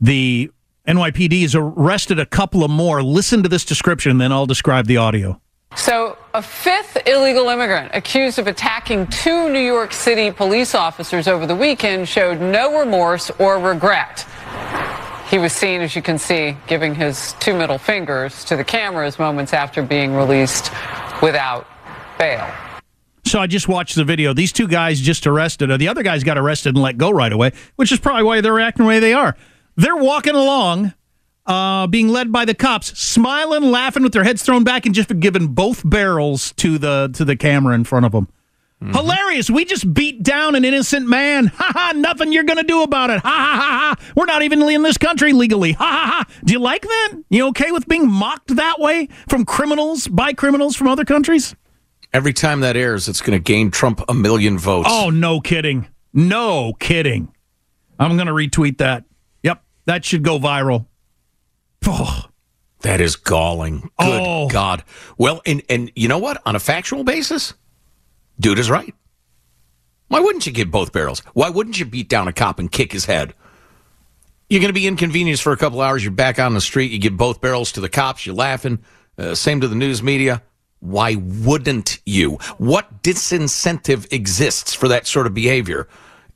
The 0.00 0.50
NYPD 0.86 1.42
has 1.42 1.54
arrested 1.54 2.18
a 2.18 2.26
couple 2.26 2.64
of 2.64 2.70
more. 2.70 3.02
Listen 3.02 3.42
to 3.42 3.48
this 3.48 3.64
description, 3.64 4.18
then 4.18 4.32
I'll 4.32 4.46
describe 4.46 4.86
the 4.86 4.96
audio. 4.96 5.40
So, 5.76 6.16
a 6.34 6.40
fifth 6.40 6.96
illegal 7.06 7.48
immigrant 7.48 7.90
accused 7.94 8.38
of 8.38 8.46
attacking 8.46 9.06
two 9.08 9.50
New 9.50 9.60
York 9.60 9.92
City 9.92 10.30
police 10.30 10.74
officers 10.74 11.28
over 11.28 11.46
the 11.46 11.54
weekend 11.54 12.08
showed 12.08 12.40
no 12.40 12.78
remorse 12.78 13.30
or 13.38 13.58
regret. 13.58 14.26
He 15.28 15.38
was 15.38 15.52
seen, 15.52 15.82
as 15.82 15.94
you 15.94 16.00
can 16.00 16.16
see, 16.16 16.56
giving 16.66 16.94
his 16.94 17.34
two 17.34 17.54
middle 17.54 17.76
fingers 17.76 18.44
to 18.46 18.56
the 18.56 18.64
cameras 18.64 19.18
moments 19.18 19.52
after 19.52 19.82
being 19.82 20.14
released 20.14 20.72
without 21.20 21.66
bail. 22.18 22.50
So 23.26 23.38
I 23.38 23.46
just 23.46 23.68
watched 23.68 23.94
the 23.94 24.04
video. 24.04 24.32
These 24.32 24.52
two 24.52 24.66
guys 24.66 25.00
just 25.00 25.26
arrested. 25.26 25.68
The 25.78 25.88
other 25.88 26.02
guys 26.02 26.24
got 26.24 26.38
arrested 26.38 26.70
and 26.70 26.82
let 26.82 26.96
go 26.96 27.10
right 27.10 27.32
away, 27.32 27.52
which 27.76 27.92
is 27.92 27.98
probably 27.98 28.22
why 28.22 28.40
they're 28.40 28.58
acting 28.58 28.86
the 28.86 28.88
way 28.88 29.00
they 29.00 29.12
are. 29.12 29.36
They're 29.78 29.96
walking 29.96 30.34
along, 30.34 30.92
uh, 31.46 31.86
being 31.86 32.08
led 32.08 32.32
by 32.32 32.44
the 32.44 32.54
cops, 32.54 32.98
smiling, 32.98 33.70
laughing 33.70 34.02
with 34.02 34.12
their 34.12 34.24
heads 34.24 34.42
thrown 34.42 34.64
back, 34.64 34.86
and 34.86 34.94
just 34.94 35.18
giving 35.20 35.48
both 35.54 35.88
barrels 35.88 36.52
to 36.54 36.78
the 36.78 37.10
to 37.14 37.24
the 37.24 37.36
camera 37.36 37.74
in 37.76 37.84
front 37.84 38.04
of 38.04 38.12
them. 38.12 38.28
Hilarious. 38.80 39.50
We 39.50 39.64
just 39.64 39.92
beat 39.92 40.22
down 40.22 40.54
an 40.54 40.64
innocent 40.64 41.08
man. 41.08 41.46
Ha 41.54 41.72
ha. 41.74 41.92
Nothing 41.96 42.32
you're 42.32 42.44
going 42.44 42.58
to 42.58 42.64
do 42.64 42.82
about 42.82 43.10
it. 43.10 43.20
Ha 43.20 43.28
ha 43.28 43.56
ha 43.56 43.96
ha. 43.96 44.12
We're 44.14 44.26
not 44.26 44.42
even 44.42 44.62
in 44.62 44.82
this 44.82 44.98
country 44.98 45.32
legally. 45.32 45.72
Ha 45.72 45.84
ha 45.84 46.06
ha. 46.06 46.34
Do 46.44 46.52
you 46.52 46.60
like 46.60 46.82
that? 46.82 47.14
You 47.30 47.48
okay 47.48 47.72
with 47.72 47.88
being 47.88 48.08
mocked 48.08 48.54
that 48.54 48.78
way 48.78 49.08
from 49.28 49.44
criminals, 49.44 50.06
by 50.06 50.32
criminals 50.32 50.76
from 50.76 50.86
other 50.86 51.04
countries? 51.04 51.56
Every 52.12 52.32
time 52.32 52.60
that 52.60 52.76
airs, 52.76 53.08
it's 53.08 53.20
going 53.20 53.36
to 53.38 53.42
gain 53.42 53.70
Trump 53.70 54.00
a 54.08 54.14
million 54.14 54.58
votes. 54.58 54.88
Oh, 54.90 55.10
no 55.10 55.40
kidding. 55.40 55.88
No 56.12 56.72
kidding. 56.78 57.32
I'm 57.98 58.16
going 58.16 58.28
to 58.28 58.32
retweet 58.32 58.78
that. 58.78 59.04
That 59.88 60.04
should 60.04 60.22
go 60.22 60.38
viral. 60.38 60.84
Oh, 61.86 62.26
That 62.82 63.00
is 63.00 63.16
galling. 63.16 63.80
Good 63.98 64.20
Oh. 64.22 64.48
God. 64.50 64.84
Well, 65.16 65.40
and 65.46 65.62
and 65.70 65.90
you 65.96 66.08
know 66.08 66.18
what? 66.18 66.42
On 66.44 66.54
a 66.54 66.60
factual 66.60 67.04
basis, 67.04 67.54
dude 68.38 68.58
is 68.58 68.68
right. 68.68 68.94
Why 70.08 70.20
wouldn't 70.20 70.44
you 70.46 70.52
get 70.52 70.70
both 70.70 70.92
barrels? 70.92 71.20
Why 71.32 71.48
wouldn't 71.48 71.78
you 71.80 71.86
beat 71.86 72.10
down 72.10 72.28
a 72.28 72.34
cop 72.34 72.58
and 72.58 72.70
kick 72.70 72.92
his 72.92 73.06
head? 73.06 73.32
You're 74.50 74.60
going 74.60 74.68
to 74.68 74.74
be 74.80 74.86
inconvenienced 74.86 75.42
for 75.42 75.52
a 75.52 75.56
couple 75.56 75.80
hours. 75.80 76.04
You're 76.04 76.12
back 76.12 76.38
on 76.38 76.52
the 76.52 76.60
street. 76.60 76.90
You 76.92 76.98
give 76.98 77.16
both 77.16 77.40
barrels 77.40 77.72
to 77.72 77.80
the 77.80 77.88
cops. 77.88 78.26
You're 78.26 78.34
laughing. 78.34 78.78
Uh, 79.16 79.34
same 79.34 79.60
to 79.62 79.68
the 79.68 79.74
news 79.74 80.02
media. 80.02 80.42
Why 80.80 81.14
wouldn't 81.16 81.98
you? 82.04 82.32
What 82.58 83.02
disincentive 83.02 84.12
exists 84.12 84.74
for 84.74 84.88
that 84.88 85.06
sort 85.06 85.26
of 85.26 85.32
behavior? 85.32 85.88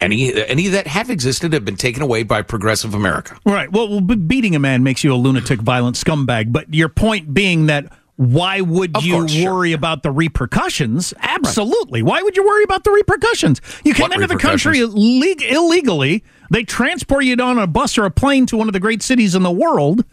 Any 0.03 0.35
any 0.45 0.69
that 0.69 0.87
have 0.87 1.11
existed 1.11 1.53
have 1.53 1.65
been 1.65 1.77
taken 1.77 2.03
away 2.03 2.23
by 2.23 2.43
progressive 2.43 2.95
America. 2.95 3.39
Right. 3.45 3.71
Well, 3.71 3.89
well, 3.89 4.01
beating 4.01 4.55
a 4.55 4.59
man 4.59 4.83
makes 4.83 5.05
you 5.05 5.13
a 5.13 5.17
lunatic, 5.17 5.61
violent 5.61 5.97
scumbag. 5.97 6.53
But 6.53 6.73
your 6.73 6.89
point 6.89 7.33
being 7.33 7.67
that 7.67 7.93
why 8.17 8.61
would 8.61 8.97
Of 8.97 9.05
you 9.05 9.15
course, 9.15 9.33
sure. 9.33 9.53
worry 9.53 9.73
about 9.73 10.03
the 10.03 10.11
repercussions? 10.11 11.15
Absolutely. 11.21 12.03
Why 12.03 12.23
would 12.23 12.37
you 12.37 12.45
worry 12.47 12.63
about 12.63 12.85
the 12.85 12.91
repercussions? 12.91 13.61
You 13.85 13.95
came 13.95 14.05
What 14.11 14.13
into 14.15 14.27
the 14.27 14.37
country 14.37 14.79
illegally. 14.81 16.23
They 16.51 16.63
transport 16.63 17.25
you 17.25 17.37
on 17.37 17.59
a 17.59 17.67
bus 17.67 17.97
or 17.97 18.05
a 18.05 18.11
plane 18.11 18.47
to 18.47 18.57
one 18.57 18.69
of 18.69 18.75
the 18.75 18.81
great 18.81 19.03
cities 19.03 19.35
in 19.35 19.43
the 19.43 19.51
world. 19.51 20.05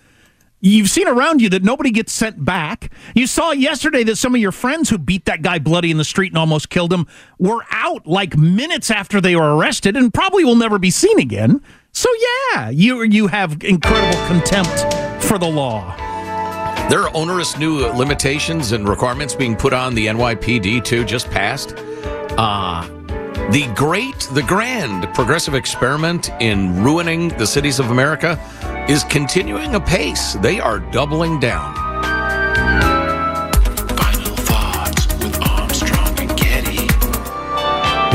You've 0.62 0.89
seen 0.89 1.07
around 1.07 1.41
you 1.41 1.49
that 1.49 1.64
nobody 1.64 1.89
gets 1.89 2.12
sent 2.12 2.43
back. 2.43 2.91
You 3.16 3.28
saw 3.28 3.51
yesterday 3.51 4.03
that 4.03 4.18
some 4.18 4.36
of 4.36 4.41
your 4.41 4.51
friends 4.51 4.89
who 4.89 4.97
beat 4.97 5.26
that 5.26 5.41
guy 5.41 5.57
bloody 5.57 5.89
in 5.89 5.97
the 5.97 6.03
street 6.03 6.32
and 6.32 6.38
almost 6.38 6.70
killed 6.70 6.91
him 6.91 7.07
were 7.38 7.64
out 7.72 8.05
like 8.05 8.38
minutes 8.38 8.91
after 8.91 9.22
they 9.22 9.36
were 9.38 9.55
arrested 9.55 9.95
and 9.95 10.14
probably 10.14 10.43
will 10.43 10.55
never 10.55 10.78
be 10.78 10.91
seen 10.91 11.18
again. 11.18 11.62
So 11.93 12.10
yeah, 12.53 12.70
you 12.70 13.03
you 13.03 13.28
have 13.28 13.64
incredible 13.64 14.20
contempt 14.28 15.24
for 15.24 15.38
the 15.38 15.47
law. 15.47 15.95
There 16.89 17.01
are 17.01 17.16
onerous 17.16 17.57
new 17.57 17.86
limitations 17.93 18.72
and 18.74 18.88
requirements 18.88 19.36
being 19.36 19.55
put 19.55 19.74
on 19.74 19.95
the 19.95 20.07
NYPD 20.07 20.84
too. 20.84 21.05
Just 21.05 21.30
passed. 21.30 21.76
Uh, 22.38 22.88
the 23.51 23.72
great, 23.76 24.20
the 24.34 24.43
grand 24.43 25.12
progressive 25.16 25.55
experiment 25.55 26.30
in 26.39 26.84
ruining 26.84 27.30
the 27.30 27.47
cities 27.47 27.80
of 27.80 27.89
America 27.89 28.39
is 28.89 29.03
continuing 29.05 29.75
apace. 29.75 30.33
They 30.33 30.59
are 30.59 30.79
doubling 30.79 31.39
down. 31.39 31.75
Final 33.97 34.35
Thoughts 34.37 35.07
with 35.19 35.41
Armstrong 35.47 36.19
and 36.19 36.37
Getty. 36.37 36.87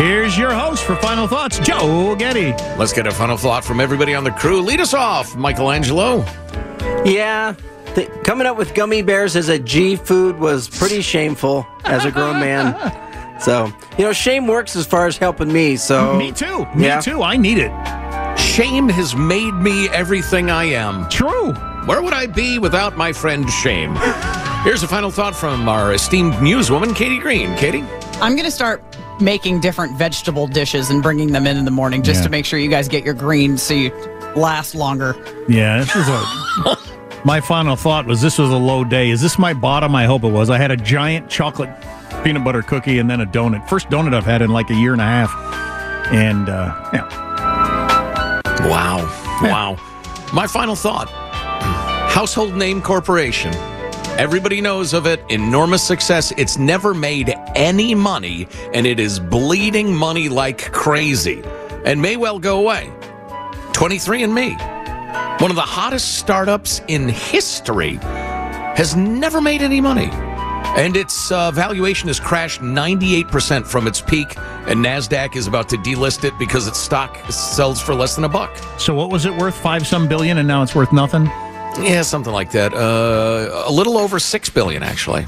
Here's 0.02 0.36
your 0.36 0.52
host 0.52 0.84
for 0.84 0.96
Final 0.96 1.26
Thoughts, 1.28 1.58
Joe 1.60 2.14
Getty. 2.16 2.52
Let's 2.76 2.92
get 2.92 3.06
a 3.06 3.12
final 3.12 3.36
thought 3.36 3.64
from 3.64 3.80
everybody 3.80 4.14
on 4.14 4.24
the 4.24 4.32
crew. 4.32 4.60
Lead 4.60 4.80
us 4.80 4.94
off, 4.94 5.36
Michelangelo. 5.36 6.24
Yeah. 7.04 7.54
th- 7.94 8.10
coming 8.24 8.46
up 8.46 8.56
with 8.56 8.74
gummy 8.74 9.02
bears 9.02 9.36
as 9.36 9.48
a 9.48 9.58
G 9.58 9.94
food 9.96 10.38
was 10.38 10.68
pretty 10.68 11.00
shameful 11.02 11.66
as 11.84 12.04
a 12.04 12.10
grown 12.10 12.40
man. 12.40 12.74
So, 13.40 13.66
you 13.98 14.04
know, 14.04 14.12
shame 14.12 14.46
works 14.46 14.76
as 14.76 14.86
far 14.86 15.06
as 15.08 15.18
helping 15.18 15.52
me. 15.52 15.76
So, 15.76 16.16
Me 16.16 16.30
too. 16.30 16.64
Me 16.74 16.84
Yeah. 16.86 17.00
too. 17.00 17.20
I 17.20 17.36
need 17.36 17.58
it. 17.58 17.72
Shame 18.54 18.88
has 18.88 19.16
made 19.16 19.50
me 19.54 19.88
everything 19.88 20.48
I 20.48 20.62
am. 20.66 21.08
True. 21.08 21.52
Where 21.86 22.00
would 22.00 22.12
I 22.12 22.26
be 22.26 22.60
without 22.60 22.96
my 22.96 23.12
friend 23.12 23.50
Shame? 23.50 23.96
Here's 24.62 24.84
a 24.84 24.86
final 24.86 25.10
thought 25.10 25.34
from 25.34 25.68
our 25.68 25.92
esteemed 25.92 26.34
newswoman, 26.34 26.94
Katie 26.94 27.18
Green. 27.18 27.56
Katie? 27.56 27.82
I'm 28.20 28.36
going 28.36 28.44
to 28.44 28.52
start 28.52 28.80
making 29.20 29.60
different 29.60 29.98
vegetable 29.98 30.46
dishes 30.46 30.88
and 30.90 31.02
bringing 31.02 31.32
them 31.32 31.48
in 31.48 31.56
in 31.56 31.64
the 31.64 31.72
morning 31.72 32.00
just 32.04 32.18
Yeah. 32.20 32.24
to 32.26 32.30
make 32.30 32.46
sure 32.46 32.60
you 32.60 32.70
guys 32.70 32.86
get 32.86 33.04
your 33.04 33.14
greens 33.14 33.60
so 33.60 33.74
you 33.74 33.90
last 34.36 34.76
longer. 34.76 35.16
Yeah, 35.48 35.78
this 35.78 35.92
was 35.92 36.06
a. 36.08 36.76
my 37.24 37.40
final 37.40 37.74
thought 37.74 38.06
was 38.06 38.22
this 38.22 38.38
was 38.38 38.50
a 38.50 38.56
low 38.56 38.84
day. 38.84 39.10
Is 39.10 39.20
this 39.20 39.36
my 39.36 39.52
bottom? 39.52 39.96
I 39.96 40.04
hope 40.04 40.22
it 40.22 40.30
was. 40.30 40.48
I 40.48 40.58
had 40.58 40.70
a 40.70 40.76
giant 40.76 41.28
chocolate 41.28 41.70
peanut 42.22 42.44
butter 42.44 42.62
cookie 42.62 43.00
and 43.00 43.10
then 43.10 43.20
a 43.20 43.26
donut. 43.26 43.68
First 43.68 43.88
donut 43.90 44.14
I've 44.14 44.24
had 44.24 44.42
in 44.42 44.50
like 44.50 44.70
a 44.70 44.74
year 44.74 44.92
and 44.92 45.00
a 45.00 45.04
half. 45.04 45.34
And 46.12 46.48
uh, 46.48 46.90
yeah, 46.92 47.23
Wow. 48.64 49.04
Wow. 49.42 49.76
My 50.32 50.46
final 50.46 50.74
thought 50.74 51.08
Household 52.10 52.54
Name 52.54 52.80
Corporation. 52.80 53.52
Everybody 54.16 54.60
knows 54.60 54.94
of 54.94 55.06
it. 55.06 55.20
Enormous 55.28 55.86
success. 55.86 56.32
It's 56.36 56.56
never 56.56 56.94
made 56.94 57.34
any 57.54 57.94
money, 57.94 58.46
and 58.72 58.86
it 58.86 59.00
is 59.00 59.18
bleeding 59.20 59.94
money 59.94 60.28
like 60.28 60.72
crazy 60.72 61.42
and 61.84 62.00
may 62.00 62.16
well 62.16 62.38
go 62.38 62.60
away. 62.60 62.90
23andMe, 63.72 65.40
one 65.40 65.50
of 65.50 65.56
the 65.56 65.62
hottest 65.62 66.14
startups 66.18 66.80
in 66.88 67.08
history, 67.08 67.96
has 68.76 68.96
never 68.96 69.40
made 69.40 69.60
any 69.60 69.80
money. 69.80 70.10
And 70.76 70.96
its 70.96 71.30
uh, 71.30 71.52
valuation 71.52 72.08
has 72.08 72.18
crashed 72.18 72.60
98% 72.60 73.64
from 73.64 73.86
its 73.86 74.00
peak, 74.00 74.36
and 74.66 74.84
NASDAQ 74.84 75.36
is 75.36 75.46
about 75.46 75.68
to 75.68 75.76
delist 75.76 76.24
it 76.24 76.36
because 76.36 76.66
its 76.66 76.78
stock 76.78 77.16
sells 77.30 77.80
for 77.80 77.94
less 77.94 78.16
than 78.16 78.24
a 78.24 78.28
buck. 78.28 78.56
So 78.76 78.92
what 78.92 79.10
was 79.10 79.24
it 79.24 79.32
worth? 79.36 79.54
Five 79.54 79.86
some 79.86 80.08
billion, 80.08 80.38
and 80.38 80.48
now 80.48 80.62
it's 80.62 80.74
worth 80.74 80.92
nothing. 80.92 81.26
Yeah, 81.80 82.02
something 82.02 82.32
like 82.32 82.50
that. 82.52 82.74
Uh, 82.74 83.64
a 83.66 83.70
little 83.70 83.96
over 83.96 84.18
six 84.18 84.50
billion, 84.50 84.82
actually. 84.82 85.24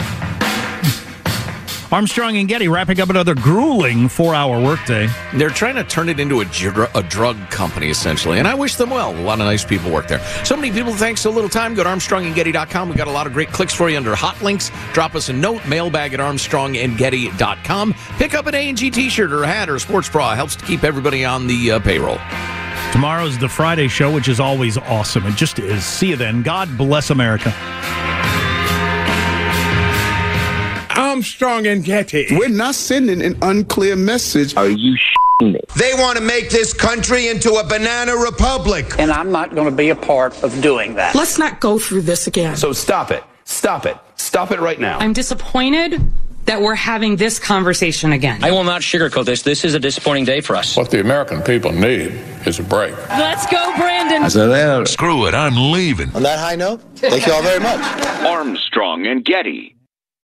Armstrong 1.97 2.37
and 2.37 2.47
Getty 2.47 2.69
wrapping 2.69 3.01
up 3.01 3.09
another 3.09 3.35
grueling 3.35 4.11
four-hour 4.11 4.63
workday. 4.63 5.09
They're 5.33 5.49
trying 5.49 5.77
to 5.77 5.85
turn 5.85 6.11
it 6.11 6.21
into 6.21 6.43
a, 6.43 6.45
dr- 6.45 6.95
a 6.95 7.03
drug 7.03 7.39
company, 7.49 7.89
essentially, 7.89 8.39
and 8.39 8.47
I 8.47 8.55
wish 8.55 8.77
them 8.77 8.91
well. 8.91 9.17
A 9.19 9.23
lot 9.23 9.41
of 9.41 9.47
nice 9.47 9.65
people 9.65 9.91
work 9.91 10.07
there. 10.07 10.21
So 10.45 10.57
many 10.57 10.71
people, 10.71 10.93
thanks 10.93 11.23
so 11.23 11.31
little 11.31 11.49
time. 11.49 11.73
Go 11.73 11.85
to 11.85 11.89
ArmstrongandGetty.com. 11.89 12.91
We've 12.91 12.99
got 12.99 13.09
a 13.09 13.13
lot 13.13 13.27
of 13.27 13.33
great 13.33 13.49
clicks 13.49 13.73
for 13.73 13.89
you 13.89 13.97
under 13.97 14.15
hot 14.15 14.43
links. 14.43 14.71
Drop 14.93 15.15
us 15.15 15.31
a 15.31 15.33
note, 15.33 15.67
mailbag 15.67 16.13
at 16.13 16.21
ArmstrongandGetty.com. 16.21 17.95
Pick 18.19 18.35
up 18.35 18.47
an 18.47 18.55
A&G 18.55 18.91
t-shirt 18.91 19.33
or 19.33 19.45
a 19.45 19.47
hat 19.47 19.71
or 19.71 19.77
a 19.77 19.81
sports 19.81 20.11
bra. 20.11 20.35
Helps 20.35 20.57
to 20.57 20.67
keep 20.67 20.85
everybody 20.85 21.25
on 21.25 21.47
the 21.47 21.71
uh, 21.71 21.81
payroll. 21.81 22.19
Tomorrow's 22.93 23.39
the 23.39 23.49
Friday 23.49 23.89
show, 23.89 24.13
which 24.13 24.29
is 24.29 24.39
always 24.39 24.77
awesome. 24.77 25.25
It 25.25 25.37
just 25.37 25.59
is. 25.59 25.83
See 25.83 26.11
you 26.11 26.17
then. 26.17 26.43
God 26.43 26.77
bless 26.77 27.09
America. 27.09 27.55
Armstrong 31.17 31.67
and 31.67 31.83
Getty. 31.83 32.27
We're 32.33 32.51
not 32.51 32.75
sending 32.75 33.23
an 33.23 33.39
unclear 33.41 33.97
message. 33.97 34.55
Are 34.55 34.69
you 34.69 34.95
me? 35.41 35.59
They 35.75 35.95
want 35.95 36.19
to 36.19 36.23
make 36.23 36.51
this 36.51 36.75
country 36.75 37.29
into 37.29 37.55
a 37.55 37.65
banana 37.65 38.15
republic. 38.15 38.99
And 38.99 39.11
I'm 39.11 39.33
not 39.33 39.55
going 39.55 39.65
to 39.71 39.75
be 39.75 39.89
a 39.89 39.97
part 39.97 40.43
of 40.43 40.61
doing 40.61 40.97
that. 40.97 41.15
Let's 41.15 41.39
not 41.39 41.59
go 41.59 41.79
through 41.79 42.03
this 42.03 42.27
again. 42.27 42.55
So 42.57 42.75
stop 42.75 43.11
it. 43.11 43.25
Stop 43.47 43.87
it. 43.87 43.97
Stop 44.17 44.51
it 44.51 44.61
right 44.61 44.79
now. 44.79 44.99
I'm 44.99 45.15
disappointed 45.15 46.03
that 46.45 46.61
we're 46.61 46.75
having 46.75 47.17
this 47.17 47.39
conversation 47.39 48.13
again. 48.13 48.45
I 48.45 48.51
will 48.51 48.65
not 48.65 48.83
sugarcoat 48.83 49.25
this. 49.25 49.41
This 49.41 49.65
is 49.65 49.73
a 49.73 49.81
disappointing 49.81 50.27
day 50.27 50.43
for 50.43 50.55
us. 50.55 50.77
What 50.77 50.91
the 50.91 51.01
American 51.01 51.41
people 51.41 51.73
need 51.73 52.13
is 52.45 52.59
a 52.59 52.63
break. 52.63 52.95
Let's 53.09 53.47
go, 53.47 53.73
Brandon. 53.79 54.23
I 54.23 54.29
said 54.29 54.87
Screw 54.89 55.27
it, 55.29 55.35
I'm 55.35 55.73
leaving. 55.73 56.15
On 56.15 56.23
that 56.25 56.39
high 56.39 56.57
note, 56.57 56.83
thank 56.97 57.27
you 57.27 57.33
all 57.33 57.43
very 57.43 57.61
much. 57.61 57.81
Armstrong 58.27 59.07
and 59.07 59.25
Getty. 59.25 59.76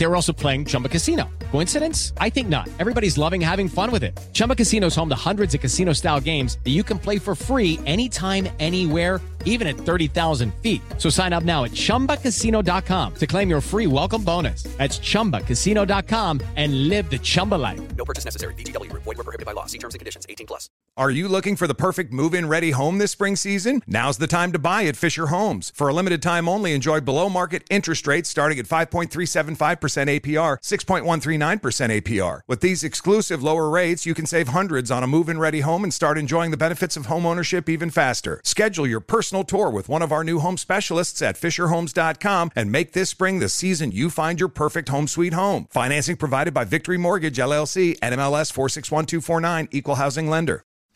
They 0.00 0.06
were 0.06 0.16
also 0.16 0.32
playing 0.32 0.64
Chumba 0.64 0.88
Casino. 0.88 1.28
Coincidence? 1.50 2.14
I 2.16 2.30
think 2.30 2.48
not. 2.48 2.70
Everybody's 2.78 3.18
loving 3.18 3.38
having 3.38 3.68
fun 3.68 3.90
with 3.90 4.02
it. 4.02 4.18
Chumba 4.32 4.56
Casino 4.56 4.86
is 4.86 4.96
home 4.96 5.10
to 5.10 5.14
hundreds 5.14 5.54
of 5.54 5.60
casino 5.60 5.92
style 5.92 6.20
games 6.20 6.56
that 6.64 6.70
you 6.70 6.82
can 6.82 6.98
play 6.98 7.18
for 7.18 7.34
free 7.34 7.78
anytime, 7.84 8.48
anywhere, 8.60 9.20
even 9.44 9.66
at 9.66 9.76
30,000 9.76 10.54
feet. 10.62 10.80
So 10.96 11.10
sign 11.10 11.34
up 11.34 11.44
now 11.44 11.64
at 11.64 11.72
chumbacasino.com 11.72 13.14
to 13.14 13.26
claim 13.26 13.50
your 13.50 13.60
free 13.60 13.86
welcome 13.86 14.24
bonus. 14.24 14.62
That's 14.78 14.98
chumbacasino.com 15.00 16.40
and 16.56 16.88
live 16.88 17.10
the 17.10 17.18
Chumba 17.18 17.56
life. 17.56 17.80
No 17.94 18.06
purchase 18.06 18.24
necessary. 18.24 18.54
VGW 18.54 18.88
Group. 18.88 19.02
Void 19.02 19.18
were 19.18 19.24
prohibited 19.24 19.44
by 19.44 19.52
law. 19.52 19.66
See 19.66 19.78
terms 19.78 19.94
and 19.94 19.98
conditions. 19.98 20.24
18 20.30 20.46
plus. 20.46 20.70
Are 20.96 21.10
you 21.10 21.28
looking 21.28 21.56
for 21.56 21.66
the 21.66 21.74
perfect 21.74 22.12
move-in 22.12 22.48
ready 22.48 22.72
home 22.72 22.98
this 22.98 23.12
spring 23.12 23.34
season? 23.36 23.82
Now's 23.86 24.18
the 24.18 24.26
time 24.26 24.52
to 24.52 24.58
buy 24.58 24.82
at 24.82 24.96
Fisher 24.96 25.28
Homes. 25.28 25.72
For 25.74 25.88
a 25.88 25.94
limited 25.94 26.20
time 26.20 26.48
only, 26.48 26.74
enjoy 26.74 27.00
below 27.00 27.28
market 27.30 27.62
interest 27.70 28.06
rates 28.06 28.28
starting 28.28 28.58
at 28.58 28.66
5.375% 28.66 29.89
APR, 29.94 30.58
6.139% 30.60 32.02
APR. 32.02 32.40
With 32.46 32.60
these 32.60 32.84
exclusive 32.84 33.42
lower 33.42 33.70
rates, 33.70 34.04
you 34.04 34.12
can 34.12 34.26
save 34.26 34.48
hundreds 34.48 34.90
on 34.90 35.02
a 35.02 35.06
move 35.06 35.28
in 35.28 35.38
ready 35.38 35.60
home 35.60 35.84
and 35.84 35.94
start 35.94 36.18
enjoying 36.18 36.50
the 36.50 36.56
benefits 36.56 36.96
of 36.96 37.06
homeownership 37.06 37.68
even 37.68 37.90
faster. 37.90 38.40
Schedule 38.44 38.86
your 38.86 39.00
personal 39.00 39.44
tour 39.44 39.70
with 39.70 39.88
one 39.88 40.02
of 40.02 40.12
our 40.12 40.24
new 40.24 40.40
home 40.40 40.56
specialists 40.56 41.22
at 41.22 41.36
FisherHomes.com 41.40 42.50
and 42.56 42.72
make 42.72 42.92
this 42.92 43.10
spring 43.10 43.38
the 43.38 43.48
season 43.48 43.92
you 43.92 44.10
find 44.10 44.40
your 44.40 44.48
perfect 44.48 44.88
home 44.88 45.06
sweet 45.06 45.32
home. 45.32 45.66
Financing 45.70 46.16
provided 46.16 46.52
by 46.52 46.64
Victory 46.64 46.98
Mortgage, 46.98 47.38
LLC, 47.38 47.98
NMLS 48.00 48.52
461249, 48.52 49.68
Equal 49.70 49.94
Housing 49.96 50.28
Lender. 50.28 50.64